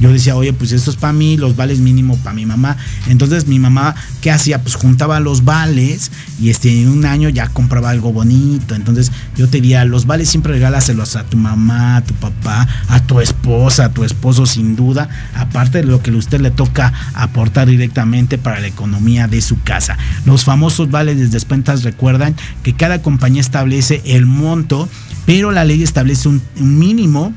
Yo 0.00 0.12
decía, 0.12 0.36
oye, 0.36 0.52
pues 0.52 0.72
esto 0.72 0.90
es 0.90 0.96
para 0.96 1.12
mí, 1.12 1.36
los 1.36 1.56
vales 1.56 1.78
mínimo 1.78 2.16
para 2.18 2.34
mi 2.34 2.46
mamá. 2.46 2.76
Entonces 3.08 3.46
mi 3.46 3.58
mamá, 3.58 3.94
¿qué 4.20 4.30
hacía? 4.30 4.62
Pues 4.62 4.74
juntaba 4.74 5.20
los 5.20 5.44
vales 5.44 6.10
y 6.40 6.50
este, 6.50 6.82
en 6.82 6.88
un 6.88 7.04
año 7.04 7.28
ya 7.28 7.48
compraba 7.48 7.90
algo 7.90 8.12
bonito. 8.12 8.74
Entonces 8.74 9.12
yo 9.36 9.48
te 9.48 9.60
diría, 9.60 9.84
los 9.84 10.06
vales 10.06 10.28
siempre 10.28 10.54
regálaselos 10.54 11.16
a 11.16 11.24
tu 11.24 11.36
mamá, 11.36 11.96
a 11.96 12.04
tu 12.04 12.14
papá, 12.14 12.66
a 12.88 13.00
tu 13.00 13.20
esposa, 13.20 13.86
a 13.86 13.88
tu 13.90 14.04
esposo 14.04 14.46
sin 14.46 14.76
duda, 14.76 15.08
aparte 15.34 15.78
de 15.78 15.84
lo 15.84 16.02
que 16.02 16.10
a 16.10 16.16
usted 16.16 16.40
le 16.40 16.50
toca 16.50 16.92
aportar 17.14 17.68
directamente 17.68 18.38
para 18.38 18.60
la 18.60 18.66
economía 18.66 19.28
de 19.28 19.40
su 19.40 19.60
casa. 19.62 19.96
Los 20.24 20.44
famosos 20.44 20.90
vales 20.90 21.18
de 21.18 21.28
despensas 21.28 21.82
recuerdan 21.82 22.34
que 22.62 22.74
cada 22.74 23.00
compañía 23.00 23.11
establece 23.38 24.02
el 24.04 24.26
monto, 24.26 24.88
pero 25.26 25.52
la 25.52 25.64
ley 25.64 25.82
establece 25.82 26.28
un, 26.28 26.42
mínimo 26.56 27.32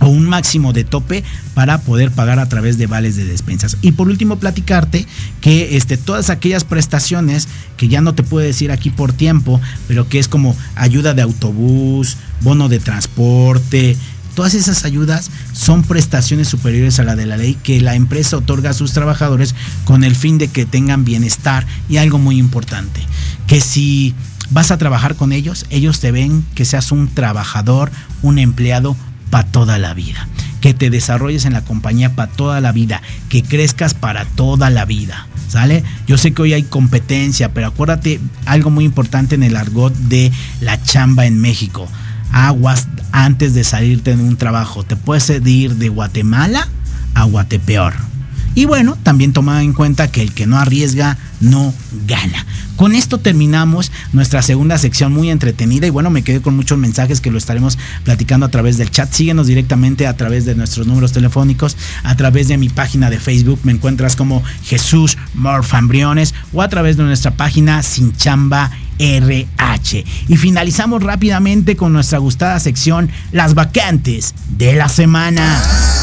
o 0.00 0.08
un 0.08 0.26
máximo 0.26 0.72
de 0.72 0.84
tope 0.84 1.22
para 1.54 1.82
poder 1.82 2.10
pagar 2.10 2.38
a 2.38 2.48
través 2.48 2.78
de 2.78 2.86
vales 2.86 3.16
de 3.16 3.26
despensas. 3.26 3.76
Y 3.82 3.92
por 3.92 4.08
último, 4.08 4.36
platicarte 4.36 5.06
que 5.40 5.76
este, 5.76 5.96
todas 5.96 6.30
aquellas 6.30 6.64
prestaciones 6.64 7.48
que 7.76 7.88
ya 7.88 8.00
no 8.00 8.14
te 8.14 8.22
puedo 8.22 8.46
decir 8.46 8.72
aquí 8.72 8.90
por 8.90 9.12
tiempo, 9.12 9.60
pero 9.88 10.08
que 10.08 10.18
es 10.18 10.28
como 10.28 10.56
ayuda 10.74 11.12
de 11.12 11.22
autobús, 11.22 12.16
bono 12.40 12.68
de 12.68 12.78
transporte, 12.78 13.96
Todas 14.34 14.54
esas 14.54 14.84
ayudas 14.84 15.30
son 15.52 15.82
prestaciones 15.82 16.48
superiores 16.48 16.98
a 16.98 17.04
la 17.04 17.16
de 17.16 17.26
la 17.26 17.36
ley 17.36 17.58
que 17.62 17.80
la 17.80 17.94
empresa 17.94 18.36
otorga 18.36 18.70
a 18.70 18.74
sus 18.74 18.92
trabajadores 18.92 19.54
con 19.84 20.04
el 20.04 20.14
fin 20.14 20.38
de 20.38 20.48
que 20.48 20.66
tengan 20.66 21.04
bienestar 21.04 21.66
y 21.88 21.96
algo 21.96 22.18
muy 22.18 22.38
importante, 22.38 23.00
que 23.46 23.60
si 23.60 24.14
vas 24.50 24.70
a 24.70 24.78
trabajar 24.78 25.16
con 25.16 25.32
ellos, 25.32 25.66
ellos 25.70 26.00
te 26.00 26.12
ven 26.12 26.44
que 26.54 26.64
seas 26.64 26.92
un 26.92 27.08
trabajador, 27.08 27.90
un 28.22 28.38
empleado 28.38 28.96
para 29.30 29.46
toda 29.46 29.78
la 29.78 29.94
vida, 29.94 30.28
que 30.60 30.74
te 30.74 30.90
desarrolles 30.90 31.44
en 31.44 31.52
la 31.52 31.62
compañía 31.62 32.14
para 32.14 32.30
toda 32.32 32.60
la 32.60 32.72
vida, 32.72 33.02
que 33.28 33.42
crezcas 33.42 33.94
para 33.94 34.24
toda 34.24 34.70
la 34.70 34.84
vida. 34.84 35.26
¿Sale? 35.48 35.82
Yo 36.06 36.16
sé 36.16 36.32
que 36.32 36.42
hoy 36.42 36.52
hay 36.52 36.62
competencia, 36.62 37.52
pero 37.52 37.66
acuérdate 37.66 38.20
algo 38.46 38.70
muy 38.70 38.84
importante 38.84 39.34
en 39.34 39.42
el 39.42 39.56
argot 39.56 39.92
de 39.92 40.30
la 40.60 40.80
chamba 40.80 41.26
en 41.26 41.40
México 41.40 41.88
aguas 42.32 42.88
antes 43.12 43.54
de 43.54 43.64
salirte 43.64 44.16
de 44.16 44.22
un 44.22 44.36
trabajo. 44.36 44.84
Te 44.84 44.96
puedes 44.96 45.30
ir 45.46 45.76
de 45.76 45.88
Guatemala 45.88 46.68
a 47.14 47.24
Guatepeor. 47.24 48.09
Y 48.54 48.64
bueno, 48.64 48.96
también 49.02 49.32
toma 49.32 49.62
en 49.62 49.72
cuenta 49.72 50.10
que 50.10 50.22
el 50.22 50.32
que 50.32 50.46
no 50.46 50.58
arriesga 50.58 51.16
no 51.40 51.72
gana. 52.06 52.46
Con 52.76 52.94
esto 52.94 53.18
terminamos 53.18 53.92
nuestra 54.12 54.42
segunda 54.42 54.78
sección 54.78 55.12
muy 55.12 55.30
entretenida 55.30 55.86
y 55.86 55.90
bueno, 55.90 56.10
me 56.10 56.22
quedé 56.22 56.40
con 56.40 56.56
muchos 56.56 56.78
mensajes 56.78 57.20
que 57.20 57.30
lo 57.30 57.38
estaremos 57.38 57.78
platicando 58.04 58.46
a 58.46 58.48
través 58.50 58.78
del 58.78 58.90
chat. 58.90 59.12
Síguenos 59.12 59.46
directamente 59.46 60.06
a 60.06 60.16
través 60.16 60.46
de 60.46 60.54
nuestros 60.54 60.86
números 60.86 61.12
telefónicos, 61.12 61.76
a 62.02 62.16
través 62.16 62.48
de 62.48 62.56
mi 62.56 62.68
página 62.68 63.10
de 63.10 63.18
Facebook, 63.18 63.60
me 63.64 63.72
encuentras 63.72 64.16
como 64.16 64.42
Jesús 64.64 65.18
Morfambriones 65.34 66.34
o 66.52 66.62
a 66.62 66.68
través 66.68 66.96
de 66.96 67.04
nuestra 67.04 67.32
página 67.32 67.82
Sin 67.82 68.16
Chamba 68.16 68.70
RH. 68.98 70.04
Y 70.28 70.36
finalizamos 70.36 71.02
rápidamente 71.02 71.76
con 71.76 71.92
nuestra 71.92 72.18
gustada 72.18 72.58
sección 72.60 73.10
Las 73.32 73.54
vacantes 73.54 74.34
de 74.56 74.74
la 74.74 74.88
semana. 74.88 75.99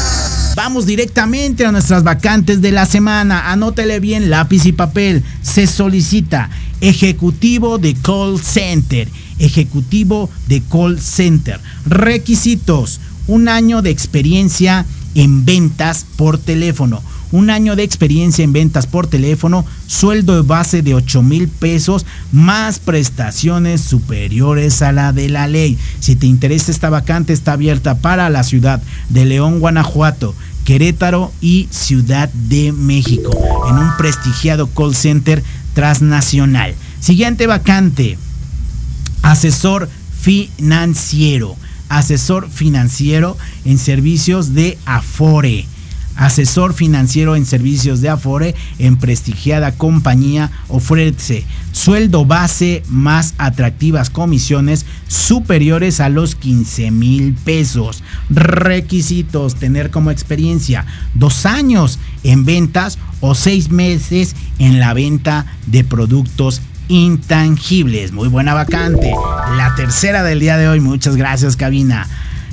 Vamos 0.58 0.86
directamente 0.86 1.64
a 1.64 1.70
nuestras 1.70 2.02
vacantes 2.02 2.60
de 2.60 2.72
la 2.72 2.84
semana. 2.84 3.52
Anótele 3.52 4.00
bien 4.00 4.28
lápiz 4.28 4.66
y 4.66 4.72
papel. 4.72 5.22
Se 5.40 5.68
solicita 5.68 6.50
ejecutivo 6.80 7.78
de 7.78 7.94
call 7.94 8.40
center. 8.40 9.06
Ejecutivo 9.38 10.28
de 10.48 10.60
call 10.68 10.98
center. 11.00 11.60
Requisitos. 11.86 12.98
Un 13.28 13.48
año 13.48 13.82
de 13.82 13.90
experiencia 13.90 14.84
en 15.14 15.44
ventas 15.44 16.04
por 16.16 16.38
teléfono 16.38 17.04
un 17.30 17.50
año 17.50 17.76
de 17.76 17.82
experiencia 17.82 18.44
en 18.44 18.52
ventas 18.52 18.86
por 18.86 19.06
teléfono, 19.06 19.64
sueldo 19.86 20.36
de 20.36 20.42
base 20.42 20.82
de 20.82 20.94
8 20.94 21.22
mil 21.22 21.48
pesos, 21.48 22.06
más 22.32 22.78
prestaciones 22.78 23.80
superiores 23.80 24.82
a 24.82 24.92
la 24.92 25.12
de 25.12 25.28
la 25.28 25.46
ley. 25.46 25.78
Si 26.00 26.16
te 26.16 26.26
interesa 26.26 26.70
esta 26.70 26.90
vacante, 26.90 27.32
está 27.32 27.52
abierta 27.52 27.98
para 27.98 28.30
la 28.30 28.44
ciudad 28.44 28.82
de 29.08 29.24
León, 29.24 29.60
Guanajuato. 29.60 30.34
Querétaro 30.68 31.32
y 31.40 31.66
Ciudad 31.70 32.28
de 32.28 32.72
México, 32.72 33.30
en 33.70 33.78
un 33.78 33.96
prestigiado 33.96 34.66
call 34.66 34.94
center 34.94 35.42
transnacional. 35.72 36.74
Siguiente 37.00 37.46
vacante, 37.46 38.18
asesor 39.22 39.88
financiero, 40.20 41.56
asesor 41.88 42.50
financiero 42.50 43.38
en 43.64 43.78
servicios 43.78 44.52
de 44.52 44.76
Afore 44.84 45.64
asesor 46.18 46.74
financiero 46.74 47.36
en 47.36 47.46
servicios 47.46 48.00
de 48.00 48.10
Afore 48.10 48.54
en 48.78 48.96
prestigiada 48.96 49.72
compañía, 49.72 50.50
ofrece 50.66 51.44
sueldo 51.72 52.26
base 52.26 52.82
más 52.88 53.34
atractivas 53.38 54.10
comisiones 54.10 54.84
superiores 55.06 56.00
a 56.00 56.08
los 56.08 56.34
15 56.34 56.90
mil 56.90 57.34
pesos. 57.34 58.02
Requisitos, 58.28 59.54
tener 59.54 59.90
como 59.90 60.10
experiencia 60.10 60.84
dos 61.14 61.46
años 61.46 62.00
en 62.24 62.44
ventas 62.44 62.98
o 63.20 63.36
seis 63.36 63.70
meses 63.70 64.34
en 64.58 64.80
la 64.80 64.94
venta 64.94 65.46
de 65.66 65.84
productos 65.84 66.60
intangibles. 66.88 68.10
Muy 68.10 68.28
buena 68.28 68.54
vacante. 68.54 69.12
La 69.56 69.74
tercera 69.76 70.24
del 70.24 70.40
día 70.40 70.56
de 70.56 70.68
hoy, 70.68 70.80
muchas 70.80 71.14
gracias 71.14 71.56
cabina, 71.56 72.08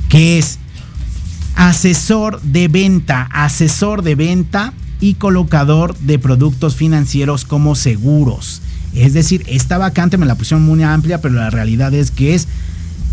que 0.08 0.38
es 0.38 0.60
asesor 1.56 2.42
de 2.42 2.68
venta, 2.68 3.30
asesor 3.32 4.02
de 4.02 4.16
venta 4.16 4.74
y 5.00 5.16
colocador 5.16 5.98
de 5.98 6.20
productos 6.20 6.76
financieros 6.76 7.46
como 7.46 7.76
seguros. 7.76 8.62
Es 8.94 9.14
decir, 9.14 9.44
esta 9.48 9.78
vacante 9.78 10.18
me 10.18 10.26
la 10.26 10.36
pusieron 10.36 10.66
muy 10.66 10.84
amplia, 10.84 11.22
pero 11.22 11.36
la 11.36 11.50
realidad 11.50 11.94
es 11.94 12.12
que 12.12 12.34
es 12.34 12.48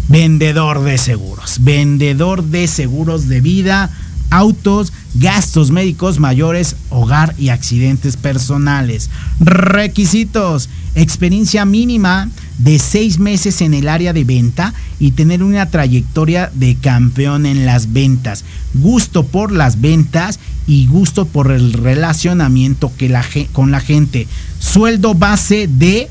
vendedor 0.09 0.83
de 0.83 0.99
seguros, 0.99 1.59
vendedor 1.61 2.45
de 2.45 2.67
seguros 2.67 3.29
de 3.29 3.41
vida, 3.41 3.91
autos, 4.33 4.93
gastos 5.15 5.71
médicos 5.71 6.19
mayores, 6.19 6.77
hogar 6.89 7.35
y 7.39 7.51
accidentes 7.51 8.17
personales. 8.17 9.11
Requisitos, 9.41 10.71
experiencia 10.95 11.67
mínima 11.67 12.31
de 12.57 12.79
seis 12.79 13.19
meses 13.19 13.61
en 13.61 13.75
el 13.75 13.89
área 13.89 14.15
de 14.15 14.25
venta 14.25 14.73
y 14.99 15.11
tener 15.11 15.43
una 15.43 15.69
trayectoria 15.69 16.51
de 16.55 16.77
campeón 16.77 17.45
en 17.45 17.67
las 17.67 17.93
ventas. 17.93 18.45
Gusto 18.73 19.25
por 19.27 19.53
las 19.53 19.83
ventas 19.83 20.41
y 20.67 20.87
gusto 20.87 21.27
por 21.27 21.51
el 21.51 21.75
relacionamiento 21.75 22.91
que 22.97 23.11
la, 23.11 23.25
con 23.53 23.71
la 23.71 23.81
gente. 23.81 24.27
Sueldo 24.59 25.13
base 25.15 25.69
de 25.69 26.09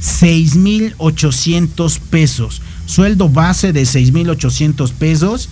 6,800 0.00 1.98
pesos. 1.98 2.62
Sueldo 2.86 3.28
base 3.28 3.74
de 3.74 3.84
6,800 3.84 4.92
pesos 4.92 5.50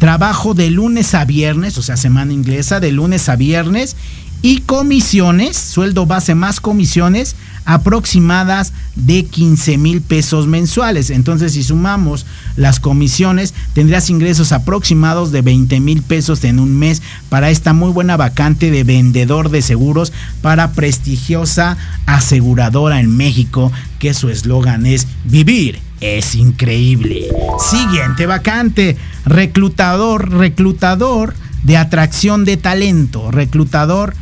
trabajo 0.00 0.54
de 0.54 0.70
lunes 0.70 1.14
a 1.14 1.26
viernes, 1.26 1.76
o 1.76 1.82
sea, 1.82 1.98
semana 1.98 2.32
inglesa, 2.32 2.80
de 2.80 2.90
lunes 2.90 3.28
a 3.28 3.36
viernes, 3.36 3.96
y 4.42 4.62
comisiones, 4.62 5.58
sueldo 5.58 6.06
base 6.06 6.34
más 6.34 6.60
comisiones 6.60 7.36
aproximadas 7.66 8.72
de 8.96 9.26
15 9.26 9.76
mil 9.76 10.00
pesos 10.00 10.46
mensuales. 10.46 11.10
Entonces, 11.10 11.52
si 11.52 11.62
sumamos 11.62 12.24
las 12.56 12.80
comisiones, 12.80 13.52
tendrías 13.74 14.08
ingresos 14.08 14.52
aproximados 14.52 15.32
de 15.32 15.42
20 15.42 15.78
mil 15.80 16.00
pesos 16.00 16.42
en 16.44 16.58
un 16.58 16.78
mes 16.78 17.02
para 17.28 17.50
esta 17.50 17.74
muy 17.74 17.92
buena 17.92 18.16
vacante 18.16 18.70
de 18.70 18.82
vendedor 18.82 19.50
de 19.50 19.60
seguros 19.60 20.14
para 20.40 20.72
prestigiosa 20.72 21.76
aseguradora 22.06 23.00
en 23.00 23.14
México, 23.14 23.70
que 23.98 24.14
su 24.14 24.30
eslogan 24.30 24.86
es 24.86 25.06
vivir 25.24 25.90
es 26.00 26.34
increíble. 26.34 27.28
Siguiente 27.58 28.26
vacante, 28.26 28.96
reclutador, 29.24 30.30
reclutador 30.30 31.34
de 31.62 31.76
atracción 31.76 32.44
de 32.44 32.56
talento, 32.56 33.30
reclutador 33.30 34.14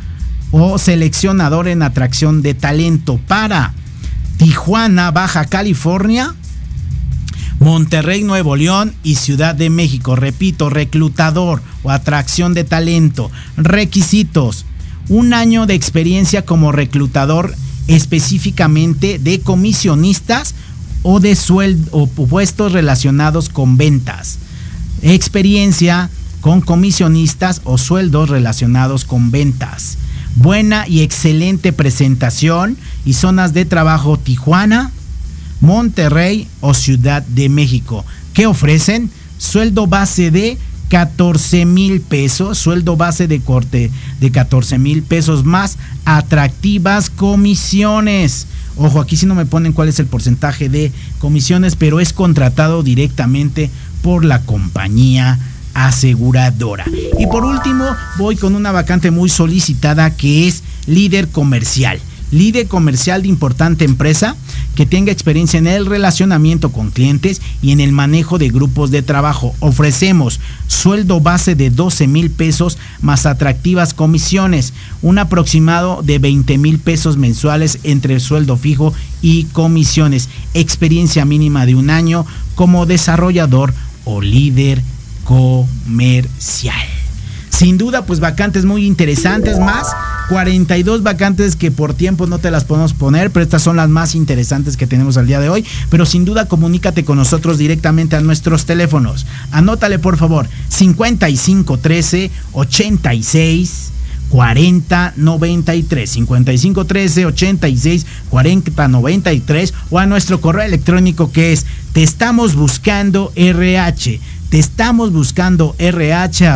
o 0.51 0.77
seleccionador 0.77 1.67
en 1.67 1.83
atracción 1.83 2.41
de 2.41 2.53
talento 2.53 3.19
para 3.27 3.73
Tijuana, 4.37 5.11
Baja 5.11 5.45
California, 5.45 6.33
Monterrey, 7.59 8.23
Nuevo 8.23 8.55
León 8.55 8.93
y 9.03 9.15
Ciudad 9.15 9.53
de 9.53 9.69
México. 9.69 10.15
Repito, 10.15 10.69
reclutador 10.69 11.61
o 11.83 11.91
atracción 11.91 12.53
de 12.53 12.63
talento. 12.63 13.29
Requisitos. 13.57 14.65
Un 15.09 15.33
año 15.33 15.65
de 15.65 15.73
experiencia 15.73 16.45
como 16.45 16.71
reclutador 16.71 17.53
específicamente 17.87 19.19
de 19.19 19.41
comisionistas 19.41 20.53
o 21.01 21.19
de 21.19 21.35
sueldo 21.35 21.89
o 21.91 22.07
puestos 22.07 22.71
relacionados 22.71 23.49
con 23.49 23.77
ventas. 23.77 24.37
Experiencia 25.01 26.09
con 26.41 26.61
comisionistas 26.61 27.61
o 27.63 27.77
sueldos 27.77 28.29
relacionados 28.29 29.05
con 29.05 29.31
ventas. 29.31 29.97
Buena 30.35 30.87
y 30.87 31.01
excelente 31.01 31.73
presentación 31.73 32.77
y 33.05 33.13
zonas 33.13 33.53
de 33.53 33.65
trabajo 33.65 34.17
Tijuana, 34.17 34.91
Monterrey 35.61 36.47
o 36.61 36.73
Ciudad 36.73 37.23
de 37.23 37.49
México. 37.49 38.05
¿Qué 38.33 38.45
ofrecen? 38.45 39.09
Sueldo 39.37 39.87
base 39.87 40.31
de 40.31 40.57
14 40.89 41.65
mil 41.65 42.01
pesos, 42.01 42.57
sueldo 42.57 42.97
base 42.97 43.27
de 43.27 43.41
corte 43.41 43.91
de 44.19 44.31
14 44.31 44.79
mil 44.79 45.03
pesos 45.03 45.45
más 45.45 45.77
atractivas 46.05 47.09
comisiones 47.09 48.47
Ojo, 48.81 49.01
aquí 49.01 49.17
sí 49.17 49.25
no 49.25 49.35
me 49.35 49.45
ponen 49.45 49.73
cuál 49.73 49.89
es 49.89 49.99
el 49.99 50.05
porcentaje 50.05 50.69
de 50.69 50.93
comisiones, 51.19 51.75
pero 51.75 51.99
es 51.99 52.13
contratado 52.13 52.81
directamente 52.81 53.69
por 54.01 54.25
la 54.25 54.41
compañía 54.41 55.39
aseguradora. 55.73 56.85
Y 57.17 57.27
por 57.27 57.45
último, 57.45 57.85
voy 58.17 58.35
con 58.35 58.55
una 58.55 58.71
vacante 58.71 59.11
muy 59.11 59.29
solicitada 59.29 60.15
que 60.15 60.47
es 60.47 60.63
líder 60.87 61.29
comercial 61.29 61.99
líder 62.31 62.67
comercial 62.67 63.21
de 63.23 63.27
importante 63.27 63.85
empresa 63.85 64.35
que 64.75 64.85
tenga 64.85 65.11
experiencia 65.11 65.57
en 65.57 65.67
el 65.67 65.85
relacionamiento 65.85 66.71
con 66.71 66.91
clientes 66.91 67.41
y 67.61 67.71
en 67.71 67.79
el 67.79 67.91
manejo 67.91 68.37
de 68.37 68.49
grupos 68.49 68.91
de 68.91 69.01
trabajo. 69.01 69.53
Ofrecemos 69.59 70.39
sueldo 70.67 71.19
base 71.19 71.55
de 71.55 71.69
12 71.69 72.07
mil 72.07 72.29
pesos 72.29 72.77
más 73.01 73.25
atractivas 73.25 73.93
comisiones, 73.93 74.73
un 75.01 75.17
aproximado 75.17 76.01
de 76.01 76.19
20 76.19 76.57
mil 76.57 76.79
pesos 76.79 77.17
mensuales 77.17 77.79
entre 77.83 78.19
sueldo 78.19 78.57
fijo 78.57 78.93
y 79.21 79.45
comisiones, 79.45 80.29
experiencia 80.53 81.25
mínima 81.25 81.65
de 81.65 81.75
un 81.75 81.89
año 81.89 82.25
como 82.55 82.85
desarrollador 82.85 83.73
o 84.09 84.21
líder 84.21 84.81
comercial. 85.23 86.75
Sin 87.49 87.77
duda, 87.77 88.05
pues 88.05 88.19
vacantes 88.19 88.65
muy 88.65 88.85
interesantes 88.85 89.59
más. 89.59 89.87
42 90.29 91.01
vacantes 91.01 91.55
que 91.55 91.71
por 91.71 91.93
tiempo 91.93 92.27
no 92.27 92.37
te 92.37 92.51
las 92.51 92.63
podemos 92.63 92.93
poner, 92.93 93.31
pero 93.31 93.43
estas 93.43 93.63
son 93.63 93.75
las 93.75 93.89
más 93.89 94.13
interesantes 94.15 94.77
que 94.77 94.87
tenemos 94.87 95.17
al 95.17 95.27
día 95.27 95.39
de 95.39 95.49
hoy. 95.49 95.65
Pero 95.89 96.05
sin 96.05 96.23
duda, 96.25 96.47
comunícate 96.47 97.03
con 97.03 97.17
nosotros 97.17 97.57
directamente 97.57 98.15
a 98.15 98.21
nuestros 98.21 98.65
teléfonos. 98.65 99.25
Anótale, 99.51 99.99
por 99.99 100.17
favor, 100.17 100.47
5513 100.69 102.31
86 102.53 103.91
40 104.29 105.13
93 105.15 106.09
55 106.09 106.85
13 106.85 107.25
86 107.25 108.05
40 108.29 108.87
93 108.87 109.73
o 109.89 109.99
a 109.99 110.05
nuestro 110.05 110.39
correo 110.39 110.63
electrónico 110.63 111.31
que 111.31 111.51
es 111.53 111.65
te 111.93 112.03
estamos 112.03 112.55
buscando 112.55 113.31
RH 113.35 114.19
te 114.49 114.57
estamos 114.57 115.11
buscando 115.13 115.75
rh.gmail.com 115.77 116.53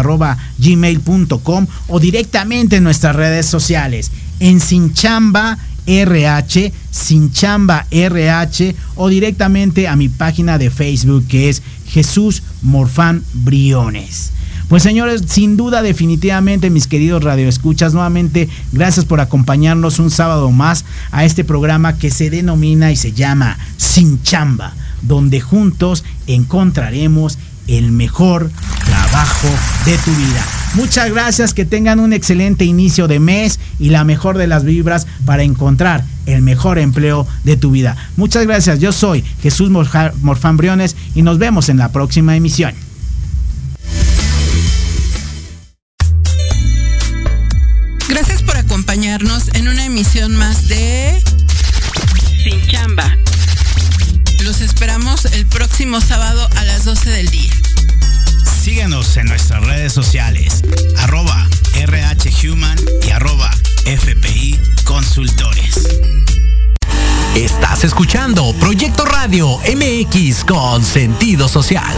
o 1.88 2.00
directamente 2.00 2.78
en 2.78 2.84
nuestras 2.84 3.16
redes 3.16 3.46
sociales. 3.46 4.12
En 4.40 4.60
Sinchamba 4.60 5.60
RH, 5.86 6.74
Sinchamba 6.90 7.86
RH 7.92 8.76
o 8.96 9.10
directamente 9.10 9.88
a 9.88 9.96
mi 9.96 10.10
página 10.10 10.58
de 10.58 10.72
Facebook 10.72 11.28
que 11.28 11.50
es 11.50 11.62
Jesús 11.88 12.42
Morfán 12.64 13.24
Briones. 13.34 14.32
Pues 14.70 14.82
señores, 14.82 15.24
sin 15.28 15.58
duda 15.58 15.82
definitivamente 15.82 16.70
mis 16.70 16.88
queridos 16.88 17.24
radioescuchas, 17.24 17.94
nuevamente 17.94 18.50
gracias 18.72 19.06
por 19.06 19.20
acompañarnos 19.20 20.00
un 20.00 20.10
sábado 20.10 20.50
más 20.52 20.86
a 21.12 21.26
este 21.26 21.44
programa 21.44 21.98
que 21.98 22.10
se 22.10 22.30
denomina 22.30 22.92
y 22.92 22.96
se 22.96 23.12
llama 23.12 23.58
Sin 23.78 24.22
Chamba, 24.24 24.74
donde 25.02 25.42
juntos 25.42 26.04
encontraremos 26.28 27.38
el 27.68 27.92
mejor 27.92 28.50
trabajo 28.86 29.48
de 29.86 29.98
tu 30.00 30.12
vida. 30.12 30.44
Muchas 30.76 31.12
gracias, 31.12 31.54
que 31.54 31.66
tengan 31.66 32.00
un 32.00 32.14
excelente 32.14 32.66
inicio 32.66 33.08
de 33.08 33.20
mes 33.20 33.60
y 33.80 33.90
la 33.90 34.04
mejor 34.04 34.38
de 34.38 34.48
las 34.48 34.64
vibras 34.64 35.08
para 35.26 35.44
encontrar 35.44 36.04
el 36.26 36.42
mejor 36.42 36.80
empleo 36.80 37.28
de 37.44 37.58
tu 37.58 37.72
vida. 37.72 37.96
Muchas 38.18 38.46
gracias, 38.46 38.80
yo 38.80 38.92
soy 38.92 39.24
Jesús 39.42 39.70
Morfán 39.70 40.58
Briones 40.58 40.96
y 41.14 41.22
nos 41.22 41.38
vemos 41.38 41.70
en 41.70 41.78
la 41.78 41.92
próxima 41.92 42.36
emisión. 42.36 42.74
Emisión 49.94 50.36
más 50.36 50.68
de 50.68 51.22
Sin 52.44 52.66
Chamba. 52.66 53.16
Los 54.42 54.60
esperamos 54.62 55.26
el 55.26 55.46
próximo 55.46 56.02
sábado 56.02 56.50
a 56.56 56.64
las 56.64 56.84
12 56.84 57.12
del 57.12 57.30
día. 57.30 57.52
Síguenos 58.64 59.16
en 59.18 59.28
nuestras 59.28 59.64
redes 59.64 59.94
sociales, 59.94 60.64
arroba 60.98 61.48
rhhuman 61.86 62.80
y 63.04 63.12
arroba 63.12 63.52
fpi 63.86 64.60
consultores. 64.84 65.88
Estás 67.36 67.84
escuchando 67.84 68.52
Proyecto 68.60 69.06
Radio 69.06 69.60
MX 69.60 70.44
con 70.44 70.84
sentido 70.84 71.48
social. 71.48 71.94